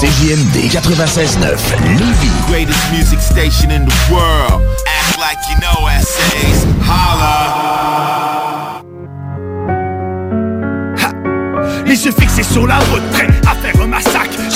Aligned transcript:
CJMD 0.00 0.68
96.9 0.68 1.56
Lévis. 1.96 2.30
Greatest 2.48 2.92
music 2.92 3.18
station 3.18 3.70
in 3.70 3.86
the 3.86 3.94
world. 4.12 4.60
Act 4.86 5.18
like 5.18 5.38
you 5.48 5.56
know 5.58 5.88
essays. 5.88 6.66
Holla. 6.82 8.82
Les 11.86 12.04
yeux 12.04 12.12
fixés 12.12 12.42
sur 12.42 12.66
la 12.66 12.78
route, 12.78 13.02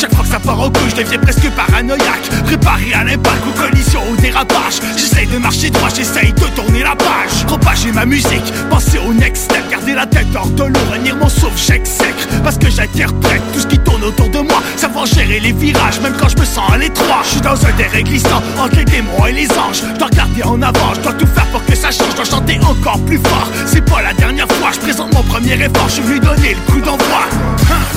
Chaque 0.00 0.14
fois 0.14 0.24
que 0.24 0.30
ça 0.30 0.40
part 0.40 0.58
en 0.58 0.70
couille, 0.70 0.88
je 0.88 1.02
deviens 1.02 1.18
presque 1.18 1.50
paranoïaque. 1.50 2.30
Préparé 2.46 2.94
à 2.94 3.04
l'impact, 3.04 3.42
aux 3.46 3.60
collisions, 3.60 4.00
au 4.10 4.16
dérapage. 4.16 4.80
J'essaye 4.96 5.26
de 5.26 5.36
marcher 5.36 5.68
droit, 5.68 5.90
j'essaye 5.94 6.32
de 6.32 6.46
tourner 6.56 6.82
la 6.82 6.96
page. 6.96 7.44
Propager 7.46 7.92
ma 7.92 8.06
musique, 8.06 8.50
penser 8.70 8.98
au 9.06 9.12
next 9.12 9.44
step. 9.44 9.62
Garder 9.70 9.92
la 9.92 10.06
tête 10.06 10.28
hors 10.34 10.48
de 10.48 10.62
l'eau, 10.62 10.80
venir 10.90 11.16
mon 11.16 11.28
sauve, 11.28 11.52
j'exècre. 11.54 12.26
Parce 12.42 12.56
que 12.56 12.70
j'interprète 12.70 13.42
tout 13.52 13.60
ce 13.60 13.66
qui 13.66 13.78
tourne 13.78 14.02
autour 14.02 14.30
de 14.30 14.38
moi. 14.38 14.62
Savoir 14.78 15.04
gérer 15.04 15.38
les 15.38 15.52
virages, 15.52 16.00
même 16.00 16.14
quand 16.18 16.30
je 16.30 16.38
me 16.38 16.46
sens 16.46 16.72
à 16.72 16.78
l'étroit. 16.78 17.20
Je 17.24 17.28
suis 17.32 17.40
dans 17.42 17.62
un 17.66 17.72
terrain 17.72 18.00
glissant 18.00 18.42
entre 18.58 18.76
les 18.76 18.86
démons 18.86 19.26
et 19.26 19.32
les 19.32 19.50
anges. 19.50 19.82
Je 19.92 19.98
dois 19.98 20.08
regarder 20.08 20.42
en 20.44 20.62
avant, 20.62 20.94
je 20.94 21.00
dois 21.00 21.12
tout 21.12 21.26
faire 21.26 21.46
pour 21.48 21.62
que 21.66 21.76
ça 21.76 21.90
change. 21.90 22.12
Je 22.12 22.16
dois 22.16 22.24
chanter 22.24 22.58
encore 22.60 23.00
plus 23.04 23.18
fort. 23.18 23.48
C'est 23.66 23.84
pas 23.84 24.00
la 24.00 24.14
dernière 24.14 24.48
fois, 24.52 24.70
je 24.72 24.78
présente 24.78 25.12
mon 25.12 25.22
premier 25.24 25.62
effort. 25.62 25.88
Je 25.88 25.92
suis 25.92 26.02
venu 26.04 26.20
donner 26.20 26.54
le 26.54 26.72
coup 26.72 26.80
d'envoi. 26.80 27.28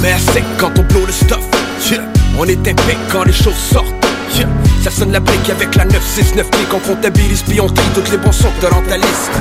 Mais 0.02 0.12
à 0.12 0.20
sec 0.20 0.44
quand 0.58 0.78
on 0.78 0.84
blow 0.84 1.06
le 1.06 1.14
stuff 1.14 1.40
On 2.38 2.46
est 2.46 2.68
impec 2.68 2.98
quand 3.12 3.26
les 3.26 3.34
choses 3.34 3.58
sortent. 3.58 3.94
Ça 4.82 4.90
sonne 4.90 5.12
la 5.12 5.20
brique 5.20 5.50
avec 5.50 5.76
la 5.76 5.86
969 5.86 6.50
clic 6.50 6.74
On 6.74 6.80
comptabilise 6.80 7.42
puis 7.44 7.62
on 7.62 7.68
trie 7.68 7.86
toutes 7.94 8.10
les 8.10 8.18
bons 8.18 8.32
sons 8.32 8.52
liste 8.96 9.32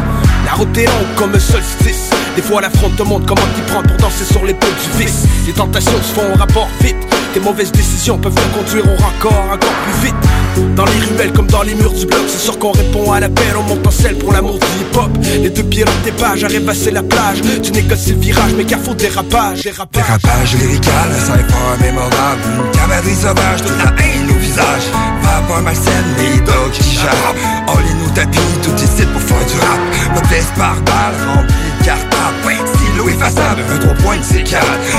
La 0.45 0.53
route 0.53 0.77
est 0.77 0.85
longue 0.85 1.15
comme 1.17 1.35
un 1.35 1.39
solstice 1.39 2.11
Des 2.37 2.43
fois 2.43 2.63
la 2.63 2.71
fronte 2.71 2.97
te 2.97 3.03
montre 3.03 3.27
comment 3.27 3.47
t'y 3.55 3.61
prendre 3.71 3.89
pour 3.89 3.97
danser 3.99 4.25
sur 4.25 4.45
les 4.45 4.55
poules 4.55 4.71
du 4.71 5.05
vice. 5.05 5.25
Les 5.47 5.53
tentations 5.53 5.99
se 6.03 6.15
font 6.15 6.33
au 6.33 6.37
rapport 6.37 6.69
vite. 6.81 6.97
Tes 7.35 7.41
mauvaises 7.41 7.73
décisions 7.73 8.19
peuvent 8.19 8.35
te 8.35 8.59
conduire 8.59 8.85
au 8.87 8.97
rencor 9.03 9.45
encore 9.53 9.75
plus 9.85 10.07
vite. 10.07 10.75
Dans 10.77 10.85
les 10.85 10.93
ruelles 10.93 11.33
comme 11.33 11.47
dans 11.47 11.63
les 11.63 11.75
murs 11.75 11.93
du 11.93 12.07
bloc 12.07 12.23
C'est 12.27 12.39
sûr 12.39 12.59
qu'on 12.59 12.73
répond 12.73 13.11
à 13.13 13.21
l'appel, 13.21 13.57
on 13.59 13.63
monte 13.63 13.87
en 13.87 13.91
selle 13.91 14.17
pour 14.17 14.33
l'amour 14.33 14.59
du 14.59 14.67
hip-hop. 14.81 15.11
Les 15.43 15.51
deux 15.51 15.63
pieds 15.63 15.85
dans 15.85 15.93
tes 16.05 16.13
pages, 16.13 16.45
à 16.45 16.49
la 16.49 17.03
plage. 17.03 17.39
Tu 17.63 17.73
négocies 17.73 18.13
le 18.13 18.21
virage, 18.21 18.53
mais 18.57 18.65
carrefour 18.65 18.95
dérapage 18.95 19.63
Dérapage, 19.63 20.03
Dérapage 20.03 20.55
lyrical, 20.57 21.11
pas 21.49 21.85
mémorable. 21.85 22.43
Une 22.65 22.79
cavalerie 22.79 23.15
sauvage, 23.15 23.63
toute 23.63 23.79
la 23.79 24.05
haine 24.05 24.31
au 24.31 24.39
visage. 24.39 24.85
Vapeur 25.23 25.63
malsaine, 25.63 26.05
les 26.19 26.41
dogs 26.41 26.71
qui 26.73 26.83
les 26.83 27.95
nous 27.95 28.11
tapis, 28.15 28.39
tout 28.63 28.75
ici 28.77 29.07
pour 29.07 29.21
faire 29.23 29.47
du 29.47 29.59
rap. 29.59 29.81
Modeste 30.15 30.53
par 30.57 30.77
balle, 30.83 31.47
rempli 31.83 32.07
de 32.45 32.63
cartable 32.63 32.82
Stylo 33.03 33.09
effaçable, 33.09 33.63
un 33.71 33.79
trois 33.79 33.95
points 33.95 34.17
de 34.17 34.23
C4 34.23 34.59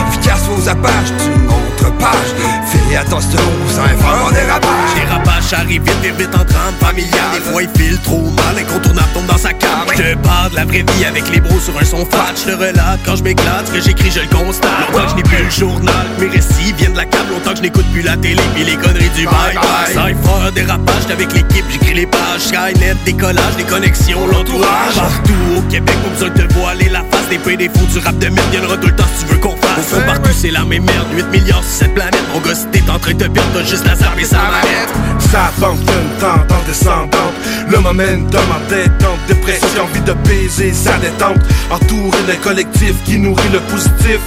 Efficace 0.09 0.41
aux 0.55 0.67
apaches, 0.67 1.11
d'une 1.23 1.47
autre 1.47 1.97
page. 1.97 2.33
Fais 2.67 2.95
attention, 2.95 3.39
ça 3.69 3.85
est 3.85 4.01
fort 4.01 4.27
en 4.27 4.31
dérapage 4.31 4.93
Dérapage 4.95 5.53
arrive 5.53 5.81
vite, 5.83 6.01
vite, 6.01 6.15
vite 6.17 6.35
en 6.35 6.45
trame 6.45 6.73
familiale 6.79 7.33
Des 7.33 7.51
fois 7.51 7.63
il 7.63 7.69
file 7.75 7.99
trop 8.03 8.21
mal, 8.21 8.57
incontournable 8.57 9.07
tombe 9.13 9.25
dans 9.25 9.37
sa 9.37 9.53
cave. 9.53 9.87
Je 9.95 10.01
te 10.01 10.17
parle 10.17 10.51
de 10.51 10.55
la 10.55 10.65
vraie 10.65 10.83
vie 10.95 11.05
avec 11.05 11.29
les 11.29 11.39
bros 11.39 11.59
sur 11.59 11.77
un 11.79 11.85
son 11.85 12.05
fat 12.05 12.33
Je 12.35 12.51
te 12.51 12.57
relate 12.57 12.99
quand 13.05 13.15
je 13.15 13.23
m'éclate, 13.23 13.67
ce 13.67 13.71
que 13.73 13.81
j'écris 13.81 14.11
je 14.11 14.19
le 14.21 14.27
constate. 14.27 14.71
Longtemps 14.91 15.05
que 15.05 15.11
je 15.11 15.15
n'ai 15.15 15.23
plus 15.23 15.43
le 15.43 15.49
journal, 15.49 16.07
mes 16.19 16.27
récits 16.27 16.73
viennent 16.77 16.93
de 16.93 16.97
la 16.97 17.05
câble 17.05 17.31
Longtemps 17.31 17.51
que 17.51 17.57
je 17.57 17.61
n'écoute 17.63 17.85
plus 17.93 18.01
la 18.01 18.17
télé, 18.17 18.41
puis 18.53 18.63
les 18.63 18.75
conneries 18.75 19.09
du 19.15 19.25
bye 19.25 19.55
bye. 19.55 19.87
Cypher, 19.87 20.51
dérapage, 20.53 21.05
avec 21.11 21.33
l'équipe, 21.33 21.65
j'écris 21.69 21.93
les 21.93 22.05
pages. 22.05 22.41
Skynet, 22.41 22.95
décollage, 23.05 23.55
des 23.57 23.63
connexions, 23.63 24.27
l'entourage. 24.27 24.95
Partout 24.95 25.33
au 25.57 25.61
Québec, 25.69 25.95
pas 26.03 26.09
besoin 26.09 26.29
de 26.29 26.41
te 26.41 26.53
voiler 26.53 26.89
la 26.89 26.99
face 26.99 27.27
Des 27.29 27.37
peu 27.37 27.55
des 27.55 27.69
fous, 27.69 27.87
du 27.93 27.99
rap 27.99 28.17
de 28.17 28.27
merde, 28.27 28.49
viendra 28.49 28.75
tout 28.77 28.87
le 28.87 28.95
temps 28.95 29.05
si 29.15 29.23
tu 29.25 29.33
veux 29.33 29.39
qu'on 29.39 29.55
fasse. 29.55 29.77
Au 29.77 29.95
fond 29.95 30.01
partout 30.05 30.31
c'est 30.33 30.49
la 30.49 30.65
même 30.65 30.83
merde, 30.83 31.07
8 31.15 31.25
milliards 31.27 31.63
sur 31.63 31.85
cette 31.85 31.93
planète. 31.93 32.23
Mon 32.33 32.39
gosse 32.39 32.65
t'es 32.71 32.81
en 32.89 32.97
train 32.97 33.13
de 33.13 33.23
te 33.23 33.29
perdre, 33.29 33.49
t'as 33.53 33.63
juste 33.63 33.85
la 33.85 33.95
zarbe 33.95 34.19
et 34.19 34.25
sa 34.25 34.37
manette. 34.37 34.89
Ça 35.19 35.51
fonctionne 35.59 36.09
tant 36.19 36.55
en 36.55 36.67
descendante. 36.67 37.33
Le 37.69 37.79
momentum 37.79 38.41
en 38.51 38.69
détente 38.69 39.19
Dépression, 39.27 39.83
envie 39.83 40.01
de 40.01 40.13
baiser 40.27 40.73
sa 40.73 40.97
détente. 40.97 41.39
Entouré 41.71 42.17
d'un 42.27 42.35
collectif 42.35 42.93
qui 43.05 43.17
nourrit 43.17 43.49
le 43.51 43.59
positif 43.59 44.19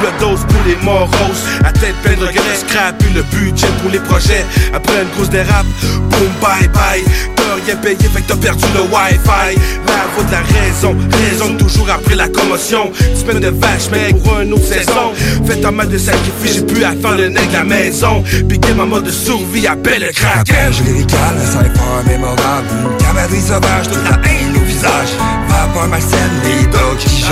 Double 0.00 0.12
dose 0.20 0.40
pour 0.46 0.60
les 0.66 0.76
moroses. 0.84 1.44
À 1.64 1.72
tête 1.72 1.94
pleine 2.02 2.18
de 2.18 2.26
regrets 2.26 2.54
Scrap 2.54 3.02
le 3.14 3.22
budget 3.22 3.66
pour 3.82 3.90
les 3.90 3.98
projets. 3.98 4.44
Après 4.72 5.02
une 5.02 5.08
grosse 5.16 5.30
dérape 5.30 5.66
Boom 5.82 6.28
bye 6.40 6.68
bye. 6.68 7.04
T'as 7.34 7.54
rien 7.66 7.76
payé 7.76 7.96
fait 7.96 8.22
que 8.22 8.28
t'as 8.28 8.36
perdu 8.36 8.64
le 8.74 8.82
wifi. 8.82 9.58
La 9.86 10.06
voix 10.14 10.24
de 10.24 10.32
la 10.32 10.40
raison 10.40 10.96
Raison 11.30 11.56
toujours 11.56 11.90
après 11.90 12.14
la 12.14 12.28
commotion. 12.28 12.92
Semaine 13.14 13.40
de 13.40 13.48
vache 13.48 13.90
mec 13.90 14.22
pour 14.22 14.40
une 14.40 14.52
autre 14.52 14.66
saison. 14.66 15.12
Faites 15.46 15.64
un 15.64 15.72
mal 15.72 15.88
de 15.88 15.98
sacrifice 15.98 16.54
J'ai 16.54 16.62
pu 16.62 16.76
faire 16.76 17.16
le 17.16 17.28
nez 17.28 17.46
de 17.46 17.52
la 17.52 17.64
maison. 17.64 18.22
Game 18.68 18.80
en 18.80 18.86
mode 18.86 19.04
de 19.04 19.10
survie 19.10 19.66
Appelle 19.66 20.02
le 20.02 20.12
kraken. 20.12 20.44
Dérapage 20.44 20.80
lyrical, 20.82 21.36
est 21.64 21.78
pas 21.78 22.10
mémorable. 22.10 22.68
Une 22.82 22.96
cavalerie 22.98 23.40
sauvage, 23.40 23.88
toute 23.88 24.04
la 24.04 24.16
haine 24.28 24.56
au 24.56 24.64
visage. 24.64 25.08
Vapeur 25.48 25.88
malsaine, 25.88 26.18
les 26.44 26.66
dogs 26.66 26.98
qui 26.98 27.24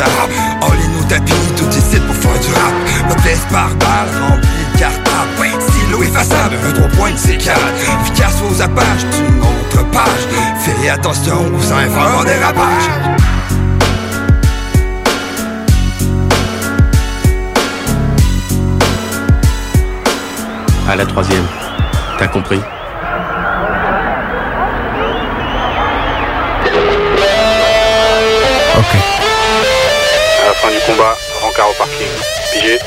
On 0.62 0.72
les 0.72 0.96
nous 0.97 1.05
tapis, 1.05 1.33
tout 1.57 1.69
ici 1.71 2.01
pour 2.01 2.15
faire 2.15 2.41
du 2.41 2.53
rap. 2.53 2.75
Modeste 3.09 3.47
par 3.51 3.69
balle, 3.77 4.09
rempli 4.29 4.49
de 4.73 4.79
cartable 4.79 5.17
Stylo 5.61 6.03
effaçable, 6.03 6.57
un 6.67 6.73
trois 6.73 6.89
points 6.89 7.11
de 7.11 7.17
C4 7.17 7.53
Efficace 8.03 8.37
aux 8.49 8.62
apaches, 8.62 9.05
d'une 9.12 9.41
autre 9.41 9.91
page. 9.91 10.27
Fais 10.61 10.89
attention, 10.89 11.45
ça 11.61 11.83
est 11.83 11.89
fort 11.89 12.21
en 12.21 12.25
dérapage 12.25 12.91
À 20.89 20.95
la 20.95 21.05
troisième. 21.05 21.45
T'as 22.19 22.28
compris? 22.28 22.61
Ok. 28.78 29.16
Fin 30.66 30.72
du 30.72 30.81
combat, 30.81 31.16
rencard 31.43 31.71
au 31.71 31.75
parking. 31.75 32.06
Pigé 32.53 32.78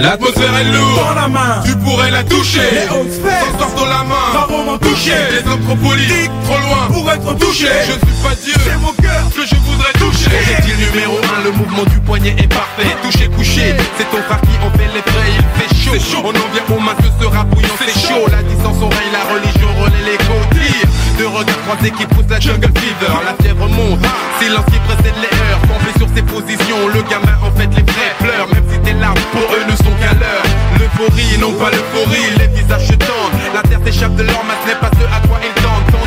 L'atmosphère 0.00 0.56
est 0.58 0.64
lourde. 0.64 1.14
la 1.14 1.28
main. 1.28 1.62
Tu 1.64 1.76
pourrais 1.76 2.10
la 2.10 2.24
toucher. 2.24 2.58
Les 2.72 2.88
hautes 2.90 3.12
fesses. 3.22 3.74
dans 3.76 3.84
la 3.84 4.02
main. 4.02 4.14
Pas 4.32 4.46
vraiment 4.52 4.78
touché. 4.78 5.12
Les 5.30 5.48
hommes 5.48 5.62
trop 5.62 5.76
politiques. 5.76 6.30
Trop 6.44 6.58
loin. 6.58 6.88
Pour 6.92 7.12
être 7.12 7.38
touché. 7.38 7.68
Je 7.86 7.92
ne 7.92 7.98
suis 7.98 8.22
pas 8.24 8.34
Dieu. 8.34 8.54
C'est 8.64 8.78
mon 8.78 8.92
cœur 8.94 9.22
que 9.36 9.46
je 9.46 9.54
voudrais 9.54 9.92
toucher. 9.92 10.28
Projectile 10.28 10.90
numéro 10.90 11.18
1. 11.38 11.44
Le 11.44 11.52
mouvement 11.52 11.84
du 11.84 12.00
poignet 12.00 12.34
est 12.36 12.48
parfait. 12.48 12.96
Touché, 13.00 13.28
couché. 13.28 13.76
C'est 13.96 14.10
ton 14.10 14.20
frère 14.24 14.40
qui 14.40 14.58
en 14.66 14.76
fait 14.76 14.90
les 14.92 15.02
frais. 15.02 15.30
Il 15.38 15.62
fait 15.62 15.74
chaud. 15.84 15.94
chaud. 16.00 16.22
On 16.24 16.30
en 16.30 16.48
vient 16.50 16.76
aux 16.76 16.80
mains 16.80 16.96
que 16.96 17.22
sera 17.22 17.44
bouillant. 17.44 17.68
C'est 17.78 18.08
chaud. 18.08 18.26
La 18.28 18.42
distance 18.42 18.82
oreille. 18.82 19.12
La 19.12 19.32
religion 19.32 19.68
relaie 19.78 20.10
les 20.10 20.18
côtés. 20.18 20.86
Deux 21.18 21.28
regards 21.28 21.60
croisés 21.66 21.90
qui 21.90 22.06
poussent 22.06 22.30
la 22.30 22.40
jungle 22.40 22.68
fever. 22.76 23.12
La 23.24 23.34
fièvre 23.42 23.68
monte. 23.68 24.00
Silence 24.40 24.66
qui 24.66 24.78
précède 24.80 25.16
les 25.20 25.32
heures. 25.38 25.60
Campé 25.68 25.90
sur 25.98 26.08
ses 26.14 26.22
positions. 26.22 26.88
Le 26.92 27.02
gamin 27.02 27.36
en 27.42 27.50
fait 27.56 27.68
les 27.74 27.82
vrais 27.82 28.14
pleurs. 28.20 28.48
Même 28.52 28.64
si 28.70 28.78
tes 28.80 28.92
larmes 28.92 29.16
pour 29.32 29.48
eux 29.54 29.64
ne 29.68 29.76
sont 29.76 29.94
qu'à 30.00 30.12
l'heure. 30.14 30.46
L'euphorie, 30.78 31.38
non 31.40 31.52
pas 31.52 31.70
l'euphorie. 31.70 32.36
Les 32.38 32.48
visages 32.48 32.88
se 32.88 32.94
tendent. 32.94 33.36
La 33.54 33.62
terre 33.62 33.80
s'échappe 33.84 34.14
de 34.16 34.24
leur 34.24 34.44
masse. 34.44 34.64
N'est 34.66 34.80
pas 34.80 34.90
ce 34.92 35.04
à 35.06 35.20
quoi 35.26 35.38
ils 35.42 35.62
tendent. 35.62 35.86
Tendu. 35.92 36.06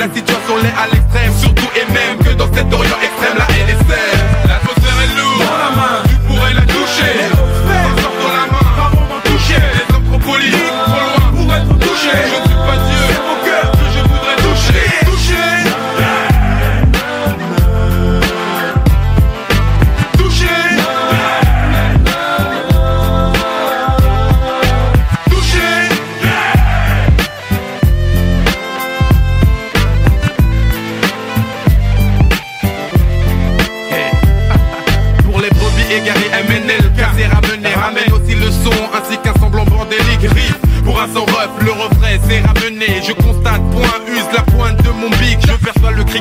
La 0.00 0.08
situation 0.14 0.56
l'est 0.62 0.72
à 0.80 0.88
l'extrême. 0.90 1.32
Surtout 1.38 1.68
et 1.76 1.92
même 1.92 2.16
que 2.24 2.32
dans 2.32 2.50
cet 2.54 2.72
Orient 2.72 2.96
extrême, 3.02 3.36
la 3.36 3.44
NSL 3.52 4.16
L'atmosphère 4.48 4.98
est 5.04 5.16
lourde, 5.16 5.44
dans 5.44 5.58
la 5.58 5.70
main, 5.76 6.02
tu 6.08 6.14
pourrais 6.26 6.54
la 6.54 6.62
toucher 6.62 7.28
Sans 7.36 8.02
sortant 8.02 8.32
la 8.32 8.46
main, 8.50 8.70
pas 8.76 8.90
m'en 8.96 9.20
toucher 9.20 9.60
Les 9.76 9.94
hommes 9.94 10.04
trop 10.08 10.18
polis, 10.18 10.52
trop 10.52 11.00
loin 11.00 11.44
pour 11.44 11.54
être 11.54 11.78
touchés 11.78 12.39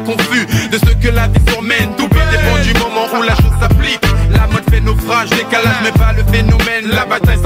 confus 0.02 0.46
de 0.72 0.78
ce 0.78 0.94
que 0.96 1.10
la 1.10 1.28
vie 1.28 1.40
surmène 1.52 1.90
Tout 1.98 2.08
peut 2.08 2.20
dépend 2.32 2.58
du 2.64 2.74
moment 2.80 3.08
où 3.18 3.24
la 3.24 3.36
chose 3.36 3.56
s'applique. 3.60 4.02
La 4.32 4.48
mode 4.48 4.70
fait 4.70 4.82
naufrage, 4.82 5.30
décalage 5.30 5.80
mais 5.84 5.92
pas 5.92 6.14
le 6.14 6.24
phénomène. 6.32 6.88
La 6.88 7.06
bataille 7.06 7.39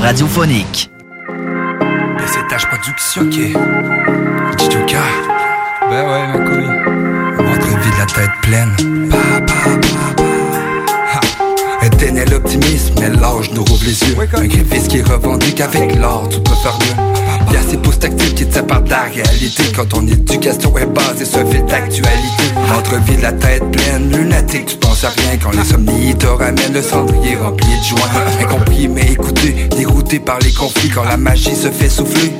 l'alternative 0.00 0.02
radiophonique. 0.02 0.90
BCTH 2.18 2.66
Production, 2.68 3.22
ok. 3.22 4.58
Chichuka. 4.58 5.02
Ben 5.88 6.08
ouais, 6.08 6.26
ma 6.26 6.38
couille. 6.38 6.70
Votre 7.36 7.66
vie 7.66 7.90
de 7.90 7.98
la 7.98 8.06
tête 8.06 8.30
pleine. 8.42 9.08
Pa, 9.10 9.40
pa, 9.40 9.52
pa, 9.80 10.22
pa. 10.22 11.20
Ha. 11.80 11.86
Éternel 11.86 12.34
optimisme, 12.34 12.94
mais 13.00 13.08
l'âge 13.10 13.50
nous 13.52 13.64
rouvre 13.64 13.84
les 13.84 14.02
yeux. 14.04 14.16
Un 14.34 14.46
griffiste 14.46 14.88
qui 14.88 15.02
revendique 15.02 15.60
avec 15.60 15.98
l'art, 15.98 16.28
tout 16.28 16.42
peut 16.42 16.54
faire 16.62 16.78
mieux. 16.78 17.52
Y'a 17.52 17.60
ces 17.68 17.76
postes 17.76 18.04
actifs 18.04 18.34
qui 18.34 18.46
te 18.46 18.54
séparent 18.54 18.82
de 18.82 18.90
la 18.90 19.02
réalité 19.02 19.62
Quand 19.74 19.86
ton 19.88 20.06
éducation 20.06 20.76
est 20.78 20.86
basée 20.86 21.24
sur 21.24 21.40
un 21.40 21.46
fil 21.46 21.64
d'actualité 21.64 22.44
Ventre 22.68 22.96
vide, 23.06 23.22
la 23.22 23.32
tête 23.32 23.68
pleine, 23.70 24.10
lunatique, 24.12 24.78
tu 24.90 24.96
penses 24.96 25.04
à 25.04 25.08
rien 25.10 25.36
Quand 25.42 25.50
l'insomnie 25.52 26.14
te 26.16 26.26
ramène 26.26 26.72
le 26.72 26.82
cendrier 26.82 27.36
rempli 27.36 27.68
de 27.78 27.84
joints 27.84 28.00
Incompris 28.40 28.88
mais 28.88 29.12
écouté, 29.12 29.68
dérouté 29.76 30.18
par 30.18 30.38
les 30.40 30.52
conflits. 30.52 30.90
Quand 30.90 31.04
la 31.04 31.16
magie 31.16 31.54
se 31.54 31.70
fait 31.70 31.88
souffler, 31.88 32.32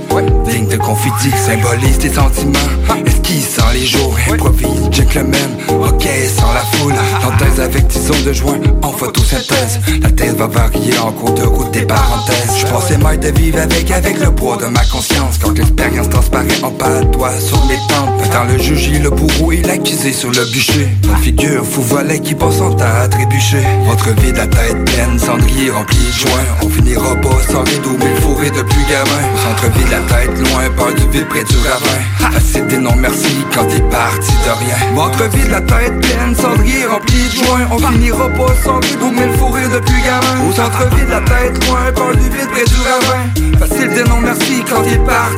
digne 0.46 0.68
de 0.68 0.76
confetti 0.76 1.30
Symbolise 1.36 1.98
tes 1.98 2.12
sentiments, 2.12 2.58
esquisse 3.06 3.56
sans 3.56 3.70
les 3.72 3.86
jours 3.86 4.16
Improvise, 4.30 4.90
gentleman, 4.90 5.50
ok 5.68 6.08
sans 6.36 6.52
la 6.52 6.60
foule 6.72 6.94
Synthèse 7.22 7.60
avec 7.60 7.88
tison 7.88 8.14
de 8.24 8.32
joint 8.32 8.60
en 8.82 8.92
photosynthèse 8.92 9.80
La 10.02 10.10
tête 10.10 10.36
va 10.36 10.46
varier 10.46 10.98
en 10.98 11.12
cours 11.12 11.34
de 11.34 11.42
route 11.42 11.70
des 11.72 11.82
parenthèses. 11.82 12.58
Je 12.58 12.66
pensais 12.66 12.98
mal 12.98 13.18
de 13.18 13.28
vivre 13.28 13.58
avec, 13.60 13.90
avec 13.90 14.18
le 14.20 14.30
poids 14.30 14.56
de 14.56 14.66
ma 14.66 14.84
conscience 14.84 15.29
Quand 15.42 15.52
l'expérience 15.52 16.08
transparaît 16.08 16.62
en 16.62 16.70
pas 16.70 17.00
doigt 17.12 17.38
sur 17.38 17.64
mes 17.66 17.76
tempes. 17.88 18.20
Dans 18.32 18.44
le 18.44 18.58
juge, 18.58 18.90
le 19.02 19.10
bourreau 19.10 19.50
et 19.50 19.60
l'accusé 19.62 20.12
sur 20.12 20.30
le 20.30 20.44
bûcher. 20.52 20.88
Une 21.04 21.16
figure 21.16 21.64
fou 21.66 21.82
volet 21.82 22.20
qui 22.20 22.34
passe 22.34 22.58
temps 22.58 22.76
à 22.78 23.08
trébucher 23.08 23.62
Votre 23.86 24.14
vie 24.20 24.32
de 24.32 24.36
la 24.36 24.46
tête 24.46 24.84
pleine, 24.84 25.18
cendrier 25.18 25.70
rempli 25.70 25.98
de 25.98 26.12
joints 26.12 26.46
On 26.62 26.68
finira 26.68 27.16
pas 27.16 27.40
sans 27.50 27.64
rideau, 27.64 27.96
mais 27.98 28.20
fourré 28.20 28.50
depuis 28.50 28.84
gamin 28.88 29.22
Au 29.34 29.38
centre-ville, 29.38 29.90
la 29.90 30.00
tête 30.14 30.38
loin, 30.38 30.70
peur 30.76 30.94
du 30.94 31.08
vide 31.10 31.26
près 31.28 31.42
du 31.42 31.56
ravin. 31.56 32.32
Facile 32.32 32.66
des 32.68 32.78
non 32.78 32.94
merci 32.96 33.34
quand 33.52 33.64
t'es 33.64 33.82
parti 33.90 34.32
de 34.32 34.64
rien. 34.64 34.94
Votre 34.94 35.24
vie 35.34 35.44
de 35.44 35.50
la 35.50 35.60
tête 35.60 36.00
pleine, 36.00 36.34
cendrier 36.36 36.86
rempli 36.86 37.18
de 37.18 37.44
joints 37.44 37.66
On 37.72 37.78
finira 37.78 38.28
pas 38.28 38.54
sans 38.62 38.78
rideau, 38.78 39.10
mais 39.10 39.36
fourré 39.36 39.62
depuis 39.64 40.02
gamin 40.02 40.48
Au 40.48 40.52
centre-ville, 40.52 41.08
la 41.10 41.20
tête 41.22 41.66
loin, 41.66 41.92
peur 41.94 42.12
du 42.14 42.28
vide 42.30 42.48
près 42.52 42.64
du 42.64 42.80
ravin. 42.86 43.58
Facile 43.58 43.92
des 43.92 44.04
non 44.04 44.20
merci 44.22 44.62
quand 44.68 44.82
t'es 44.82 44.96
parti 44.98 45.29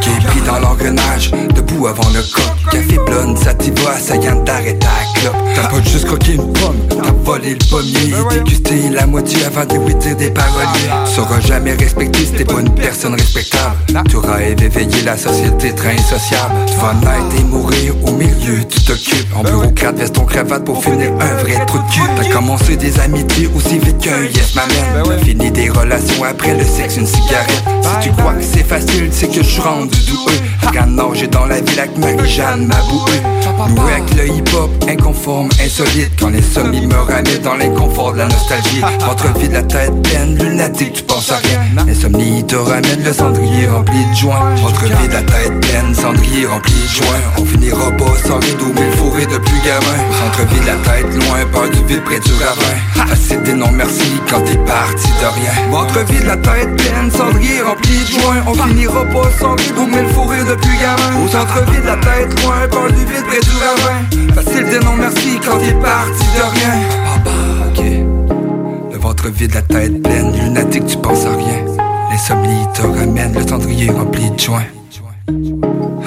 Qui 0.00 0.10
est 0.10 0.26
pris 0.26 0.40
dans 0.42 0.58
l'engrenage, 0.58 1.30
debout 1.54 1.86
avant 1.86 2.08
le 2.10 2.20
coq 2.20 2.67
Café 2.70 2.98
blonde, 3.06 3.38
sativa, 3.38 3.90
assaillant 3.96 4.42
d'arrêter 4.44 4.78
ta 4.78 5.20
clope. 5.20 5.36
T'as 5.54 5.68
pas 5.68 5.82
juste 5.82 6.04
croqué 6.06 6.34
une 6.34 6.52
pomme, 6.52 6.76
t'as 6.88 7.12
volé 7.24 7.50
le 7.54 7.70
pommier. 7.70 8.14
Dégusté 8.30 8.90
la 8.90 9.06
moitié 9.06 9.44
avant 9.44 9.64
d'éviter 9.64 10.14
des 10.14 10.30
paroliers 10.30 10.90
Sauras 11.06 11.40
jamais 11.40 11.72
respecter 11.72 12.26
si 12.26 12.32
t'es 12.32 12.44
pas 12.44 12.60
une 12.60 12.74
personne 12.74 13.14
respectable. 13.14 13.76
Tu 14.08 14.16
auras 14.16 14.40
éveillé 14.42 15.02
la 15.04 15.16
société 15.16 15.74
très 15.74 15.94
insociable. 15.94 16.54
Tu 16.66 16.74
vas 16.74 16.94
naître 16.94 17.40
et 17.40 17.44
mourir 17.44 17.94
au 18.06 18.12
milieu, 18.12 18.64
tu 18.68 18.80
t'occupes. 18.82 19.34
En 19.34 19.42
bureau 19.42 19.70
crade, 19.70 19.96
veston, 19.98 20.24
cravate 20.24 20.64
pour 20.64 20.82
finir 20.82 21.12
un 21.20 21.42
vrai 21.42 21.64
trou 21.66 21.78
de 21.78 21.92
cul. 21.92 22.00
T'as 22.16 22.30
commencé 22.30 22.76
des 22.76 22.98
amitiés 23.00 23.48
aussi 23.56 23.78
vite 23.78 23.98
qu'un 23.98 24.22
yes 24.22 24.54
m'amène 24.54 25.04
T'as 25.04 25.24
fini 25.24 25.50
des 25.50 25.70
relations 25.70 26.24
après 26.24 26.54
le 26.54 26.64
sexe, 26.64 26.96
une 26.96 27.06
cigarette. 27.06 27.62
Si 27.82 28.08
tu 28.08 28.12
crois 28.16 28.34
que 28.34 28.42
c'est 28.42 28.66
facile, 28.66 29.08
c'est 29.10 29.28
que 29.28 29.42
je 29.42 29.60
rendu 29.60 29.98
doueux 30.06 30.38
Regarde 30.66 30.90
nager 30.90 31.28
dans 31.28 31.46
la 31.46 31.60
ville 31.60 31.80
avec 31.80 31.96
Marie-Jeanne, 31.96 32.57
bouée. 32.66 33.22
Nous 33.68 33.82
avec 33.82 34.14
le 34.14 34.28
hip-hop, 34.28 34.70
inconforme, 34.88 35.48
insolite. 35.64 36.12
Quand 36.18 36.30
les 36.30 36.42
sommiers 36.42 36.86
me 36.86 36.94
ramènent 36.94 37.42
dans 37.42 37.54
l'inconfort 37.54 38.12
de 38.12 38.18
la 38.18 38.26
nostalgie. 38.26 38.80
Votre 39.06 39.38
vie 39.38 39.48
de 39.48 39.54
la 39.54 39.62
tête 39.62 40.02
pleine, 40.02 40.36
lunatique, 40.36 40.92
tu 40.94 41.02
penses 41.02 41.30
à 41.32 41.36
rien. 41.36 41.58
L'insomnie 41.86 42.44
te 42.46 42.56
ramène 42.56 43.02
le 43.04 43.12
cendrier 43.12 43.66
rempli 43.68 43.98
de 44.04 44.14
joints 44.16 44.54
Votre 44.62 44.84
vie 44.84 45.08
de 45.08 45.12
la 45.12 45.22
tête 45.22 45.60
pleine, 45.60 45.94
cendrier 45.94 46.46
rempli 46.46 46.72
de 46.72 46.88
joints 46.88 47.22
On 47.38 47.44
finira 47.44 47.90
pas 47.92 48.16
sans 48.26 48.38
rideau 48.38 48.72
mais 48.74 48.90
fourré 48.96 49.26
de 49.26 49.38
plus 49.38 49.60
gamin 49.64 49.98
Au 50.08 50.14
centre-ville 50.14 50.66
la 50.66 50.74
tête 50.90 51.14
loin, 51.14 51.44
peur 51.52 51.70
du 51.70 51.84
vide 51.86 52.04
près 52.04 52.20
du 52.20 52.32
ravin. 52.32 53.06
Facile 53.08 53.54
non 53.56 53.70
merci 53.72 54.12
quand 54.28 54.40
t'es 54.42 54.58
parti 54.58 55.08
de 55.20 55.26
rien. 55.26 55.52
Votre 55.70 56.04
vie 56.10 56.20
de 56.20 56.26
la 56.26 56.36
tête 56.36 56.76
pleine, 56.76 57.10
cendrier 57.10 57.62
rempli 57.62 57.98
de 57.98 58.20
joints 58.20 58.42
On 58.46 58.54
finira 58.54 59.04
pas 59.04 59.30
sans 59.38 59.54
rideau 59.56 59.86
mais 59.86 60.04
fourré 60.12 60.38
de 60.38 60.54
plus 60.54 60.76
gamin 60.78 61.24
Au 61.24 61.28
centre-ville 61.28 61.84
la 61.84 61.96
tête 61.96 62.42
loin, 62.42 62.47
peur 62.70 62.88
du 62.88 63.04
vide 63.04 63.24
près 63.26 63.40
du 63.40 63.50
ravin 63.50 64.34
Facile 64.34 64.64
des 64.70 64.80
non 64.84 64.96
merci 64.96 65.38
quand 65.44 65.58
t'es 65.58 65.74
parti 65.74 66.24
de 66.36 66.42
rien. 66.54 66.74
Papa, 67.04 67.30
ok. 67.68 68.92
Le 68.92 68.98
ventre 68.98 69.28
vide, 69.28 69.54
la 69.54 69.62
tête 69.62 70.02
pleine, 70.02 70.32
lunatique 70.32 70.86
tu 70.86 70.96
penses 70.98 71.24
à 71.26 71.36
rien. 71.36 71.64
L'insomnie 72.10 72.66
te 72.74 72.82
ramène, 72.82 73.34
le 73.34 73.46
cendrier 73.46 73.90
rempli 73.90 74.30
de 74.30 74.38
joints 74.38 74.66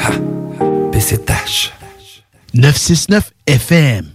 Ha, 0.04 0.12
PCTH 0.92 1.72
969 2.54 3.32
FM. 3.48 4.06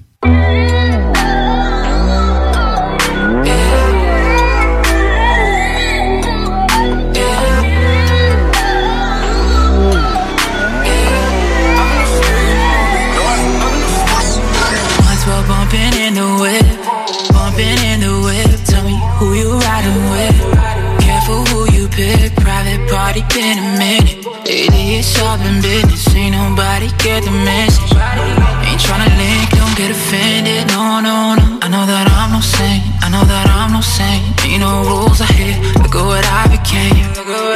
Been 23.37 23.59
a 23.61 23.69
minute. 23.77 24.25
Lately 24.49 24.97
it's 24.97 25.13
all 25.21 25.37
been 25.37 25.61
business. 25.61 26.09
Ain't 26.17 26.33
nobody 26.33 26.89
get 27.05 27.21
the 27.29 27.35
message. 27.45 27.93
Ain't 28.65 28.81
tryna 28.81 29.13
link, 29.21 29.53
don't 29.53 29.77
get 29.77 29.91
offended. 29.93 30.65
No, 30.73 31.05
no, 31.05 31.37
no. 31.37 31.61
I 31.61 31.69
know 31.69 31.85
that 31.85 32.09
I'm 32.17 32.33
no 32.33 32.41
saint. 32.41 32.81
I 33.05 33.13
know 33.13 33.25
that 33.29 33.47
I'm 33.53 33.77
no 33.77 33.83
saint. 33.85 34.25
Ain't 34.49 34.65
no 34.65 34.73
rules 34.89 35.21
I 35.21 35.29
hit. 35.37 35.57
Look 35.85 35.95
at 36.01 36.05
what 36.09 36.25
I 36.25 36.49
became. 36.49 36.97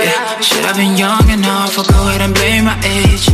Yeah, 0.04 0.40
should 0.44 0.64
have 0.68 0.76
been 0.76 1.00
young 1.00 1.24
enough. 1.32 1.78
I'll 1.78 1.88
go 1.88 2.12
ahead 2.12 2.20
and 2.20 2.34
blame 2.36 2.68
my 2.68 2.76
age. 2.84 3.24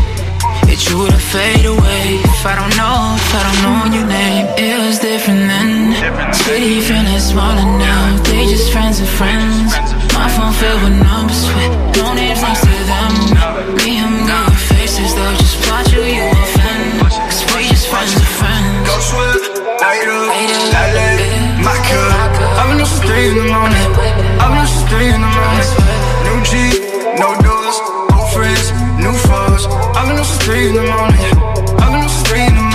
It 0.71 0.83
you 0.91 1.07
to 1.07 1.17
fade 1.33 1.65
away 1.65 2.19
If 2.27 2.45
I 2.45 2.55
don't 2.59 2.75
know, 2.77 3.15
if 3.15 3.31
I 3.33 3.41
don't 3.47 3.61
know 3.63 3.97
your 3.97 4.07
name 4.07 4.47
It 4.59 4.77
was 4.83 4.99
different 4.99 5.47
then 5.47 6.35
City 6.35 6.81
feeling 6.81 7.21
smaller 7.21 7.65
now 7.79 8.21
They 8.25 8.47
just 8.47 8.73
friends 8.73 9.01
of 9.01 9.09
friends 9.09 9.96
My 10.27 10.33
phone 10.35 10.53
filled 10.59 10.83
with 10.83 10.99
numbers 11.07 11.47
with 11.55 12.03
no 12.03 12.11
names 12.13 12.43
next 12.43 12.67
to 12.67 12.75
them. 12.91 13.13
Me, 13.79 14.03
I'm 14.03 14.27
good 14.27 14.47
with 14.51 14.67
faces 14.75 15.15
They'll 15.15 15.39
just 15.39 15.63
plot 15.63 15.87
you, 15.93 16.03
you 16.03 16.27
offend 16.27 16.99
Cause 16.99 17.47
we 17.55 17.63
just 17.71 17.87
friends 17.87 18.11
of 18.11 18.27
friends. 18.35 18.91
Go 18.91 18.97
up, 19.23 19.39
light 20.75 20.93
light, 20.99 21.63
my 21.63 21.79
cup. 21.79 22.43
I've 22.59 22.67
been 22.75 22.83
up 22.83 22.89
since 22.91 23.07
three 23.07 23.29
in 23.31 23.37
the 23.39 23.47
morning. 23.55 23.87
I've 24.43 24.51
been 24.51 24.67
up 24.67 24.67
since 24.67 24.91
three 24.91 25.09
in 25.15 25.21
the 25.23 25.31
morning. 25.31 25.71
New 26.27 26.39
G, 26.43 26.53
no 27.23 27.29
doors, 27.47 27.79
old 28.11 28.27
friends, 28.35 28.67
new 28.99 29.15
foes. 29.31 29.63
I've 29.95 30.11
been 30.11 30.19
up 30.19 30.27
since 30.27 30.43
three 30.43 30.67
in 30.67 30.75
the 30.75 30.87
morning. 30.91 31.23
I've 31.79 31.91
been 31.95 32.03
up 32.03 32.11
since 32.11 32.27
three 32.27 32.43
in 32.43 32.47
the 32.51 32.51
morning 32.51 32.66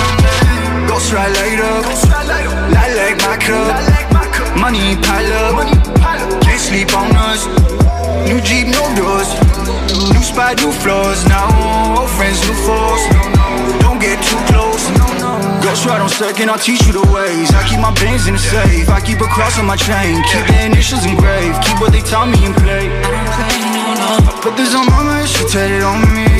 Ghost 15.91 15.99
ride 15.99 16.03
on 16.03 16.09
second, 16.09 16.49
I'll 16.49 16.57
teach 16.59 16.87
you 16.87 16.93
the 16.93 17.03
ways. 17.11 17.51
I 17.51 17.67
keep 17.67 17.79
my 17.79 17.91
bands 17.99 18.27
in 18.27 18.33
the 18.33 18.39
safe. 18.39 18.87
I 18.87 19.01
keep 19.01 19.19
a 19.19 19.27
cross 19.27 19.59
on 19.59 19.65
my 19.65 19.75
chain. 19.75 20.23
Keep 20.31 20.47
the 20.47 20.65
initials 20.71 21.03
engraved. 21.03 21.59
Keep 21.67 21.81
what 21.81 21.91
they 21.91 21.99
tell 21.99 22.25
me 22.25 22.39
and 22.47 22.55
play. 22.55 22.87
I 23.03 24.39
put 24.39 24.55
this 24.55 24.71
on 24.71 24.87
mama, 24.87 25.27
she 25.27 25.43
tatted 25.51 25.83
on 25.83 25.99
me. 26.15 26.31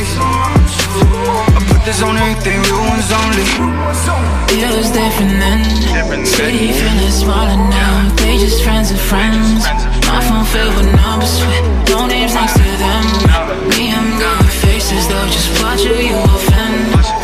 I 1.52 1.60
put 1.68 1.84
this 1.84 2.00
on 2.00 2.16
everything, 2.16 2.64
real 2.64 2.80
ones 2.96 3.12
only. 3.12 3.44
It 4.56 4.72
was 4.72 4.88
different 4.92 5.36
then. 5.44 5.68
City 6.24 6.72
feeling 6.72 7.12
smaller 7.12 7.60
now. 7.60 8.08
They 8.24 8.40
just 8.40 8.64
friends 8.64 8.92
of 8.92 9.00
friends. 9.04 9.68
My 10.08 10.24
phone 10.32 10.48
filled 10.48 10.80
with 10.80 10.96
numbers. 10.96 11.44
With 11.44 11.68
no 11.92 12.08
names 12.08 12.34
next 12.36 12.56
to 12.56 12.72
them. 12.80 13.04
Me, 13.68 13.92
I'm 13.92 14.16
good 14.16 14.38
with 14.48 14.56
faces 14.64 15.08
They'll 15.08 15.28
just 15.28 15.50
plot 15.60 15.84
you, 15.84 15.92
you 15.92 16.16
offend 16.16 17.21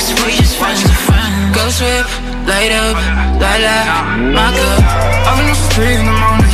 Go 1.57 1.73
swift, 1.73 2.13
light 2.45 2.69
up, 2.69 2.93
oh, 2.93 3.41
light 3.41 3.65
up 3.65 3.89
My 4.29 4.53
cup. 4.53 4.77
I've 5.25 5.41
been 5.41 5.49
up 5.49 5.57
since 5.57 5.73
three 5.73 5.89
in 5.97 6.05
the 6.05 6.13
morning. 6.13 6.53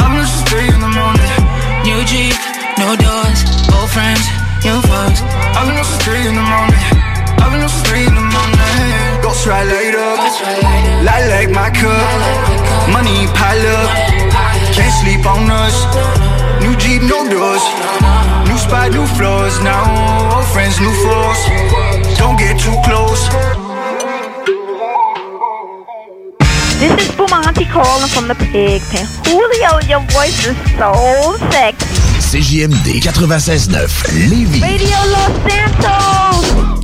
Up 0.00 0.08
since 0.24 0.40
three 0.48 0.64
in 0.72 0.80
the 0.80 0.88
morning. 0.88 1.32
New 1.84 2.00
Jeep, 2.08 2.32
no 2.80 2.96
doors 2.96 3.44
Old 3.76 3.92
friends, 3.92 4.24
new 4.64 4.80
folks. 4.88 5.20
I've 5.52 5.68
been 5.68 5.76
up 5.76 5.84
since 5.84 6.00
three 6.00 6.24
in 6.24 6.32
the 6.32 6.48
morning. 6.48 6.80
I've 7.44 7.52
been 7.52 7.60
up 7.60 7.68
since 7.68 7.84
three 7.92 8.08
in 8.08 8.14
the 8.16 8.24
morning. 8.24 9.20
Ghost 9.20 9.44
ride 9.44 9.68
light 9.68 9.92
up. 9.92 10.16
Light 11.04 11.28
like 11.28 11.52
my 11.52 11.68
cup. 11.68 12.08
Money 12.88 13.28
pile 13.36 13.68
up. 13.84 13.92
Can't 14.72 14.96
sleep 15.04 15.28
on 15.28 15.44
us. 15.44 15.76
New 16.64 16.72
Jeep, 16.80 17.04
no 17.04 17.20
doors. 17.28 17.64
New 18.48 18.56
spot, 18.56 18.96
new 18.96 19.04
floors. 19.12 19.60
Now 19.60 19.84
old 20.40 20.48
friends, 20.56 20.80
new 20.80 20.94
foes. 21.04 22.16
Don't 22.16 22.40
get 22.40 22.56
too 22.56 22.72
close 22.88 23.28
This 26.78 26.92
is 27.02 27.08
Bumanti 27.16 27.68
calling 27.68 28.06
from 28.08 28.28
the 28.28 28.36
pig 28.36 28.80
pen. 28.82 29.04
Julio, 29.24 29.80
your 29.88 30.00
voice 30.12 30.46
is 30.46 30.56
so 30.78 31.36
sexy. 31.50 31.86
CJMD 32.20 33.00
96.9 33.00 34.30
Lévis. 34.30 34.62
Radio 34.62 34.98
Los 35.10 35.32
Santos! 35.50 36.67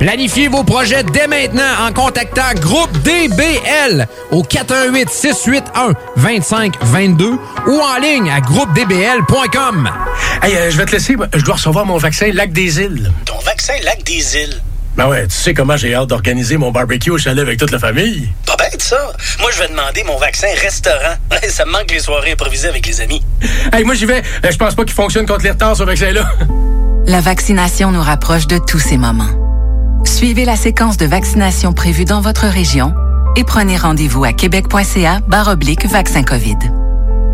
Planifiez 0.00 0.48
vos 0.48 0.64
projets 0.64 1.02
dès 1.02 1.26
maintenant 1.26 1.62
en 1.86 1.92
contactant 1.92 2.54
Groupe 2.58 2.90
DBL 3.02 4.08
au 4.30 4.42
418 4.42 5.10
681 5.10 5.92
2522 6.16 7.32
ou 7.66 7.80
en 7.80 7.98
ligne 8.00 8.30
à 8.30 8.40
groupedbl.com. 8.40 9.90
Hey, 10.42 10.56
euh, 10.56 10.70
je 10.70 10.76
vais 10.78 10.86
te 10.86 10.92
laisser. 10.92 11.16
Je 11.34 11.44
dois 11.44 11.56
recevoir 11.56 11.84
mon 11.84 11.98
vaccin 11.98 12.30
Lac 12.32 12.50
des 12.50 12.80
Îles. 12.80 13.12
Ton 13.26 13.38
vaccin 13.40 13.74
Lac 13.84 14.02
des 14.04 14.36
Îles? 14.38 14.62
Ben 14.96 15.06
ouais, 15.06 15.26
tu 15.26 15.34
sais 15.36 15.52
comment 15.52 15.76
j'ai 15.76 15.94
hâte 15.94 16.08
d'organiser 16.08 16.56
mon 16.56 16.72
barbecue 16.72 17.10
au 17.10 17.18
chalet 17.18 17.42
avec 17.42 17.58
toute 17.58 17.70
la 17.70 17.78
famille. 17.78 18.30
Pas 18.46 18.56
bête, 18.56 18.80
ça. 18.80 19.12
Moi, 19.40 19.50
je 19.54 19.60
vais 19.60 19.68
demander 19.68 20.02
mon 20.04 20.16
vaccin 20.16 20.48
restaurant. 20.62 21.14
ça 21.50 21.66
me 21.66 21.72
manque 21.72 21.90
les 21.90 22.00
soirées 22.00 22.32
improvisées 22.32 22.68
avec 22.68 22.86
les 22.86 23.02
amis. 23.02 23.22
Hey, 23.70 23.84
moi, 23.84 23.94
j'y 23.94 24.06
vais. 24.06 24.22
Euh, 24.46 24.50
Je 24.50 24.56
pense 24.56 24.74
pas 24.74 24.84
qu'il 24.84 24.94
fonctionne 24.94 25.26
contre 25.26 25.44
les 25.44 25.50
retards, 25.50 25.76
ce 25.76 25.82
vaccin-là. 25.82 26.24
La 27.06 27.20
vaccination 27.20 27.92
nous 27.92 28.02
rapproche 28.02 28.46
de 28.46 28.56
tous 28.56 28.78
ces 28.78 28.96
moments. 28.96 29.49
Suivez 30.04 30.44
la 30.44 30.56
séquence 30.56 30.96
de 30.96 31.06
vaccination 31.06 31.72
prévue 31.72 32.04
dans 32.04 32.20
votre 32.20 32.46
région 32.46 32.94
et 33.36 33.44
prenez 33.44 33.76
rendez-vous 33.76 34.24
à 34.24 34.32
québec.ca 34.32 35.20
oblique 35.48 35.86
vaccin 35.86 36.22
COVID. 36.22 36.79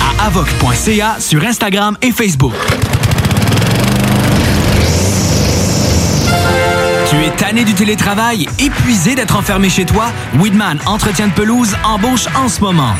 à 0.00 0.26
avoc.ca 0.26 1.16
sur 1.18 1.42
Instagram 1.44 1.96
et 2.02 2.12
Facebook. 2.12 2.52
Tu 7.08 7.16
es 7.16 7.30
tanné 7.36 7.64
du 7.64 7.74
télétravail, 7.74 8.46
épuisé 8.58 9.14
d'être 9.14 9.36
enfermé 9.36 9.70
chez 9.70 9.86
toi? 9.86 10.06
Weedman 10.38 10.78
Entretien 10.86 11.28
de 11.28 11.32
pelouse 11.32 11.74
embauche 11.84 12.26
en 12.36 12.48
ce 12.48 12.60
moment. 12.60 12.94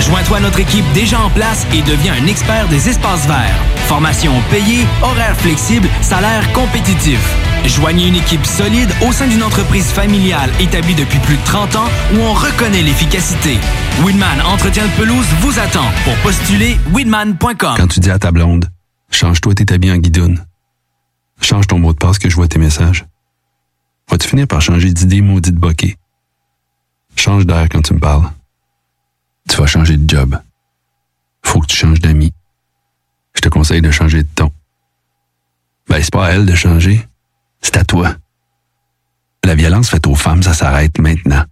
Joins-toi 0.00 0.38
à 0.38 0.40
notre 0.40 0.60
équipe 0.60 0.84
déjà 0.92 1.20
en 1.20 1.30
place 1.30 1.66
et 1.72 1.82
deviens 1.82 2.14
un 2.14 2.26
expert 2.26 2.68
des 2.68 2.88
espaces 2.88 3.26
verts. 3.26 3.56
Formation 3.86 4.32
payée, 4.50 4.86
horaires 5.02 5.36
flexibles, 5.36 5.88
salaire 6.00 6.50
compétitif. 6.52 7.20
Joignez 7.64 8.08
une 8.08 8.16
équipe 8.16 8.44
solide 8.44 8.90
au 9.06 9.12
sein 9.12 9.28
d'une 9.28 9.42
entreprise 9.42 9.86
familiale 9.86 10.50
établie 10.58 10.94
depuis 10.94 11.18
plus 11.20 11.36
de 11.36 11.44
30 11.44 11.76
ans 11.76 11.88
où 12.14 12.18
on 12.18 12.32
reconnaît 12.32 12.82
l'efficacité. 12.82 13.58
Weedman 14.04 14.40
Entretien 14.46 14.84
de 14.84 14.92
pelouse 14.92 15.26
vous 15.40 15.58
attend 15.58 15.90
pour 16.04 16.14
postuler 16.16 16.76
weedman.com. 16.92 17.74
Quand 17.76 17.86
tu 17.86 18.00
dis 18.00 18.10
à 18.10 18.18
ta 18.18 18.32
blonde, 18.32 18.68
change-toi 19.10 19.54
tes 19.54 19.72
habits 19.72 19.92
en 19.92 19.98
guidoune. 19.98 20.44
Change 21.40 21.66
ton 21.66 21.78
mot 21.78 21.92
de 21.92 21.98
passe 21.98 22.18
que 22.18 22.28
je 22.28 22.34
vois 22.34 22.48
tes 22.48 22.58
messages. 22.58 23.04
Vas-tu 24.10 24.28
finir 24.28 24.46
par 24.46 24.60
changer 24.60 24.92
d'idée 24.92 25.20
maudite 25.20 25.54
bokeh? 25.54 25.96
Change 27.16 27.46
d'air 27.46 27.68
quand 27.70 27.82
tu 27.82 27.94
me 27.94 28.00
parles. 28.00 28.28
Tu 29.48 29.56
vas 29.56 29.66
changer 29.66 29.96
de 29.96 30.08
job. 30.08 30.38
Faut 31.44 31.60
que 31.60 31.66
tu 31.66 31.76
changes 31.76 32.00
d'amis. 32.00 32.32
Je 33.34 33.40
te 33.40 33.48
conseille 33.48 33.82
de 33.82 33.90
changer 33.90 34.22
de 34.22 34.28
ton. 34.34 34.50
Ben, 35.88 36.02
c'est 36.02 36.12
pas 36.12 36.26
à 36.26 36.30
elle 36.32 36.46
de 36.46 36.54
changer. 36.54 37.06
C'est 37.60 37.76
à 37.76 37.84
toi. 37.84 38.14
La 39.44 39.54
violence 39.54 39.90
faite 39.90 40.06
aux 40.06 40.14
femmes, 40.14 40.42
ça 40.42 40.54
s'arrête 40.54 40.98
maintenant. 40.98 41.44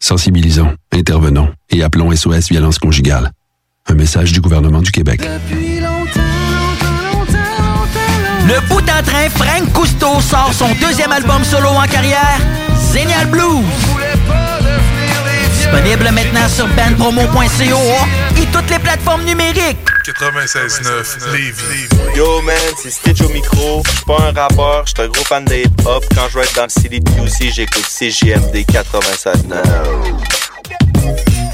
Sensibilisons, 0.00 0.76
intervenons 0.92 1.52
et 1.70 1.82
appelons 1.82 2.14
SOS 2.14 2.48
Violence 2.50 2.78
Conjugale. 2.78 3.32
Un 3.86 3.94
message 3.94 4.32
du 4.32 4.40
gouvernement 4.40 4.82
du 4.82 4.92
Québec. 4.92 5.22
Le 8.46 8.68
bout 8.68 8.80
en 8.80 9.02
train, 9.02 9.28
Frank 9.30 9.72
Cousteau 9.72 10.20
sort 10.20 10.52
son 10.52 10.72
deuxième 10.80 11.12
album 11.12 11.42
solo 11.44 11.68
en 11.68 11.86
carrière, 11.86 12.38
Zénial 12.92 13.26
Blues. 13.28 13.64
Disponible 15.70 16.10
maintenant 16.12 16.48
sur 16.48 16.66
bandpromo.co 16.68 18.40
et 18.40 18.46
toutes 18.46 18.70
les 18.70 18.78
plateformes 18.78 19.22
numériques. 19.24 19.76
96.9 20.02 21.30
Lévis. 21.32 21.88
Yo 22.16 22.40
man, 22.40 22.54
c'est 22.82 22.88
Stitch 22.90 23.20
au 23.20 23.28
micro. 23.28 23.82
Je 23.84 23.90
suis 23.90 24.04
pas 24.06 24.28
un 24.28 24.32
rappeur, 24.32 24.84
je 24.86 24.92
suis 24.94 25.02
un 25.02 25.08
gros 25.08 25.24
fan 25.24 25.44
de 25.44 25.56
hip-hop. 25.56 26.02
Quand 26.14 26.26
je 26.30 26.38
vais 26.38 26.44
être 26.44 26.54
dans 26.54 26.62
le 26.62 26.68
CDQC, 26.70 27.52
j'écoute 27.52 27.84
CGMD 27.86 28.64
96.9. 28.64 31.47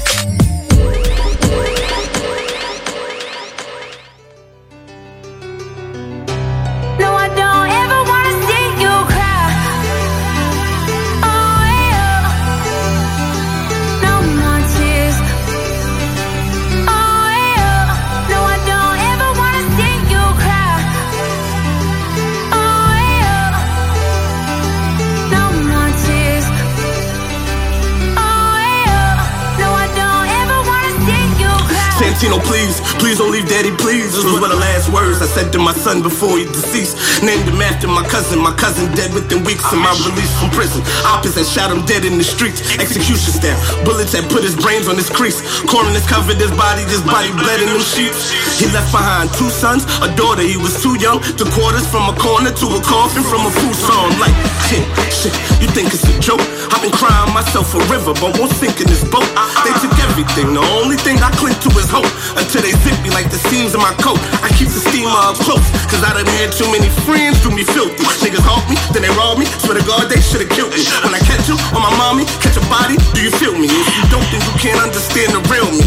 Please, 32.25 32.81
please 32.97 33.17
don't 33.21 33.29
leave 33.31 33.45
daddy, 33.45 33.69
please. 33.77 34.17
Those 34.17 34.41
were 34.41 34.49
the 34.49 34.57
last 34.57 34.89
words 34.89 35.21
I 35.21 35.29
said 35.29 35.53
to 35.53 35.59
my 35.59 35.73
son 35.73 36.01
before 36.01 36.37
he 36.37 36.45
deceased. 36.45 36.97
Named 37.21 37.45
him 37.45 37.61
after 37.61 37.87
my 37.87 38.01
cousin, 38.01 38.41
my 38.41 38.53
cousin 38.57 38.89
dead 38.97 39.13
within 39.13 39.43
weeks 39.45 39.65
of 39.69 39.77
my 39.77 39.93
release 40.01 40.33
from 40.41 40.49
prison. 40.49 40.81
Opposites 41.05 41.51
shot 41.53 41.69
him 41.69 41.85
dead 41.85 42.01
in 42.05 42.17
the 42.17 42.23
streets, 42.23 42.65
execution 42.81 43.29
style. 43.29 43.57
Bullets 43.85 44.17
that 44.17 44.25
put 44.33 44.41
his 44.41 44.57
brains 44.57 44.89
on 44.89 44.97
his 44.97 45.09
crease. 45.09 45.37
Coroners 45.69 46.05
covered 46.09 46.41
his 46.41 46.49
body, 46.57 46.81
this 46.89 47.05
body 47.05 47.29
bled 47.37 47.61
in 47.61 47.69
them 47.69 47.85
sheets. 47.85 48.33
He 48.57 48.65
left 48.73 48.89
behind 48.89 49.29
two 49.37 49.53
sons, 49.53 49.85
a 50.01 50.09
daughter, 50.17 50.41
he 50.41 50.57
was 50.57 50.81
too 50.81 50.97
young 50.97 51.21
to 51.37 51.45
quarters 51.53 51.85
from 51.85 52.09
a 52.09 52.15
corner 52.17 52.49
to 52.49 52.65
a 52.73 52.81
coffin 52.81 53.21
from 53.21 53.45
a 53.45 53.51
food 53.53 53.77
song. 53.77 54.09
Like, 54.17 54.33
shit, 54.65 54.81
shit, 55.13 55.33
you 55.61 55.69
think 55.69 55.93
it's 55.93 56.07
a 56.09 56.15
joke? 56.17 56.41
I've 56.73 56.81
been 56.81 56.95
crying 56.95 57.29
myself 57.35 57.69
a 57.77 57.81
river, 57.91 58.17
but 58.17 58.33
won't 58.41 58.53
sink 58.57 58.81
in 58.81 58.87
this 58.89 59.05
boat. 59.05 59.27
They 59.61 59.73
took 59.77 59.93
everything, 60.01 60.57
the 60.57 60.65
only 60.81 60.97
thing 60.97 61.21
I 61.21 61.29
cling 61.37 61.57
to 61.61 61.69
is 61.77 61.91
hope. 61.91 62.09
Until 62.35 62.61
they 62.61 62.73
zip 62.83 62.97
me 63.05 63.09
like 63.11 63.29
the 63.29 63.39
seams 63.49 63.73
of 63.73 63.81
my 63.81 63.93
coat. 64.01 64.19
I 64.43 64.49
keep 64.57 64.69
the 64.69 64.81
steamer 64.81 65.11
up 65.11 65.37
close, 65.41 65.63
cause 65.87 66.01
I 66.03 66.11
done 66.13 66.27
had 66.39 66.51
too 66.51 66.67
many 66.71 66.89
friends 67.07 67.39
do 67.43 67.53
me 67.53 67.63
filthy. 67.63 68.03
Niggas 68.23 68.43
haunt 68.43 68.65
me, 68.67 68.75
then 68.91 69.05
they 69.05 69.13
rob 69.13 69.37
me. 69.37 69.45
Swear 69.61 69.77
to 69.77 69.85
God, 69.85 70.09
they 70.09 70.19
should've 70.19 70.49
killed 70.51 70.73
me. 70.73 70.81
When 71.05 71.13
I 71.13 71.21
catch 71.23 71.45
you 71.47 71.55
on 71.75 71.81
my 71.81 71.93
mommy, 71.95 72.25
catch 72.41 72.57
a 72.57 72.65
body, 72.67 72.97
do 73.13 73.21
you 73.21 73.31
feel 73.37 73.53
me? 73.53 73.69
If 73.69 73.87
you 73.95 74.05
don't, 74.09 74.25
then 74.33 74.41
you 74.41 74.53
can't 74.57 74.81
understand 74.81 75.31
the 75.31 75.41
real 75.47 75.69
me. 75.69 75.85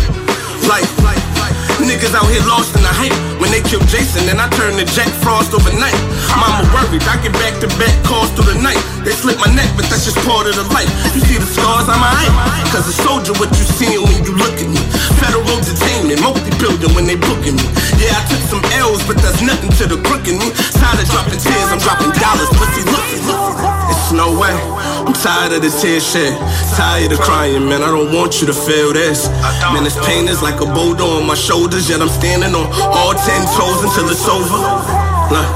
Like, 0.70 0.86
like, 1.02 1.20
like, 1.40 1.56
niggas 1.82 2.14
out 2.14 2.28
here 2.30 2.44
lost 2.46 2.77
killed 3.68 3.86
Jason, 3.92 4.24
then 4.24 4.40
I 4.40 4.48
turned 4.56 4.80
to 4.80 4.86
Jack 4.96 5.12
Frost 5.20 5.52
overnight. 5.52 5.94
Mama 6.32 6.64
worried, 6.72 7.04
I 7.04 7.20
get 7.20 7.36
back 7.36 7.60
to 7.60 7.68
back 7.76 7.92
calls 8.00 8.32
through 8.32 8.56
the 8.56 8.58
night. 8.64 8.80
They 9.04 9.12
slit 9.12 9.36
my 9.36 9.52
neck, 9.52 9.68
but 9.76 9.84
that's 9.92 10.08
just 10.08 10.16
part 10.24 10.48
of 10.48 10.56
the 10.56 10.64
life. 10.72 10.88
You 11.12 11.20
see 11.20 11.36
the 11.36 11.44
scars 11.44 11.84
on 11.84 12.00
my 12.00 12.08
eye? 12.08 12.32
Cause 12.72 12.88
a 12.88 12.96
soldier, 13.04 13.36
what 13.36 13.52
you 13.52 13.64
seeing 13.76 14.00
when 14.08 14.24
you 14.24 14.32
look 14.32 14.56
at 14.56 14.68
me. 14.72 14.80
Federal 15.20 15.44
entertainment, 15.52 16.24
multi-building 16.24 16.96
when 16.96 17.04
they 17.04 17.20
booking 17.20 17.60
me. 17.60 17.68
Yeah, 18.00 18.16
I 18.16 18.24
took 18.32 18.42
some 18.48 18.64
L's, 18.80 19.04
but 19.04 19.20
that's 19.20 19.44
nothing 19.44 19.70
to 19.76 19.84
the 19.84 20.00
crook 20.00 20.24
in 20.24 20.40
me. 20.40 20.48
Tired 20.80 21.04
of 21.04 21.06
dropping 21.12 21.36
tears, 21.36 21.68
I'm 21.68 21.80
dropping 21.84 22.12
dollars. 22.16 22.48
Pussy, 22.56 22.88
look 22.88 23.04
me. 23.04 23.20
It's 23.92 24.16
no 24.16 24.32
way. 24.32 24.56
I'm 25.04 25.12
tired 25.12 25.52
of 25.52 25.60
the 25.60 25.72
tear 25.72 26.00
shed. 26.00 26.36
Tired 26.76 27.12
of 27.12 27.20
crying, 27.20 27.68
man. 27.68 27.82
I 27.82 27.88
don't 27.92 28.12
want 28.12 28.40
you 28.40 28.46
to 28.48 28.56
feel 28.56 28.92
this. 28.92 29.28
Man, 29.72 29.84
this 29.84 29.96
pain 30.04 30.28
is 30.28 30.40
like 30.40 30.60
a 30.60 30.68
boulder 30.68 31.04
on 31.04 31.26
my 31.26 31.34
shoulders, 31.34 31.88
yet 31.88 32.00
I'm 32.00 32.12
standing 32.12 32.54
on 32.54 32.66
all 32.92 33.12
ten 33.12 33.42
toes 33.52 33.57
until 33.58 34.06
it's 34.10 34.28
over. 34.28 34.58
Look, 35.34 35.48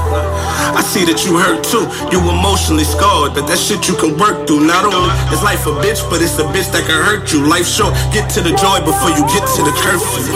I 0.75 0.83
see 0.83 1.07
that 1.07 1.23
you 1.23 1.39
hurt 1.39 1.63
too. 1.63 1.87
You 2.11 2.19
emotionally 2.19 2.83
scarred, 2.83 3.31
but 3.31 3.47
that 3.47 3.55
shit 3.55 3.87
you 3.87 3.95
can 3.95 4.19
work 4.19 4.43
through. 4.43 4.67
Not 4.67 4.83
only 4.83 5.07
is 5.31 5.39
life 5.39 5.63
a 5.65 5.73
bitch, 5.79 6.03
but 6.11 6.19
it's 6.19 6.35
a 6.35 6.43
bitch 6.51 6.67
that 6.75 6.83
can 6.83 6.99
hurt 6.99 7.31
you. 7.31 7.47
Life 7.47 7.67
short, 7.67 7.95
get 8.11 8.27
to 8.35 8.43
the 8.43 8.51
joy 8.59 8.83
before 8.83 9.11
you 9.15 9.23
get 9.31 9.47
to 9.55 9.61
the 9.63 9.71
curfew. 9.79 10.35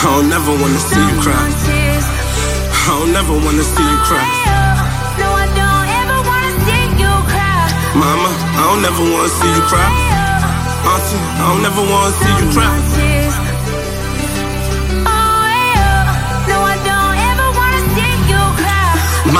I 0.00 0.04
don't 0.04 0.28
never 0.28 0.52
wanna 0.52 0.80
see 0.80 1.00
you 1.00 1.16
cry. 1.24 1.32
I 1.32 2.92
don't 3.00 3.12
never 3.12 3.32
wanna 3.32 3.64
see 3.64 3.86
you 3.88 3.98
cry. 4.04 4.24
No, 5.16 5.28
I 5.32 5.48
don't 5.56 5.88
ever 5.96 6.18
wanna 6.28 6.52
see 6.60 6.84
you 7.00 7.16
cry. 7.24 7.72
Mama, 7.96 8.30
I 8.36 8.62
don't 8.68 8.82
never 8.84 9.00
wanna 9.00 9.32
see 9.32 9.48
you 9.48 9.64
cry. 9.64 9.88
Auntie, 10.92 11.20
I 11.40 11.44
don't 11.48 11.62
never 11.64 11.82
wanna 11.88 12.12
see 12.20 12.32
you 12.36 12.48
cry. 12.52 13.09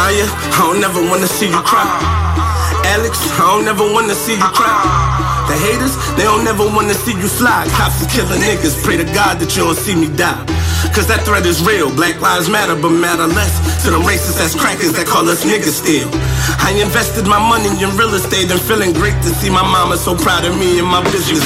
Maya, 0.01 0.25
I 0.25 0.65
don't 0.65 0.81
never 0.81 1.03
wanna 1.11 1.27
see 1.27 1.45
you 1.45 1.61
cry. 1.61 1.85
Alex, 2.89 3.21
I 3.37 3.53
don't 3.53 3.67
never 3.67 3.85
wanna 3.85 4.15
see 4.15 4.33
you 4.33 4.51
cry. 4.57 4.81
The 5.47 5.57
haters, 5.61 5.95
they 6.17 6.25
don't 6.25 6.43
never 6.43 6.65
wanna 6.65 6.95
see 6.95 7.13
you 7.13 7.29
fly. 7.29 7.69
Cops 7.77 8.01
is 8.01 8.09
killing 8.09 8.41
niggas, 8.41 8.83
pray 8.83 8.97
to 8.97 9.05
God 9.13 9.39
that 9.41 9.55
you 9.55 9.63
don't 9.65 9.77
see 9.77 9.95
me 9.95 10.09
die. 10.17 10.41
Cause 10.97 11.07
that 11.07 11.23
threat 11.29 11.47
is 11.47 11.61
real. 11.63 11.93
Black 11.93 12.21
lives 12.21 12.49
matter, 12.49 12.75
but 12.75 12.91
matter 12.91 13.29
less 13.29 13.61
to 13.85 13.91
them 13.93 14.03
racist 14.03 14.41
ass 14.41 14.57
crackers 14.57 14.93
that 14.97 15.07
call 15.07 15.29
us 15.29 15.45
niggas 15.45 15.77
still. 15.77 16.09
I 16.61 16.73
invested 16.77 17.29
my 17.29 17.39
money 17.39 17.69
in 17.69 17.91
real 17.97 18.13
estate 18.17 18.51
and 18.51 18.61
feeling 18.61 18.93
great 18.93 19.17
to 19.23 19.31
see 19.37 19.49
my 19.49 19.63
mama 19.63 19.97
so 19.97 20.17
proud 20.17 20.45
of 20.45 20.57
me 20.57 20.81
and 20.81 20.89
my 20.89 21.05
business. 21.13 21.45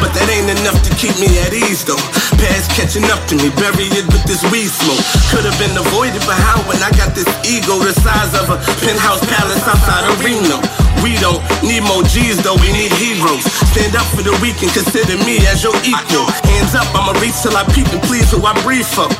But 0.00 0.10
that 0.14 0.26
ain't 0.30 0.50
enough 0.60 0.78
to 0.86 0.90
keep 0.96 1.14
me 1.18 1.30
at 1.42 1.54
ease 1.54 1.82
though. 1.84 2.00
Past 2.38 2.70
catching 2.74 3.06
up 3.10 3.22
to 3.30 3.34
me, 3.38 3.50
bury 3.58 3.90
it 3.94 4.06
with 4.10 4.24
this 4.26 4.42
weed 4.50 4.70
smoke. 4.70 5.02
Could 5.30 5.46
have 5.46 5.58
been 5.58 5.74
avoided, 5.74 6.22
but 6.26 6.38
how 6.38 6.58
when 6.66 6.78
I 6.82 6.90
got 6.94 7.14
this 7.14 7.28
ego 7.46 7.78
the 7.82 7.94
size 7.94 8.32
of 8.38 8.50
a 8.50 8.58
penthouse 8.82 9.22
palace 9.26 9.64
outside 9.66 10.04
of 10.10 10.18
Reno? 10.22 10.83
We 11.04 11.20
don't 11.20 11.44
need 11.60 11.84
more 11.84 12.00
G's 12.00 12.40
though, 12.40 12.56
we 12.64 12.72
need 12.72 12.88
heroes. 12.96 13.44
Stand 13.76 13.92
up 13.92 14.08
for 14.16 14.24
the 14.24 14.32
weak 14.40 14.56
and 14.64 14.72
consider 14.72 15.20
me 15.28 15.36
as 15.52 15.60
your 15.60 15.76
equal. 15.84 16.24
Hands 16.48 16.72
up, 16.72 16.88
I'ma 16.96 17.12
reach 17.20 17.36
till 17.44 17.52
I 17.52 17.60
peep 17.76 17.92
and 17.92 18.00
please 18.08 18.32
who 18.32 18.40
I 18.40 18.56
breathe 18.64 18.88
for. 18.88 19.12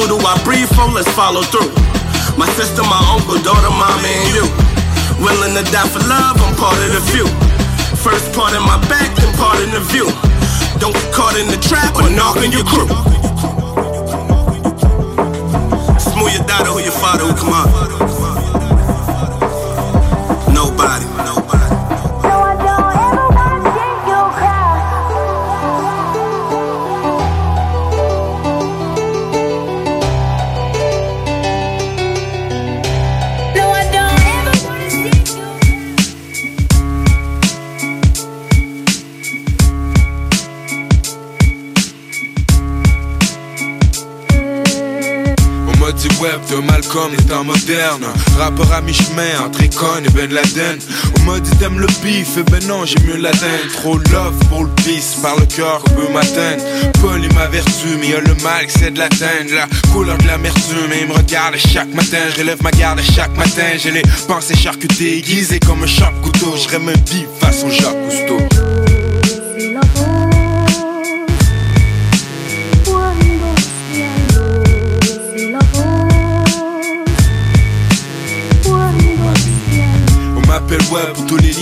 Who 0.00 0.08
do 0.08 0.16
I 0.16 0.32
breathe 0.48 0.72
for? 0.72 0.88
Let's 0.88 1.12
follow 1.12 1.44
through. 1.44 1.68
My 2.40 2.48
sister, 2.56 2.80
my 2.88 2.96
uncle, 3.12 3.36
daughter, 3.44 3.68
mama, 3.68 4.00
and 4.00 4.32
you. 4.32 4.48
Willing 5.20 5.52
to 5.60 5.64
die 5.68 5.84
for 5.92 6.00
love, 6.08 6.40
I'm 6.40 6.56
part 6.56 6.80
of 6.80 6.96
the 6.96 7.04
few. 7.12 7.28
First 8.00 8.32
part 8.32 8.56
in 8.56 8.64
my 8.64 8.80
back, 8.88 9.12
then 9.20 9.28
part 9.36 9.60
in 9.60 9.76
the 9.76 9.84
view. 9.92 10.08
Don't 10.80 10.96
get 10.96 11.12
caught 11.12 11.36
in 11.36 11.52
the 11.52 11.60
trap 11.60 12.00
or 12.00 12.08
knock 12.08 12.40
on 12.40 12.48
your 12.48 12.64
crew. 12.64 12.88
Smooth 16.00 16.32
your 16.32 16.46
daughter, 16.48 16.72
who 16.72 16.80
your 16.80 16.96
father, 16.96 17.28
who 17.28 17.36
come 17.36 17.52
on. 17.52 18.21
Temps 47.16 47.44
modernes. 47.44 48.06
Rappeur 48.38 48.72
à 48.72 48.80
mi-chemin 48.80 49.40
entre 49.44 49.62
Econ 49.62 50.04
et 50.04 50.10
Ben 50.10 50.32
Laden. 50.32 50.78
On 51.18 51.30
m'a 51.30 51.40
dit 51.40 51.50
t'aimes 51.58 51.78
le 51.78 51.86
bif, 52.02 52.36
et 52.38 52.42
ben 52.42 52.64
non, 52.66 52.84
j'ai 52.84 52.98
mieux 53.04 53.16
l'atteindre. 53.16 53.72
Trop 53.74 53.98
love 53.98 54.34
pour 54.48 54.64
le 54.64 54.70
peace, 54.84 55.16
par 55.22 55.36
le 55.38 55.46
cœur 55.46 55.82
qu'on 55.82 55.90
peut 55.92 56.12
m'atteindre. 56.12 56.62
Paul 57.00 57.24
est 57.24 57.34
ma 57.34 57.46
vertu, 57.46 57.88
mais 58.00 58.08
y 58.08 58.14
a 58.14 58.20
le 58.20 58.34
mal 58.42 58.66
c'est 58.68 58.92
de 58.92 58.98
l'atteindre. 58.98 59.54
La 59.54 59.66
couleur 59.92 60.18
de 60.18 60.26
l'amertume, 60.26 60.86
mais 60.88 61.00
il 61.02 61.08
me 61.08 61.14
regarde 61.14 61.56
chaque 61.56 61.92
matin. 61.94 62.18
Je 62.34 62.40
relève 62.40 62.62
ma 62.62 62.70
garde 62.70 63.00
chaque 63.14 63.36
matin. 63.36 63.76
J'ai 63.76 63.90
les 63.90 64.02
pensées 64.26 64.56
charcutées, 64.56 65.18
aiguisées 65.18 65.60
comme 65.60 65.82
un 65.82 65.86
sharp 65.86 66.14
couteau. 66.22 66.54
Je 66.56 66.76
un 66.76 66.80
bif 66.80 67.26
façon 67.40 67.70
Jacques 67.70 67.96
Cousteau. 68.04 68.71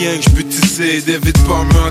Que 0.00 0.22
je 0.22 0.30
peux 0.30 0.42
tisser. 0.44 1.02
David 1.06 1.36
Palmer 1.46 1.90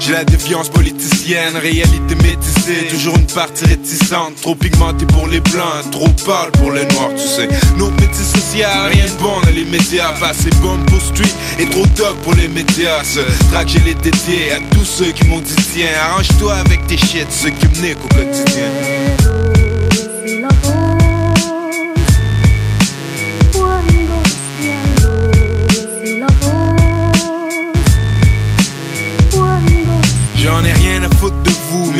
j'ai 0.00 0.12
la 0.12 0.24
défiance 0.24 0.68
politicienne 0.68 1.56
Réalité 1.56 2.14
métissée, 2.16 2.88
toujours 2.90 3.16
une 3.16 3.26
partie 3.26 3.64
réticente 3.66 4.36
Trop 4.40 4.54
pigmentée 4.54 5.06
pour 5.06 5.26
les 5.26 5.40
blancs, 5.40 5.90
trop 5.90 6.08
pâle 6.24 6.50
pour 6.52 6.72
les 6.72 6.86
noirs, 6.86 7.10
tu 7.16 7.26
sais. 7.26 7.48
Notre 7.76 7.92
métier 7.92 8.24
social, 8.24 8.90
rien 8.92 9.04
de 9.04 9.22
bon 9.22 9.40
dans 9.42 9.50
les 9.50 9.64
médias. 9.64 10.12
Pas 10.20 10.28
assez 10.28 10.50
bon 10.62 10.78
pour 10.86 11.00
street 11.00 11.34
et 11.58 11.66
trop 11.66 11.86
top 11.96 12.16
pour 12.22 12.34
les 12.34 12.48
médias. 12.48 13.02
Ce 13.04 13.20
track 13.50 13.68
j'ai 13.68 13.80
les 13.80 13.94
dédiés 13.94 14.52
à 14.52 14.74
tous 14.74 14.84
ceux 14.84 15.12
qui 15.12 15.26
m'ont 15.26 15.40
dit 15.40 15.54
tiens 15.72 15.88
Arrange-toi 16.02 16.54
avec 16.54 16.86
tes 16.86 16.96
shit, 16.96 17.26
ceux 17.30 17.50
qui 17.50 17.66
me 17.66 17.88
niquent 17.88 18.04
au 18.04 18.08
quotidien 18.08 19.39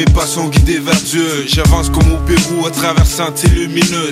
mes 0.01 0.13
pas 0.13 0.27
sont 0.27 0.49
guidés 0.49 0.79
vers 0.79 1.01
Dieu. 1.03 1.45
J'avance 1.47 1.91
comme 1.91 2.13
au 2.13 2.17
Pérou 2.27 2.67
à 2.67 2.71
travers 2.71 3.07
sentiers 3.07 3.51
lumineux. 3.51 4.11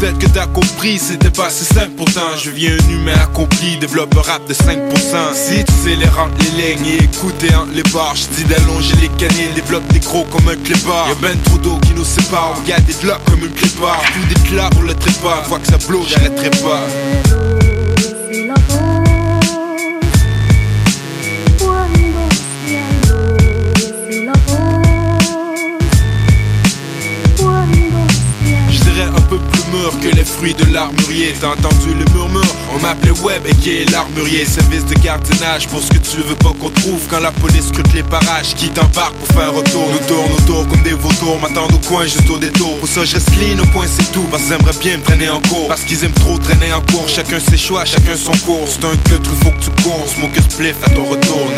Peut-être 0.00 0.18
que 0.18 0.26
t'as 0.26 0.46
compris, 0.46 0.98
c'était 0.98 1.30
pas 1.30 1.50
si 1.50 1.64
simple 1.64 1.90
pourtant. 1.96 2.36
Je 2.42 2.50
viens 2.50 2.72
un 2.72 2.90
humain 2.90 3.14
accompli, 3.22 3.76
développe 3.78 4.14
rap 4.14 4.46
de 4.48 4.54
5%. 4.54 5.34
Si 5.34 5.64
tu 5.64 5.72
sais 5.72 5.96
les 5.96 6.06
rendre 6.06 6.34
les 6.40 6.74
lignes 6.74 6.86
et 6.86 7.04
écouter 7.04 7.54
entre 7.54 7.72
les 7.74 7.82
barres, 7.82 8.14
je 8.14 8.26
dis 8.36 8.44
d'allonger 8.44 8.94
les 9.02 9.08
canines, 9.08 9.52
développe 9.54 9.86
des 9.92 10.00
gros 10.00 10.24
comme 10.24 10.48
un 10.48 10.56
clébard. 10.56 11.08
Y'a 11.08 11.14
ben 11.20 11.38
trop 11.44 11.58
d'eau 11.58 11.78
qui 11.82 11.92
nous 11.94 12.04
sépare, 12.04 12.54
on 12.58 12.66
garde 12.66 12.84
des 12.84 12.94
blocs 12.94 13.24
comme 13.26 13.40
une 13.40 13.52
clépard. 13.52 14.02
Tout 14.14 14.34
d'éclat 14.34 14.70
pour 14.70 14.82
le 14.82 14.94
trépas, 14.94 15.42
fois 15.44 15.58
que 15.58 15.66
ça 15.66 15.78
blow, 15.86 16.04
j'arrêterai 16.08 16.50
pas. 16.50 16.86
Que 30.06 30.16
les 30.16 30.24
fruits 30.24 30.54
de 30.54 30.72
l'armurier. 30.72 31.34
T'as 31.40 31.48
entendu 31.48 31.94
le 31.94 32.04
murmure? 32.12 32.54
On 32.74 32.80
m'appelait 32.80 33.18
Web 33.22 33.42
et 33.46 33.54
qui 33.56 33.78
est 33.78 33.90
l'armurier. 33.90 34.44
Service 34.44 34.84
de 34.86 34.94
gardiennage 34.94 35.66
pour 35.68 35.80
ce 35.80 35.88
que 35.88 35.98
tu 35.98 36.18
veux 36.18 36.34
pas 36.36 36.52
qu'on 36.60 36.70
trouve 36.70 37.00
Quand 37.10 37.20
la 37.20 37.32
police 37.32 37.68
scrute 37.68 37.92
les 37.92 38.02
parages. 38.02 38.54
Qui 38.54 38.68
t'embarque 38.68 39.14
pour 39.14 39.28
faire 39.28 39.52
retour 39.52 39.88
Nous 39.92 40.06
tourne 40.06 40.32
autour 40.32 40.68
comme 40.68 40.82
des 40.82 40.92
vautours. 40.92 41.38
M'attendent 41.40 41.74
au 41.74 41.88
coin 41.88 42.04
juste 42.04 42.28
au 42.30 42.38
détour. 42.38 42.78
Pour 42.78 42.88
ça 42.88 43.04
je 43.04 43.18
clean 43.18 43.58
au 43.62 43.66
point 43.66 43.86
c'est 43.86 44.10
tout. 44.12 44.26
Parce 44.30 44.44
qu'ils 44.44 44.52
aimeraient 44.52 44.78
bien 44.80 44.98
me 44.98 45.02
traîner 45.02 45.28
en 45.28 45.40
cours. 45.40 45.68
Parce 45.68 45.82
qu'ils 45.82 46.04
aiment 46.04 46.12
trop 46.12 46.38
traîner 46.38 46.72
en 46.72 46.82
cours. 46.92 47.08
Chacun 47.08 47.38
ses 47.40 47.56
choix, 47.56 47.84
chacun 47.84 48.16
son 48.16 48.36
cours. 48.44 48.66
C'est 48.68 48.84
un 48.84 48.96
que 48.96 49.22
faut 49.42 49.50
que 49.50 49.64
tu 49.64 49.70
cours. 49.82 50.06
Smoke 50.08 50.38
a 50.38 50.42
spliff 50.42 50.76
à 50.84 50.90
ton 50.90 51.04
retour 51.04 51.50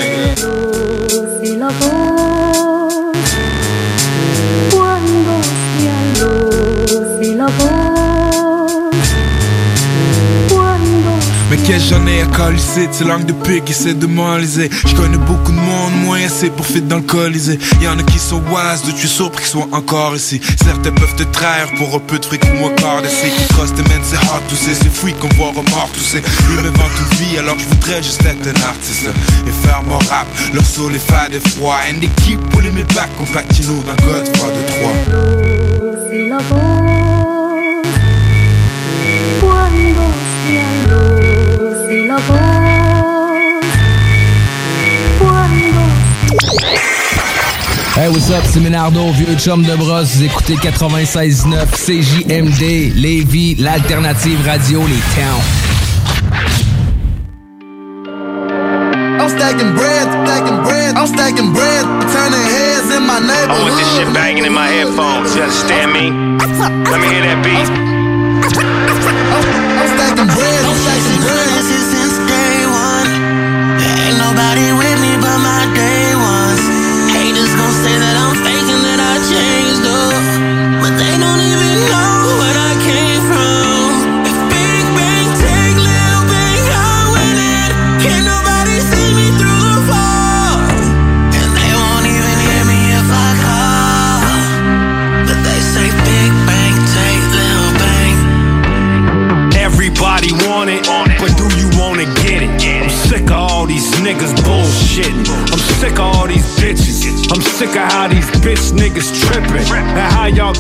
Mais 11.51 11.57
qu'est-ce 11.57 11.95
j'en 11.95 12.07
ai 12.07 12.21
à 12.21 12.27
calisser, 12.27 12.89
ces 12.93 13.05
langues 13.05 13.25
de 13.25 13.33
pique 13.33 13.71
essaie 13.71 13.95
de 13.95 14.07
Je 14.07 14.95
connais 14.95 15.17
beaucoup 15.17 15.51
de 15.51 15.57
monde, 15.57 15.95
moins 16.05 16.23
assez 16.23 16.51
pour 16.51 16.67
fit 16.67 16.83
dans 16.83 16.97
le 16.97 17.03
colisée 17.03 17.59
Y'en 17.81 17.99
a 17.99 18.03
qui 18.03 18.19
sont 18.19 18.43
wise, 18.51 18.83
de 18.87 18.93
tuer 18.93 19.09
surpris 19.09 19.43
qu'ils 19.45 19.53
soient 19.53 19.69
encore 19.73 20.15
ici. 20.15 20.41
Certains 20.63 20.93
peuvent 20.93 21.17
te 21.17 21.23
trahir 21.23 21.69
pour 21.79 21.95
un 21.95 22.01
peu 22.01 22.19
de 22.19 22.25
fric 22.27 22.45
ou 22.45 22.69
quart 22.77 23.01
d'essai 23.01 23.31
Qui 23.31 23.55
trust 23.55 23.75
the 23.77 23.89
man, 23.89 24.01
c'est 24.03 24.17
hard 24.29 24.47
to 24.49 24.57
say, 24.57 24.75
c'est 24.75 24.93
free 24.93 25.15
qu'on 25.15 25.29
voit 25.37 25.49
remords 25.49 25.89
tous 25.95 26.01
ces 26.01 26.21
Lui 26.21 26.57
m'invente 26.57 26.93
une 27.01 27.17
vie 27.17 27.39
alors 27.39 27.57
que 27.57 27.63
je 27.63 27.69
voudrais 27.69 28.03
juste 28.03 28.23
être 28.27 28.47
un 28.47 28.63
artiste 28.69 29.09
Et 29.47 29.67
faire 29.67 29.83
mon 29.85 29.99
rap, 29.99 30.27
leur 30.53 30.67
soul 30.67 30.95
est 30.95 30.99
fade 30.99 31.33
et 31.33 31.41
froid. 31.49 31.79
And 31.89 32.01
they 32.01 32.11
keep 32.25 32.41
pulling 32.51 32.75
me 32.75 32.85
back, 32.95 33.09
on 33.21 33.25
nous 33.25 33.83
dans 33.83 33.97
Godfather 34.05 34.65
3 34.83 35.49
Hey, 47.95 48.09
what's 48.09 48.31
up, 48.31 48.43
c'est 48.45 48.59
Ménardo, 48.61 49.11
vieux 49.13 49.37
chum 49.39 49.63
de 49.65 49.75
brosse. 49.77 50.17
Vous 50.17 50.25
écoutez 50.25 50.55
96.9 50.55 51.67
CJMD, 51.75 52.93
Lévis, 52.97 53.55
l'alternative 53.57 54.39
radio, 54.45 54.81
les 54.81 55.03
towns. 55.15 55.43
I'm 59.21 59.29
stacking 59.29 59.75
bread, 59.75 60.09
stacking 60.27 60.63
bread, 60.65 60.97
I'm 60.97 61.07
stacking 61.07 61.53
bread, 61.53 61.85
turning 62.13 62.47
heads 62.51 62.97
in 62.97 63.03
my 63.07 63.19
I 63.19 63.21
neighborhood. 63.21 63.63
want 63.63 63.77
this 63.77 63.97
shit 63.97 64.13
banging 64.13 64.45
in 64.45 64.53
my 64.53 64.67
headphones. 64.67 65.35
You 65.37 65.43
understand 65.43 65.93
me? 65.93 66.11
Let 66.91 67.01
me 67.01 67.07
hear 67.09 67.23
that 67.23 67.45
beat. 67.45 68.08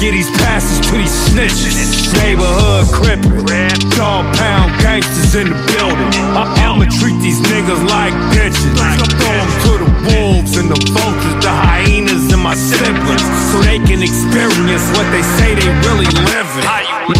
Get 0.00 0.12
these 0.12 0.30
passes 0.38 0.78
to 0.86 0.92
these 0.94 1.10
snitches. 1.28 2.14
Neighborhood 2.22 2.86
crippin'. 2.94 3.44
Dog 3.96 4.24
pound 4.36 4.70
gangsters 4.80 5.34
in 5.34 5.48
the 5.50 5.58
building. 5.72 6.12
I- 6.38 6.46
I'ma 6.62 6.86
treat 7.00 7.18
these 7.20 7.40
niggas 7.50 7.82
like 7.90 8.14
bitches. 8.30 8.74
Throw 9.18 9.34
'em 9.42 9.50
to 9.64 9.72
the 9.82 9.90
wolves 10.06 10.56
and 10.56 10.70
the 10.70 10.78
vultures, 10.92 11.42
the 11.42 11.50
hyenas 11.50 12.32
and 12.32 12.42
my 12.42 12.54
siblings. 12.54 13.24
So 13.50 13.60
they 13.62 13.78
can 13.80 14.02
experience 14.02 14.86
what 14.94 15.06
they 15.10 15.24
say 15.36 15.54
they 15.54 15.68
really 15.86 16.06
living. 16.30 16.64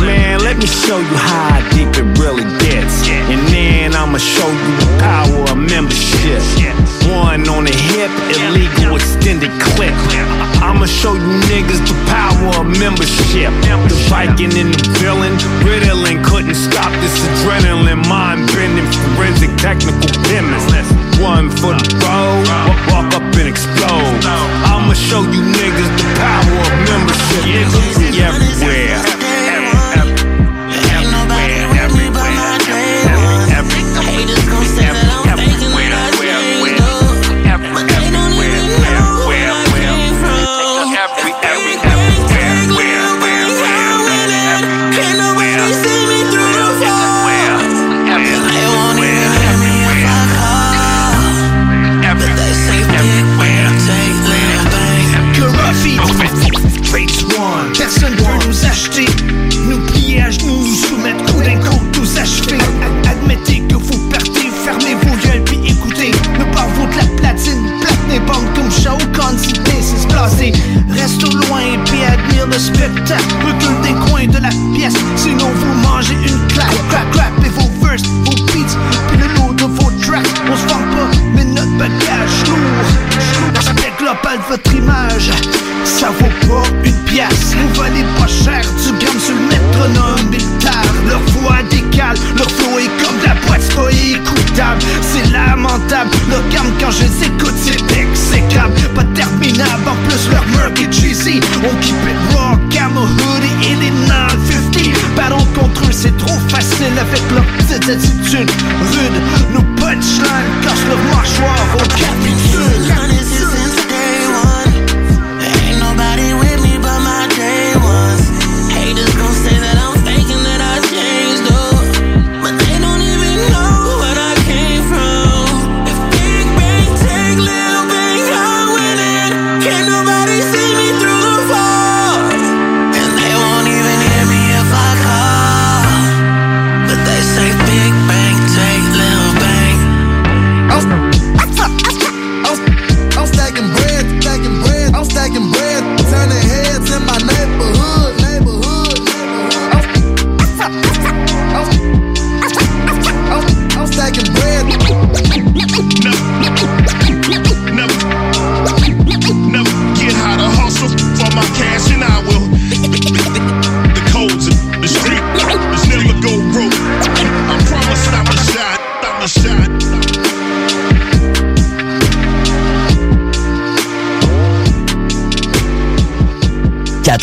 Man, 0.07 0.39
let 0.45 0.57
me 0.59 0.67
show 0.67 0.99
you 0.99 1.17
how 1.17 1.61
deep 1.75 1.91
it 1.97 2.19
really 2.19 2.47
gets. 2.65 2.95
And 3.33 3.41
then 3.49 3.95
I'ma 3.95 4.19
show 4.19 4.49
you 4.49 4.73
the 4.83 4.91
power 5.03 5.43
of 5.51 5.57
membership. 5.57 6.78
On 7.59 7.65
the 7.65 7.75
hip, 7.75 8.07
illegal 8.39 8.95
extended 8.95 9.51
clip. 9.59 9.91
I'ma 10.63 10.87
show 10.87 11.15
you 11.15 11.27
niggas 11.51 11.83
the 11.91 11.97
power 12.07 12.63
of 12.63 12.71
membership. 12.79 13.51
The 13.67 13.99
Viking 14.07 14.55
and 14.55 14.71
the 14.73 14.89
villain, 15.03 15.35
Ritalin 15.67 16.23
couldn't 16.23 16.55
stop 16.55 16.93
this 17.03 17.19
adrenaline, 17.27 18.07
mind 18.07 18.47
bending, 18.55 18.87
forensic 19.19 19.51
technical 19.59 20.07
chemist. 20.31 20.71
One 21.19 21.51
for 21.51 21.75
the 21.75 21.83
road, 21.99 22.47
wa- 22.47 22.79
walk 22.95 23.11
up 23.19 23.27
and 23.27 23.49
explode. 23.51 24.23
I'ma 24.63 24.95
show 24.95 25.23
you 25.27 25.43
niggas 25.43 25.91
the 25.99 26.07
power 26.15 26.63
of 26.63 26.75
membership. 26.87 27.43
Be 27.99 28.23
everywhere. 28.23 29.18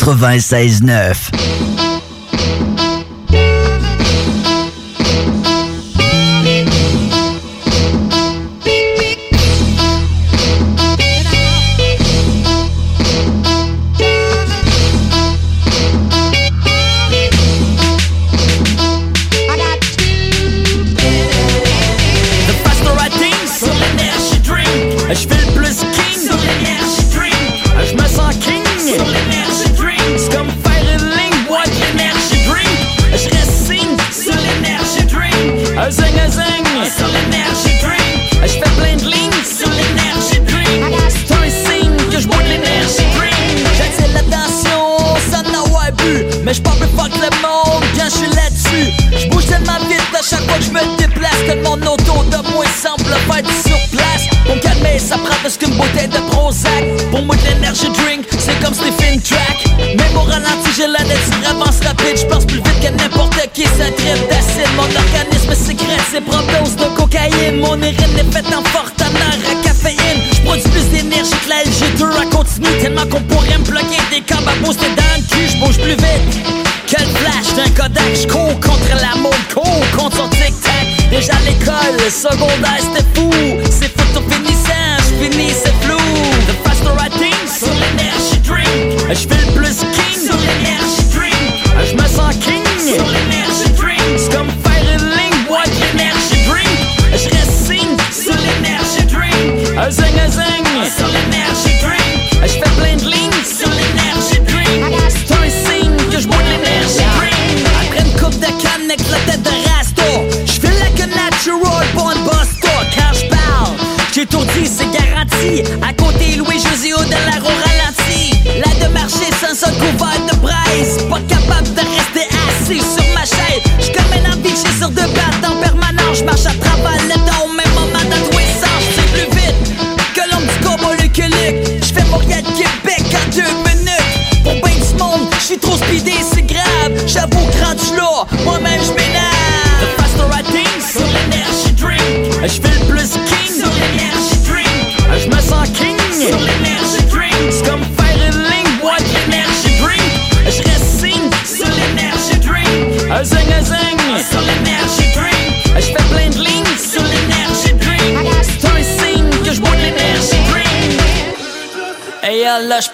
96.9. 0.06 1.35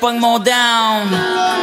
pogne 0.02 0.18
mon 0.18 0.40
down. 0.40 1.06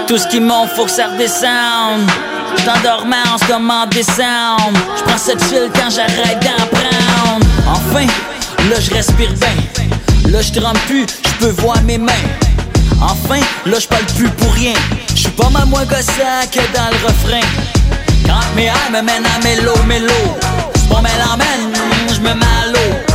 Tout 0.08 0.17
ce 0.17 0.25
qui 0.28 0.39
monte, 0.39 0.69
faut 0.69 0.86
que 0.86 0.91
ça 0.91 1.08
redescende. 1.08 2.10
J't'endormance 2.58 3.41
comme 3.49 3.69
en 3.69 3.86
décembre. 3.86 4.80
J'prends 4.97 5.17
cette 5.17 5.43
chill 5.43 5.69
quand 5.75 5.89
j'arrête 5.89 6.39
d'en 6.41 6.65
prendre. 6.67 7.45
Enfin, 7.67 8.08
là 8.69 8.80
je 8.80 8.91
respire 8.91 9.34
bien. 9.34 10.32
Là 10.32 10.41
je 10.41 10.58
trempe 10.58 10.80
plus, 10.88 11.06
je 11.25 11.45
peux 11.45 11.62
voir 11.62 11.82
mes 11.82 11.97
mains. 11.97 12.25
Enfin, 13.02 13.41
là 13.65 13.78
je 13.78 13.88
parle 13.88 14.06
plus 14.15 14.30
pour 14.30 14.54
rien. 14.54 14.75
Je 15.10 15.19
suis 15.23 15.32
pas 15.32 15.49
mal 15.49 15.65
moins 15.65 15.84
gossant 15.84 16.47
que 16.49 16.62
dans 16.73 16.89
le 16.91 17.08
refrain. 17.08 17.47
Quand 18.25 18.56
mes 18.56 18.67
airs 18.67 18.91
me 18.91 19.02
mènent 19.02 19.28
à 19.36 19.43
mélo, 19.43 19.73
mélo. 19.86 20.38
Bon, 20.88 21.02
mais 21.04 21.10
l'emmène, 21.19 21.73
je 22.13 22.21
me 22.21 22.34
mets 22.34 22.45
à 22.63 22.67
l'eau 22.71 23.09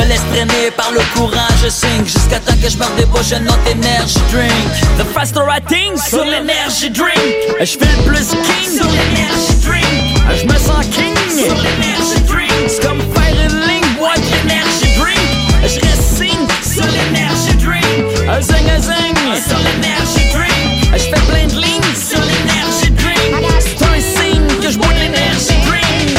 me 0.00 0.08
laisse 0.08 0.22
traîner 0.32 0.70
par 0.76 0.90
le 0.92 1.00
courage, 1.14 1.60
je 1.62 1.68
signe 1.68 2.04
Jusqu'à 2.04 2.38
temps 2.40 2.56
que 2.62 2.68
je 2.68 2.76
meurs 2.78 2.90
débauche 2.96 3.32
un 3.32 3.46
autre 3.46 3.66
energy 3.66 4.18
drink. 4.32 4.52
The 4.98 5.04
faster 5.14 5.42
I 5.48 5.60
think 5.60 5.98
sur 5.98 6.24
l'energy 6.24 6.90
drink. 6.90 7.18
Je 7.60 7.78
fais 7.78 7.96
plus 8.06 8.30
king. 8.30 8.78
Sur 8.78 8.86
l'energy 8.86 9.54
drink. 9.64 10.16
Je 10.38 10.44
me 10.46 10.58
sens 10.58 10.86
king. 10.86 11.14
Sur 11.28 11.54
l'energy 11.54 12.20
drink. 12.26 12.52
C'est 12.68 12.82
comme 12.82 13.00
faire 13.14 13.34
une 13.46 13.60
ligne, 13.68 13.94
boire 13.98 14.14
de 14.14 14.98
drink. 14.98 15.18
Je 15.62 15.80
reste 15.80 16.16
signe. 16.16 16.46
Sur 16.62 16.86
l'energy 16.86 17.54
drink. 17.58 18.28
Un 18.28 18.40
zing, 18.40 18.70
un 18.70 18.80
zing. 18.80 19.16
Sur 19.48 19.58
l'energy 19.58 20.24
drink. 20.32 20.92
Je 20.92 21.04
fais 21.12 21.24
plein 21.30 21.46
de 21.46 21.60
lignes. 21.60 21.94
Sur 21.94 22.20
l'energy 22.20 22.90
drink. 22.90 23.44
C'est 23.60 23.84
un 23.84 24.00
signe 24.00 24.60
que 24.62 24.70
je 24.70 24.78
bois 24.78 24.92
de 24.92 25.00
l'energy 25.00 25.54
drink. 25.66 26.16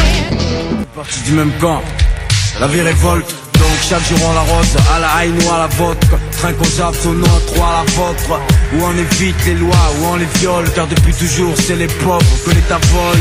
Parti 0.96 1.20
du 1.22 1.32
même 1.32 1.52
camp. 1.60 1.82
La 2.60 2.68
vie 2.68 2.82
révolte. 2.82 3.51
Chaque 3.82 4.08
jour 4.08 4.20
on 4.30 4.34
la 4.34 4.42
rose, 4.42 4.76
à 4.96 5.00
la 5.00 5.26
haine 5.26 5.38
ou 5.44 5.52
à 5.52 5.58
la 5.58 6.54
qu'on 6.54 6.64
zappe 6.66 6.96
son 7.02 7.14
nom, 7.14 7.28
trois 7.48 7.68
à 7.68 7.84
la 7.84 7.92
vôtre. 7.92 8.40
Où 8.74 8.84
on 8.84 8.98
évite 8.98 9.46
les 9.46 9.56
lois, 9.56 9.76
où 10.00 10.06
on 10.06 10.16
les 10.16 10.28
viole. 10.40 10.66
Car 10.76 10.88
depuis 10.88 11.14
toujours 11.14 11.54
c'est 11.58 11.76
les 11.76 11.88
pauvres 11.88 12.24
que 12.46 12.52
l'État 12.52 12.80
vole. 12.92 13.20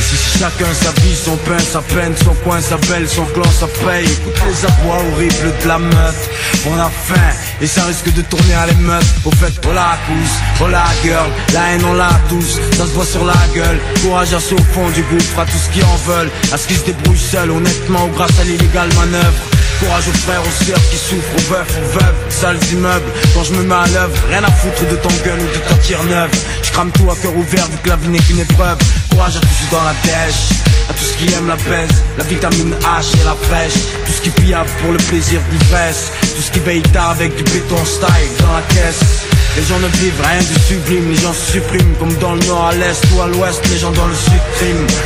Si 0.00 0.38
chacun 0.38 0.72
sa 0.74 0.90
vie, 1.00 1.14
son 1.14 1.36
pain, 1.36 1.58
sa 1.58 1.80
peine, 1.82 2.14
son 2.16 2.34
coin, 2.42 2.60
sa 2.60 2.76
belle, 2.78 3.08
son 3.08 3.24
clan, 3.26 3.50
sa 3.58 3.66
paye. 3.66 4.08
Toutes 4.24 4.42
les 4.46 4.64
abois 4.64 4.96
horribles 5.12 5.54
de 5.62 5.68
la 5.68 5.78
meute 5.78 6.30
On 6.66 6.78
a 6.78 6.90
faim 6.90 7.30
et 7.60 7.66
ça 7.66 7.84
risque 7.84 8.12
de 8.12 8.22
tourner 8.22 8.54
à 8.54 8.66
l'émeute. 8.66 9.04
Au 9.24 9.30
fait, 9.30 9.52
oh 9.68 9.72
la 9.72 9.98
cousse, 10.06 10.36
oh 10.62 10.68
la 10.68 10.84
girl 11.02 11.30
La 11.52 11.72
haine 11.72 11.84
on 11.84 11.94
l'a 11.94 12.10
tous, 12.28 12.58
ça 12.76 12.84
se 12.84 12.92
voit 12.92 13.04
sur 13.04 13.24
la 13.24 13.34
gueule. 13.54 13.78
Courage 14.02 14.34
à 14.34 14.38
au 14.38 14.58
fond 14.72 14.88
du 14.90 15.02
gouffre, 15.02 15.38
à 15.38 15.44
tout 15.44 15.58
ce 15.58 15.70
qui 15.70 15.82
en 15.82 15.96
veulent. 16.06 16.30
À 16.52 16.56
ce 16.56 16.66
qui 16.66 16.74
se 16.74 16.86
débrouille 16.86 17.18
seul, 17.18 17.50
honnêtement 17.50 18.06
ou 18.06 18.08
grâce 18.16 18.38
à 18.40 18.44
l'illégale 18.44 18.88
manœuvre 18.94 19.49
Courage 19.80 20.08
aux 20.08 20.18
frères, 20.18 20.42
aux 20.42 20.64
sœurs 20.64 20.90
qui 20.90 20.96
souffrent, 20.96 21.34
aux 21.36 21.54
veufs, 21.54 21.78
aux 21.78 21.98
veuves, 21.98 22.14
sales 22.28 22.58
immeubles. 22.72 23.10
Quand 23.34 23.44
je 23.44 23.54
me 23.54 23.62
mets 23.62 23.74
à 23.74 23.86
l'œuvre, 23.86 24.14
rien 24.28 24.44
à 24.44 24.50
foutre 24.50 24.86
de 24.90 24.96
ton 24.96 25.08
gun 25.24 25.38
ou 25.38 25.48
de 25.56 25.68
ta 25.68 25.74
tire 25.76 26.04
neuve. 26.04 26.30
Je 26.62 26.70
crame 26.70 26.90
tout 26.92 27.10
à 27.10 27.16
cœur 27.16 27.34
ouvert 27.34 27.66
vu 27.66 27.78
que 27.82 27.88
la 27.88 27.96
vie 27.96 28.08
n'est 28.08 28.18
qu'une 28.18 28.40
épreuve. 28.40 28.76
Courage 29.10 29.36
à 29.36 29.40
tous 29.40 29.46
ceux 29.48 29.74
dans 29.74 29.82
la 29.82 29.94
dèche, 30.04 30.60
à 30.90 30.92
tous 30.92 31.12
qui 31.16 31.32
aiment 31.32 31.48
la 31.48 31.56
baisse, 31.56 31.96
la 32.18 32.24
vitamine 32.24 32.74
H 32.74 33.20
et 33.20 33.24
la 33.24 33.34
fraîche. 33.48 33.80
Tout 34.04 34.12
ce 34.12 34.20
qui 34.20 34.30
pillave 34.30 34.68
pour 34.82 34.92
le 34.92 34.98
plaisir 34.98 35.40
d'ivresse. 35.50 36.12
Tout 36.36 36.42
ce 36.42 36.50
qui 36.50 36.60
veille 36.60 36.82
tard 36.82 37.10
avec 37.10 37.34
du 37.36 37.42
béton 37.44 37.82
style 37.86 38.30
dans 38.38 38.52
la 38.52 38.62
caisse. 38.62 39.39
Les 39.60 39.66
gens 39.66 39.78
ne 39.78 39.88
vivent 39.88 40.22
rien 40.24 40.40
de 40.40 40.58
sublime, 40.66 41.10
les 41.10 41.20
gens 41.20 41.34
se 41.34 41.52
suppriment 41.52 41.94
Comme 41.98 42.14
dans 42.14 42.32
le 42.34 42.40
nord 42.46 42.68
à 42.68 42.72
l'est 42.72 43.04
ou 43.14 43.20
à 43.20 43.26
l'ouest, 43.26 43.60
les 43.68 43.76
gens 43.76 43.90
dans 43.90 44.06
le 44.06 44.14
sud 44.14 44.40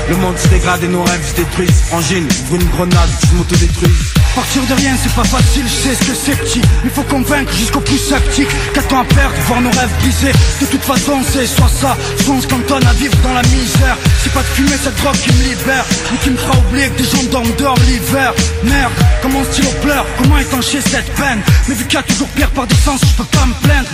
Le 0.08 0.14
monde 0.16 0.38
se 0.38 0.46
dégrade 0.46 0.84
et 0.84 0.86
nos 0.86 1.02
rêves 1.02 1.28
se 1.28 1.34
détruisent. 1.34 1.82
Frangine, 1.88 2.28
ouvre 2.46 2.62
une 2.62 2.68
grenade, 2.68 3.10
je 3.26 3.36
m'autodétruise 3.36 4.14
Partir 4.36 4.62
de 4.62 4.74
rien 4.74 4.94
c'est 5.02 5.12
pas 5.12 5.24
facile, 5.24 5.64
je 5.66 5.88
sais 5.88 5.94
ce 5.96 6.08
que 6.08 6.14
c'est 6.14 6.36
petit. 6.36 6.62
Il 6.84 6.90
faut 6.90 7.02
convaincre 7.02 7.52
jusqu'au 7.52 7.80
plus 7.80 7.98
sceptique. 7.98 8.48
Qu'a-t-on 8.72 9.00
à 9.00 9.04
perdre, 9.04 9.34
voir 9.48 9.60
nos 9.60 9.70
rêves 9.70 9.94
brisés. 9.98 10.32
De 10.60 10.66
toute 10.66 10.82
façon 10.82 11.20
c'est 11.32 11.46
soit 11.46 11.68
ça, 11.68 11.96
soit 12.22 12.34
on 12.34 12.40
se 12.40 12.46
cantonne 12.46 12.86
à 12.86 12.92
vivre 12.92 13.16
dans 13.24 13.34
la 13.34 13.42
misère. 13.42 13.96
C'est 14.22 14.32
pas 14.32 14.42
de 14.42 14.54
fumer 14.54 14.78
cette 14.80 14.96
drogue 15.02 15.18
qui 15.18 15.32
me 15.32 15.42
libère. 15.50 15.84
Ou 16.12 16.16
qui 16.22 16.30
me 16.30 16.36
fera 16.36 16.56
oublier 16.58 16.90
que 16.90 17.02
des 17.02 17.10
gens 17.10 17.24
dorment 17.32 17.54
dehors 17.58 17.78
l'hiver. 17.88 18.32
Merde, 18.62 18.92
comment 19.20 19.42
stylo 19.50 19.70
pleure, 19.82 20.06
comment 20.18 20.38
étancher 20.38 20.80
cette 20.80 21.12
peine? 21.14 21.42
Mais 21.66 21.74
vu 21.74 21.84
qu'il 21.86 21.94
y 21.94 22.02
a 22.02 22.04
toujours 22.04 22.28
pire 22.28 22.50
par 22.50 22.66
sens, 22.84 23.00
je 23.00 23.16
peux 23.16 23.28
pas 23.36 23.46
me 23.46 23.54
plaindre 23.66 23.88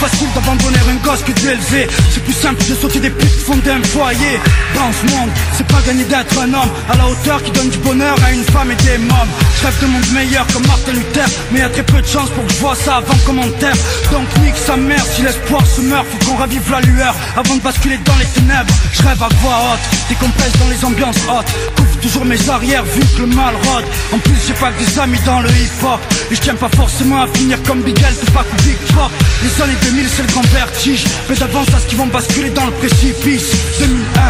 facile 0.00 0.28
d'abandonner 0.34 0.80
un 0.88 0.96
gosse 1.06 1.22
que 1.22 1.32
d'élever 1.32 1.86
C'est 2.10 2.24
plus 2.24 2.32
simple 2.32 2.64
de 2.64 2.74
sauter 2.74 3.00
des 3.00 3.10
putes, 3.10 3.40
fonder 3.46 3.70
un 3.70 3.82
foyer. 3.82 4.40
Dans 4.74 4.90
ce 4.92 5.14
monde, 5.14 5.30
c'est 5.56 5.66
pas 5.66 5.80
gagner 5.86 6.04
d'être 6.04 6.38
un 6.40 6.54
homme. 6.54 6.72
À 6.88 6.96
la 6.96 7.06
hauteur 7.06 7.42
qui 7.42 7.50
donne 7.50 7.68
du 7.68 7.78
bonheur 7.78 8.16
à 8.24 8.32
une 8.32 8.44
femme 8.44 8.70
et 8.70 8.76
des 8.76 8.96
mômes. 8.96 9.32
Je 9.56 9.66
rêve 9.66 9.80
de 9.82 9.86
monde 9.86 10.10
meilleur 10.14 10.46
comme 10.52 10.66
Martin 10.66 10.92
Luther 10.92 11.26
Mais 11.52 11.60
y 11.60 11.62
a 11.62 11.68
très 11.68 11.82
peu 11.82 12.00
de 12.00 12.06
chance 12.06 12.30
pour 12.30 12.46
que 12.46 12.52
je 12.52 12.58
vois 12.60 12.74
ça 12.74 12.96
avant 12.96 13.18
commentaire 13.26 13.74
Donc 14.10 14.26
nique 14.42 14.56
sa 14.56 14.76
mère 14.76 15.04
si 15.04 15.20
l'espoir 15.20 15.66
se 15.66 15.82
meurt 15.82 16.06
Faut 16.10 16.30
qu'on 16.30 16.36
ravive 16.36 16.70
la 16.70 16.80
lueur 16.80 17.14
avant 17.36 17.56
de 17.56 17.60
basculer 17.60 17.98
dans 17.98 18.16
les 18.16 18.26
ténèbres. 18.26 18.72
Je 18.92 19.02
rêve 19.02 19.22
à 19.22 19.28
voix 19.42 19.58
haute, 19.72 19.98
décompresse 20.08 20.52
dans 20.58 20.68
les 20.68 20.84
ambiances 20.84 21.22
hautes. 21.28 21.52
Couvre 21.76 21.96
toujours 22.00 22.24
mes 22.24 22.48
arrières 22.48 22.84
vu 22.84 23.00
que 23.00 23.20
le 23.20 23.26
mal 23.26 23.54
rôde. 23.64 23.84
En 24.12 24.18
plus 24.18 24.36
j'ai 24.46 24.54
pas 24.54 24.70
que 24.72 24.82
des 24.82 24.98
amis 24.98 25.20
dans 25.26 25.40
le 25.40 25.50
hip-hop. 25.50 26.00
Et 26.30 26.34
je 26.34 26.40
tiens 26.40 26.54
pas 26.54 26.70
forcément 26.74 27.20
à 27.22 27.26
finir 27.26 27.62
comme 27.64 27.82
Bigel, 27.82 28.14
Tupac 28.18 28.46
ou 28.50 28.62
Big 28.62 28.78
Pop. 28.94 29.10
Les 29.42 29.62
années 29.62 29.79
2000 29.82 30.06
c'est 30.08 30.22
le 30.22 30.28
grand 30.28 30.46
vertige. 30.46 31.04
Fais 31.28 31.34
d'avance 31.34 31.68
à 31.74 31.80
ce 31.80 31.86
qu'ils 31.86 31.98
vont 31.98 32.06
basculer 32.06 32.50
dans 32.50 32.66
le 32.66 32.72
précipice. 32.72 33.52
2001 33.78 34.20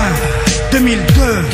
2002 0.72 1.44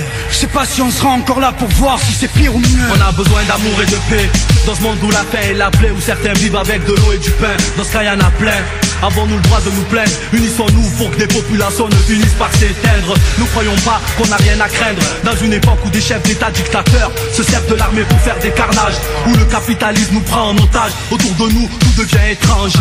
On 0.59 0.91
sera 0.91 1.11
encore 1.11 1.39
là 1.39 1.53
pour 1.53 1.69
voir 1.69 1.99
si 2.01 2.13
c'est 2.13 2.33
pire 2.33 2.55
ou 2.55 2.59
mieux. 2.59 2.89
On 2.91 3.01
a 3.07 3.13
besoin 3.13 3.43
d'amour 3.45 3.83
et 3.83 3.87
de 3.87 3.97
paix. 4.09 4.31
Dans 4.67 4.75
ce 4.75 4.81
monde 4.81 4.97
où 5.03 5.11
la 5.11 5.23
paix 5.25 5.51
est 5.51 5.55
la 5.55 5.71
plaie 5.71 5.91
Où 5.91 6.01
certains 6.01 6.33
vivent 6.33 6.57
avec 6.57 6.85
de 6.85 6.93
l'eau 6.93 7.13
et 7.13 7.19
du 7.19 7.31
pain 7.33 7.57
Dans 7.77 7.85
ce 7.85 7.93
cas 7.93 8.03
y'en 8.03 8.19
a 8.19 8.31
plein. 8.31 8.65
Avons-nous 9.03 9.37
le 9.37 9.43
droit 9.43 9.61
de 9.61 9.71
nous 9.71 9.83
plaindre? 9.83 10.11
Unissons-nous 10.33 10.89
pour 10.97 11.11
que 11.11 11.19
des 11.19 11.27
populations 11.27 11.89
ne 11.89 11.95
finissent 11.97 12.35
par 12.39 12.51
s'éteindre. 12.55 13.15
Nous 13.39 13.45
croyons 13.47 13.77
pas 13.85 14.01
qu'on 14.17 14.27
n'a 14.29 14.37
rien 14.37 14.59
à 14.61 14.69
craindre. 14.69 15.03
Dans 15.25 15.37
une 15.37 15.53
époque 15.53 15.79
où 15.85 15.91
des 15.91 16.01
chefs 16.01 16.23
d'état 16.23 16.51
dictateurs 16.51 17.13
Se 17.33 17.43
servent 17.43 17.69
de 17.69 17.75
l'armée 17.75 18.05
pour 18.09 18.19
faire 18.21 18.39
des 18.39 18.51
carnages 18.51 18.97
Où 19.29 19.35
le 19.35 19.45
capitalisme 19.45 20.15
nous 20.15 20.21
prend 20.21 20.51
en 20.51 20.57
otage 20.57 20.93
Autour 21.11 21.33
de 21.33 21.53
nous, 21.53 21.69
tout 21.69 22.03
devient 22.03 22.33
étrange. 22.33 22.73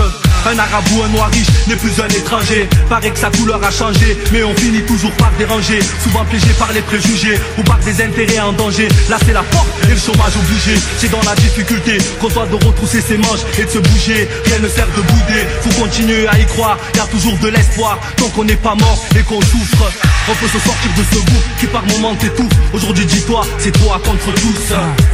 Un 0.46 0.58
arabe 0.58 0.86
ou 0.94 1.04
un 1.04 1.10
noir 1.10 1.30
riche 1.32 1.48
n'est 1.68 1.76
plus 1.76 2.00
un 2.00 2.08
étranger. 2.08 2.70
Paraît 2.90 3.12
que 3.12 3.20
sa 3.20 3.30
couleur 3.32 3.62
a 3.64 3.72
changé 3.72 4.18
Mais 4.32 4.44
on 4.44 4.56
finit 4.56 4.84
toujours 4.84 5.12
par 5.14 5.32
déranger. 5.38 5.80
Souvent 6.04 6.24
piégé 6.26 6.54
par 6.58 6.72
les 6.72 6.82
préjugés 6.82 7.38
par 7.66 7.80
des 7.80 8.02
intérêts 8.02 8.40
en 8.40 8.54
danger. 8.54 8.88
Là 9.10 9.18
c'est 9.26 9.34
la 9.34 9.44
porte 9.44 9.68
et 9.84 9.92
le 9.92 9.98
chômage 9.98 10.36
obligé. 10.38 10.80
C'est 10.98 11.12
dans 11.12 11.22
la 11.24 11.36
difficulté 11.36 11.98
qu'on 12.20 12.30
doit 12.30 12.46
de 12.46 12.56
retrousser 12.56 13.02
ses 13.02 13.18
manches 13.18 13.46
Et 13.60 13.66
de 13.66 13.70
se 13.70 13.80
bouger, 13.80 14.28
rien 14.46 14.60
ne 14.60 14.68
sert 14.68 14.88
de 14.88 15.02
bouder. 15.02 15.42
Faut 15.62 15.82
continuer 15.82 16.28
à 16.28 16.40
y 16.40 16.46
croire, 16.46 16.78
y 16.96 17.00
a 17.00 17.08
toujours 17.08 17.38
de 17.40 17.50
l'espoir. 17.50 18.00
Tant 18.18 18.30
qu'on 18.30 18.44
n'est 18.46 18.56
pas 18.56 18.76
mort 18.76 19.04
et 19.18 19.24
qu'on 19.24 19.42
souffre 19.42 19.92
On 20.28 20.34
peut 20.34 20.48
se 20.48 20.60
sortir 20.60 20.92
de 20.98 21.04
ce 21.04 21.20
goût 21.20 21.44
qui 21.60 21.68
par 21.68 21.86
moments 21.86 22.16
t'étouffe. 22.16 22.52
Aujourd'hui 22.74 23.06
dis-toi, 23.06 23.42
c'est 23.60 23.72
toi 23.72 24.02
contre 24.04 24.34
tous. 24.34 24.74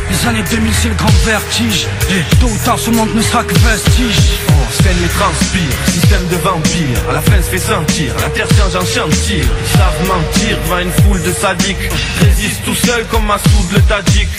Les 0.09 0.27
années 0.27 0.43
2000 0.49 0.73
c'est 0.73 0.87
le 0.87 0.95
grand 0.95 1.11
vertige. 1.25 1.87
Et 2.11 2.37
tôt 2.37 2.47
ou 2.47 2.57
tard 2.63 2.79
ce 2.79 2.91
monde 2.91 3.13
ne 3.13 3.21
sera 3.21 3.43
que 3.43 3.53
vestige. 3.55 4.15
On 4.47 4.83
saigne 4.83 5.03
et 5.03 5.09
transpire, 5.09 5.91
système 5.91 6.27
de 6.27 6.37
vampire. 6.37 7.09
À 7.09 7.13
la 7.13 7.21
fin 7.21 7.41
se 7.41 7.49
fait 7.49 7.57
sentir, 7.57 8.13
la 8.21 8.29
terre 8.29 8.47
change 8.57 8.75
en 8.75 8.85
chantier. 8.85 9.41
Ils 9.41 9.77
savent 9.77 10.07
mentir 10.07 10.57
devant 10.63 10.79
une 10.79 10.91
foule 11.03 11.21
de 11.23 11.33
sadiques. 11.33 11.91
Résiste 12.21 12.63
tout 12.63 12.75
seul 12.75 13.05
comme 13.07 13.25
Massoud 13.25 13.71
le 13.73 13.81
Tadjik 13.81 14.29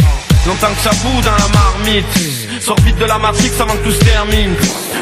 Longtemps 0.47 0.75
que 0.75 0.83
ça 0.83 0.91
dans 1.05 1.31
la 1.31 1.49
marmite. 1.55 2.05
Sors 2.61 2.79
vite 2.81 2.99
de 2.99 3.05
la 3.05 3.19
matrix 3.19 3.53
avant 3.61 3.75
que 3.75 3.85
tout 3.85 3.93
se 3.93 4.01
termine. 4.01 4.55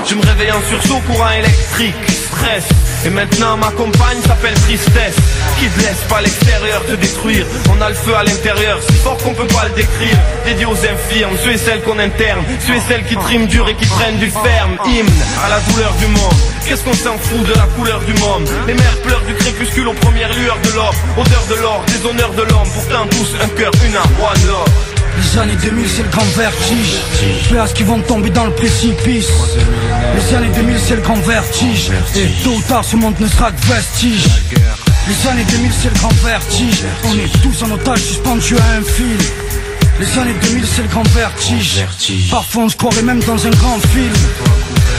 Je 0.06 0.14
me 0.14 0.22
réveille 0.22 0.52
en 0.52 0.60
sursaut, 0.68 1.00
courant 1.06 1.30
électrique 1.30 1.94
Stress. 2.08 2.64
Et 3.06 3.10
maintenant 3.10 3.56
ma 3.56 3.70
compagne 3.70 4.20
s'appelle 4.26 4.54
tristesse. 4.54 5.16
Qui 5.58 5.68
te 5.68 5.80
laisse 5.80 6.04
pas 6.10 6.20
l'extérieur 6.20 6.84
te 6.84 6.92
détruire? 6.92 7.46
On 7.70 7.80
a 7.80 7.88
le 7.88 7.94
feu 7.94 8.14
à 8.14 8.22
l'intérieur, 8.22 8.80
si 8.82 8.92
fort 8.96 9.16
qu'on 9.16 9.32
peut 9.32 9.46
pas 9.46 9.64
le 9.64 9.70
décrire. 9.70 10.16
Dédié 10.44 10.66
aux 10.66 10.76
infirmes, 10.76 11.36
ceux 11.42 11.52
et 11.52 11.58
celles 11.58 11.80
qu'on 11.82 11.98
interne. 11.98 12.42
Ceux 12.66 12.74
et 12.74 12.82
celles 12.86 13.04
qui 13.04 13.16
triment 13.16 13.46
dur 13.46 13.66
et 13.66 13.74
qui 13.74 13.86
prennent 13.86 14.18
du 14.18 14.30
ferme. 14.30 14.76
Hymne 14.84 15.08
à 15.42 15.48
la 15.48 15.60
douleur 15.60 15.92
du 15.94 16.06
monde. 16.08 16.36
Qu'est-ce 16.66 16.84
qu'on 16.84 16.92
s'en 16.92 17.16
fout 17.16 17.46
de 17.46 17.54
la 17.54 17.66
couleur 17.76 18.00
du 18.00 18.12
monde 18.20 18.46
Les 18.66 18.74
mères 18.74 19.00
pleurent 19.02 19.24
du 19.24 19.34
crépuscule 19.34 19.88
aux 19.88 19.94
premières 19.94 20.32
lueurs 20.34 20.58
de 20.62 20.70
l'or. 20.72 20.94
Odeur 21.16 21.44
de 21.48 21.54
l'or, 21.62 21.82
des 21.86 22.06
honneurs 22.06 22.34
de 22.34 22.42
l'homme. 22.42 22.68
Pourtant 22.74 23.06
tous 23.08 23.34
un 23.42 23.48
cœur, 23.48 23.72
une 23.86 23.96
âme, 23.96 24.42
de 24.42 24.48
l'or 24.48 24.66
Les 25.20 25.38
années 25.38 25.56
2000 25.62 25.86
c'est 25.88 26.02
le 26.02 26.08
grand 26.08 26.24
vertige. 26.36 26.96
Place 27.50 27.72
qui 27.74 27.82
vont 27.82 28.00
tomber 28.00 28.30
dans 28.30 28.46
le 28.46 28.52
précipice. 28.52 29.28
Les 30.14 30.34
années 30.34 30.50
2000 30.54 30.78
c'est 30.78 30.96
le 30.96 31.02
grand 31.02 31.20
vertige. 31.20 31.90
Et 32.16 32.42
tôt 32.42 32.54
ou 32.54 32.62
tard 32.62 32.84
ce 32.84 32.96
monde 32.96 33.14
ne 33.20 33.28
sera 33.28 33.52
que 33.52 33.60
vestige. 33.66 34.26
Les 35.08 35.28
années 35.28 35.44
2000 35.44 35.72
c'est 35.72 35.88
le 35.90 35.98
grand 35.98 36.14
vertige. 36.24 36.84
On 37.04 37.18
est 37.18 37.42
tous 37.42 37.62
en 37.62 37.70
otage 37.72 38.00
suspendus 38.00 38.56
à 38.56 38.78
un 38.78 38.82
fil 38.82 39.18
les 40.00 40.18
années 40.18 40.34
2000 40.42 40.66
c'est 40.66 40.82
le 40.82 40.88
grand 40.88 41.06
vertige 41.08 41.84
Parfois 42.30 42.64
on 42.64 42.68
se 42.68 42.76
croirait 42.76 43.02
même 43.02 43.20
dans 43.20 43.46
un 43.46 43.50
grand 43.50 43.78
film 43.78 44.12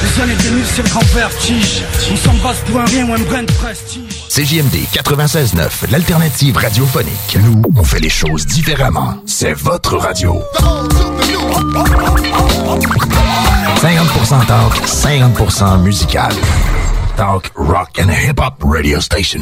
Les 0.03 0.21
années 0.21 0.35
2000 0.35 0.63
c'est 0.65 0.83
le 0.83 0.89
grand 0.89 1.03
vertige 1.13 1.81
On 2.11 2.15
s'embrasse 2.15 2.59
pour 2.59 2.79
un 2.79 2.85
rien 2.85 3.07
ou 3.07 3.13
un 3.13 3.19
brin 3.19 3.43
de 3.43 3.51
prestige 3.53 4.21
CJMD 4.29 4.75
96.9, 4.93 5.91
l'alternative 5.91 6.55
radiophonique. 6.55 7.37
Nous, 7.43 7.61
on 7.75 7.83
fait 7.83 7.99
les 7.99 8.07
choses 8.07 8.45
différemment. 8.45 9.15
C'est 9.25 9.51
votre 9.51 9.97
radio. 9.97 10.41
50% 13.81 14.45
talk, 14.45 14.73
50% 14.85 15.81
musical. 15.81 16.31
Talk, 17.17 17.51
rock 17.55 17.99
and 17.99 18.09
hip-hop 18.09 18.63
radio 18.63 19.01
station. 19.01 19.41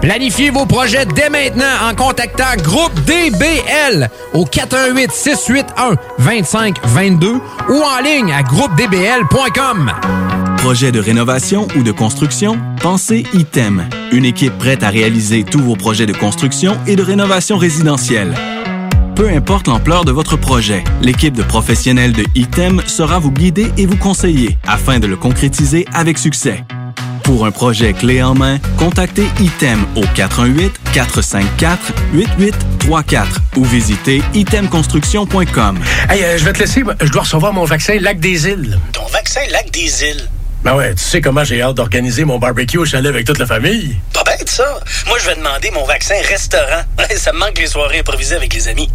Planifiez 0.00 0.50
vos 0.50 0.64
projets 0.64 1.06
dès 1.06 1.28
maintenant 1.28 1.64
en 1.90 1.94
contactant 1.94 2.56
Groupe 2.62 2.94
DBL 3.04 4.08
au 4.32 4.44
418 4.44 5.10
681 5.10 5.96
2522 6.18 7.32
ou 7.68 7.72
en 7.72 8.02
ligne 8.02 8.32
à 8.32 8.42
groupedbl.com. 8.42 9.92
Projet 10.58 10.92
de 10.92 11.00
rénovation 11.00 11.66
ou 11.76 11.82
de 11.82 11.92
construction? 11.92 12.58
Pensez 12.80 13.26
ITEM, 13.34 13.88
une 14.12 14.24
équipe 14.24 14.56
prête 14.58 14.82
à 14.82 14.90
réaliser 14.90 15.44
tous 15.44 15.60
vos 15.60 15.76
projets 15.76 16.06
de 16.06 16.12
construction 16.12 16.76
et 16.86 16.94
de 16.94 17.02
rénovation 17.02 17.56
résidentielle. 17.56 18.34
Peu 19.16 19.28
importe 19.28 19.66
l'ampleur 19.66 20.04
de 20.04 20.12
votre 20.12 20.36
projet, 20.36 20.84
l'équipe 21.02 21.34
de 21.34 21.42
professionnels 21.42 22.12
de 22.12 22.24
ITEM 22.36 22.82
sera 22.86 23.18
vous 23.18 23.32
guider 23.32 23.72
et 23.76 23.84
vous 23.84 23.96
conseiller 23.96 24.58
afin 24.64 25.00
de 25.00 25.08
le 25.08 25.16
concrétiser 25.16 25.86
avec 25.92 26.18
succès. 26.18 26.62
Pour 27.28 27.44
un 27.44 27.50
projet 27.50 27.92
clé 27.92 28.22
en 28.22 28.32
main, 28.32 28.58
contactez 28.78 29.26
ITEM 29.38 29.84
au 29.96 30.02
418-454-8834 30.94 33.26
ou 33.56 33.64
visitez 33.64 34.22
itemconstruction.com. 34.32 35.78
Hey, 36.08 36.24
euh, 36.24 36.38
je 36.38 36.44
vais 36.46 36.54
te 36.54 36.60
laisser. 36.60 36.82
Je 37.02 37.10
dois 37.10 37.20
recevoir 37.20 37.52
mon 37.52 37.66
vaccin 37.66 37.98
Lac 38.00 38.18
des 38.18 38.48
Îles. 38.48 38.80
Ton 38.94 39.04
vaccin 39.08 39.40
Lac 39.52 39.70
des 39.70 40.04
Îles? 40.04 40.26
Ben 40.64 40.74
ouais, 40.74 40.94
tu 40.94 41.04
sais 41.04 41.20
comment 41.20 41.44
j'ai 41.44 41.60
hâte 41.60 41.74
d'organiser 41.74 42.24
mon 42.24 42.38
barbecue 42.38 42.78
au 42.78 42.86
chalet 42.86 43.12
avec 43.12 43.26
toute 43.26 43.38
la 43.38 43.46
famille. 43.46 43.98
Pas 44.14 44.24
bête, 44.24 44.48
ça. 44.48 44.80
Moi, 45.06 45.18
je 45.20 45.26
vais 45.26 45.36
demander 45.36 45.70
mon 45.70 45.84
vaccin 45.84 46.14
restaurant. 46.30 46.80
ça 47.14 47.34
me 47.34 47.40
manque 47.40 47.58
les 47.58 47.66
soirées 47.66 47.98
improvisées 47.98 48.36
avec 48.36 48.54
les 48.54 48.68
amis. 48.68 48.88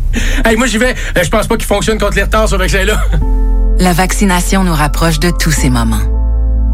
Hey, 0.44 0.56
moi, 0.56 0.66
j'y 0.66 0.80
vais. 0.80 0.96
Euh, 1.18 1.24
Je 1.24 1.30
pense 1.30 1.46
pas 1.46 1.56
qu'il 1.56 1.68
fonctionne 1.68 2.00
contre 2.00 2.16
les 2.16 2.24
retards, 2.24 2.50
ce 2.50 2.56
vaccin-là. 2.56 3.00
La 3.78 3.94
vaccination 3.94 4.64
nous 4.64 4.74
rapproche 4.74 5.20
de 5.20 5.30
tous 5.30 5.52
ces 5.52 5.70
moments. 5.70 6.23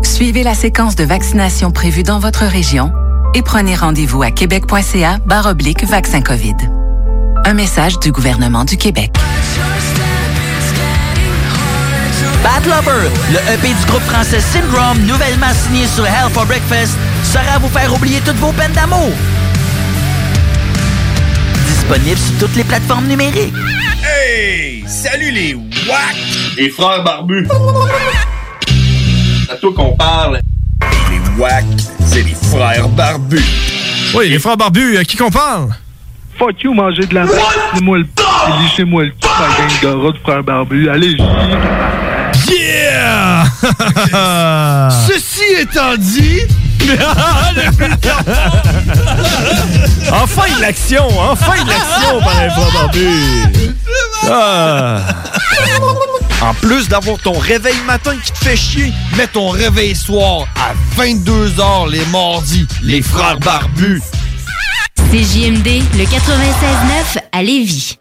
Suivez 0.04 0.44
la 0.44 0.54
séquence 0.54 0.96
de 0.96 1.04
vaccination 1.04 1.72
prévue 1.72 2.04
dans 2.04 2.20
votre 2.20 2.46
région 2.46 2.92
et 3.34 3.42
prenez 3.42 3.76
rendez-vous 3.76 4.24
à 4.24 4.32
québec.ca 4.32 5.20
oblique 5.46 5.84
vaccin 5.86 6.22
COVID. 6.22 6.56
Un 7.46 7.54
message 7.54 8.00
du 8.00 8.12
gouvernement 8.12 8.66
du 8.66 8.78
Québec. 8.78 9.12
Bad 12.44 12.66
Lover, 12.66 13.10
le 13.32 13.54
EP 13.54 13.68
du 13.68 13.86
groupe 13.86 14.02
français 14.04 14.40
Syndrome, 14.40 15.00
nouvellement 15.06 15.54
signé 15.54 15.86
sur 15.88 16.06
Hell 16.06 16.30
for 16.32 16.46
Breakfast, 16.46 16.98
sera 17.24 17.56
à 17.56 17.60
vous 17.60 17.68
faire 17.70 17.94
oublier 17.94 18.22
toutes 18.26 18.38
vos 18.38 18.52
peines 18.54 18.72
d'amour. 18.72 19.12
Disponible 21.68 22.18
sur 22.18 22.38
toutes 22.40 22.56
les 22.56 22.64
plateformes 22.64 23.08
numériques. 23.08 23.54
Hey! 24.04 24.84
Salut 24.88 25.32
les 25.32 25.54
WAC! 25.54 26.16
Les 26.58 26.70
frères 26.70 27.04
barbus! 27.04 27.48
C'est 29.50 29.56
à 29.56 29.58
toi 29.58 29.74
qu'on 29.76 29.96
parle. 29.96 30.40
Les 31.10 31.42
WAC, 31.42 31.66
c'est 32.06 32.22
les 32.22 32.36
frères 32.36 32.88
barbus. 32.90 33.44
Oui, 34.14 34.30
les 34.30 34.38
frères 34.38 34.58
barbus, 34.58 34.96
à 34.98 35.04
qui 35.04 35.18
qu'on 35.18 35.32
parle? 35.32 35.70
Fuck 36.38 36.62
you, 36.62 36.72
manger 36.72 37.08
de 37.08 37.16
la 37.16 37.26
merde. 37.26 37.40
Lissez-moi 37.74 37.98
le 37.98 38.04
p***, 38.06 38.24
lissez-moi 38.62 39.06
le 39.06 39.12
p***, 39.12 39.28
ma 39.40 39.48
gang 39.48 39.82
de 39.82 39.88
rats 40.06 40.12
de 40.12 40.18
frères 40.20 40.44
barbus. 40.44 40.88
Allez, 40.90 41.18
Yeah! 42.48 43.46
Ceci 45.08 45.44
étant 45.60 45.98
dit... 45.98 46.42
enfin 50.12 50.56
de 50.56 50.62
l'action! 50.62 51.08
Enfin 51.20 51.64
de 51.64 51.70
l'action 51.70 52.22
par 52.22 52.44
les 52.44 52.50
frères 52.52 52.72
barbus! 52.74 53.74
Ah. 54.30 55.00
En 56.42 56.54
plus 56.54 56.88
d'avoir 56.88 57.18
ton 57.18 57.38
réveil 57.38 57.76
matin 57.86 58.16
qui 58.24 58.32
te 58.32 58.38
fait 58.38 58.56
chier, 58.56 58.94
mets 59.18 59.28
ton 59.28 59.50
réveil 59.50 59.94
soir 59.94 60.48
à 60.56 60.74
22h 61.00 61.90
les 61.92 62.06
mardis. 62.06 62.66
Les 62.82 63.02
frères 63.02 63.40
barbus. 63.40 64.02
CJMD, 65.12 65.82
le 65.98 66.06
96.9 66.06 67.20
à 67.34 67.44
Lévis. 67.44 67.99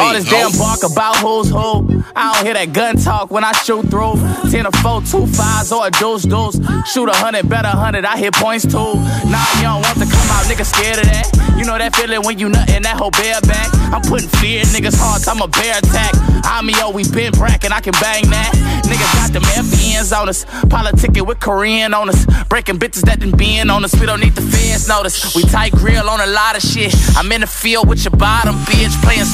All 0.00 0.12
this 0.12 0.28
damn 0.28 0.52
bark 0.58 0.82
about 0.82 1.16
who's 1.16 1.48
who. 1.48 2.04
I 2.14 2.34
don't 2.34 2.44
hear 2.44 2.54
that 2.54 2.72
gun 2.72 2.96
talk 2.96 3.30
when 3.30 3.44
I 3.44 3.52
shoot 3.52 3.88
through. 3.90 4.16
10 4.50 4.66
or 4.66 4.72
4, 4.72 5.02
two 5.02 5.26
fives 5.26 5.72
or 5.72 5.86
a 5.86 5.90
deuce 5.90 6.22
deuce. 6.22 6.56
Shoot 6.86 7.08
a 7.08 7.12
hundred, 7.14 7.48
bet 7.48 7.64
a 7.64 7.68
hundred, 7.68 8.04
I 8.04 8.16
hit 8.16 8.34
points 8.34 8.64
too. 8.64 8.94
Nah, 9.28 9.46
you 9.56 9.68
don't 9.68 9.82
want 9.82 9.98
to 9.98 10.06
come 10.06 10.28
out, 10.30 10.46
nigga 10.46 10.64
scared 10.64 10.98
of 10.98 11.06
that. 11.06 11.28
You 11.58 11.64
know 11.64 11.76
that 11.78 11.94
feeling 11.96 12.22
when 12.22 12.38
you 12.38 12.48
nut 12.48 12.68
in 12.70 12.82
that 12.82 12.96
whole 12.96 13.10
bear 13.10 13.40
back. 13.42 13.68
I'm 13.92 14.02
putting 14.02 14.28
fear 14.40 14.60
in 14.60 14.66
niggas' 14.68 14.96
hearts, 14.96 15.26
I'm 15.28 15.40
a 15.40 15.48
bear 15.48 15.78
attack. 15.78 16.12
I'm 16.44 16.68
yo, 16.70 16.90
we 16.90 17.02
been 17.10 17.32
brackin', 17.32 17.72
I 17.72 17.80
can 17.80 17.92
bang 18.00 18.28
that. 18.30 18.52
Niggas 18.86 19.12
got 19.18 19.32
them 19.32 19.42
FBNs 19.42 20.16
on 20.16 20.28
us. 20.28 20.44
Politicking 20.70 21.26
with 21.26 21.40
Korean 21.40 21.92
on 21.92 22.08
us. 22.08 22.24
Breaking 22.48 22.78
bitches 22.78 23.02
that 23.02 23.20
done 23.20 23.32
been 23.36 23.68
on 23.68 23.84
us. 23.84 23.98
We 23.98 24.06
don't 24.06 24.20
need 24.20 24.34
the 24.34 24.42
fans 24.42 24.88
notice. 24.88 25.34
We 25.34 25.42
tight 25.42 25.72
grill 25.72 26.08
on 26.08 26.20
a 26.20 26.26
lot 26.26 26.56
of 26.56 26.62
shit. 26.62 26.94
I'm 27.16 27.30
in 27.32 27.40
the 27.40 27.46
field 27.46 27.88
with 27.88 28.04
your 28.04 28.16
bottom 28.16 28.54
bitch. 28.70 28.94
Playing 29.02 29.25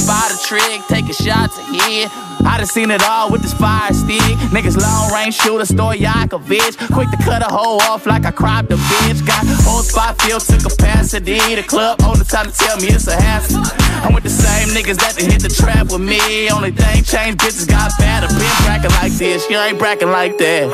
trick, 0.53 0.85
taking 0.89 1.17
shots 1.17 1.57
ahead. 1.57 2.13
I 2.45 2.59
done 2.59 2.67
seen 2.67 2.91
it 2.91 3.03
all 3.03 3.31
with 3.31 3.41
this 3.41 3.55
fire 3.55 3.93
stick. 3.95 4.21
Niggas 4.53 4.77
long 4.77 5.11
range 5.13 5.35
shooter, 5.35 5.65
Stoyakovich. 5.65 6.77
Quick 6.93 7.09
to 7.11 7.17
cut 7.25 7.41
a 7.41 7.49
hole 7.49 7.81
off 7.89 8.05
like 8.05 8.27
I 8.27 8.33
cropped 8.33 8.71
a 8.71 8.77
bitch. 8.77 9.25
Got 9.27 9.47
whole 9.65 9.83
spot 9.83 10.21
filled 10.21 10.43
to 10.53 10.59
capacity. 10.59 11.39
The 11.57 11.63
club 11.63 12.03
on 12.03 12.19
the 12.19 12.25
time 12.25 12.51
to 12.51 12.53
tell 12.53 12.77
me 12.77 12.89
it's 12.89 13.07
a 13.07 13.17
hassle. 13.17 13.63
I'm 14.05 14.13
with 14.13 14.25
the 14.25 14.31
same 14.31 14.69
niggas 14.77 14.99
that 15.01 15.17
done 15.17 15.31
hit 15.31 15.41
the 15.41 15.49
trap 15.49 15.91
with 15.91 16.03
me. 16.03 16.51
Only 16.51 16.73
thing 16.73 17.05
changed, 17.05 17.39
bitches 17.39 17.69
got 17.69 17.91
better. 17.99 18.29
Been 18.29 18.57
bracking 18.67 18.93
like 19.01 19.13
this, 19.13 19.49
you 19.49 19.57
ain't 19.57 19.79
bracking 19.79 20.11
like 20.11 20.37
that. 20.37 20.69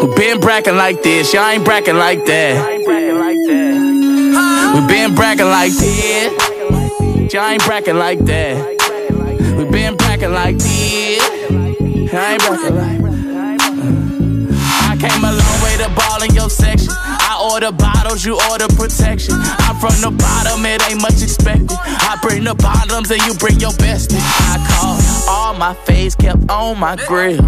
We 0.00 0.14
been 0.16 0.40
bracking 0.40 0.76
like 0.76 1.02
this, 1.02 1.34
y'all 1.34 1.48
ain't 1.48 1.64
bracking 1.64 1.96
like 1.96 2.24
that. 2.24 2.82
We 4.72 4.80
been 4.86 5.14
bracking 5.14 5.46
like 5.46 5.72
this, 5.72 6.31
y'all 7.32 7.48
ain't 7.48 7.64
bracking 7.64 7.96
like 7.96 8.18
that. 8.26 8.56
We 9.56 9.64
been 9.70 9.96
bracking 9.96 10.32
like 10.32 10.58
this, 10.58 11.22
I 12.12 12.32
ain't 12.32 12.42
bracking 12.42 12.76
like 12.76 13.00
uh. 13.00 13.12
I 14.90 14.96
came 15.00 15.24
a 15.24 15.32
long 15.32 15.62
way 15.64 15.76
to 15.78 15.88
ball 15.96 16.22
in 16.22 16.34
your 16.34 16.50
section. 16.50 16.90
I 16.92 17.40
order 17.52 17.72
bottles, 17.72 18.24
you 18.24 18.38
order 18.50 18.68
protection. 18.68 19.36
I'm 19.38 19.76
from 19.76 19.96
the 20.02 20.10
bottom, 20.10 20.66
it 20.66 20.82
ain't 20.90 21.00
much 21.00 21.22
expected. 21.22 21.70
I 21.72 22.18
bring 22.20 22.44
the 22.44 22.54
bottoms 22.54 23.10
and 23.10 23.22
you 23.22 23.34
bring 23.34 23.58
your 23.60 23.72
best. 23.74 24.12
I 24.12 24.58
call 24.68 25.00
all 25.32 25.54
my 25.54 25.74
face 25.86 26.14
kept 26.14 26.50
on 26.50 26.78
my 26.78 26.96
grill. 26.96 27.40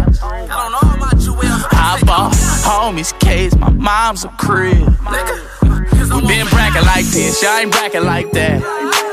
I 1.71 2.01
bought 2.05 2.33
homies 2.65 3.17
case, 3.19 3.55
my 3.55 3.69
mom's 3.69 4.25
a 4.25 4.29
crib. 4.29 4.79
We 4.79 6.21
been 6.27 6.47
bracking 6.47 6.85
like 6.85 7.05
this, 7.05 7.43
y'all 7.43 7.57
ain't 7.57 7.71
bracking 7.71 8.03
like 8.03 8.31
that. 8.31 9.04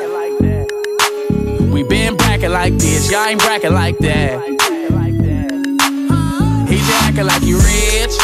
Been 1.93 2.17
bracking 2.17 2.53
like 2.53 2.73
this, 2.79 3.11
y'all 3.11 3.27
ain't 3.27 3.39
bracking 3.39 3.75
like 3.75 3.99
that. 3.99 4.43
He 6.67 6.77
just 6.79 7.03
acting 7.03 7.27
like 7.27 7.43
you 7.43 7.59
rich, 7.59 8.15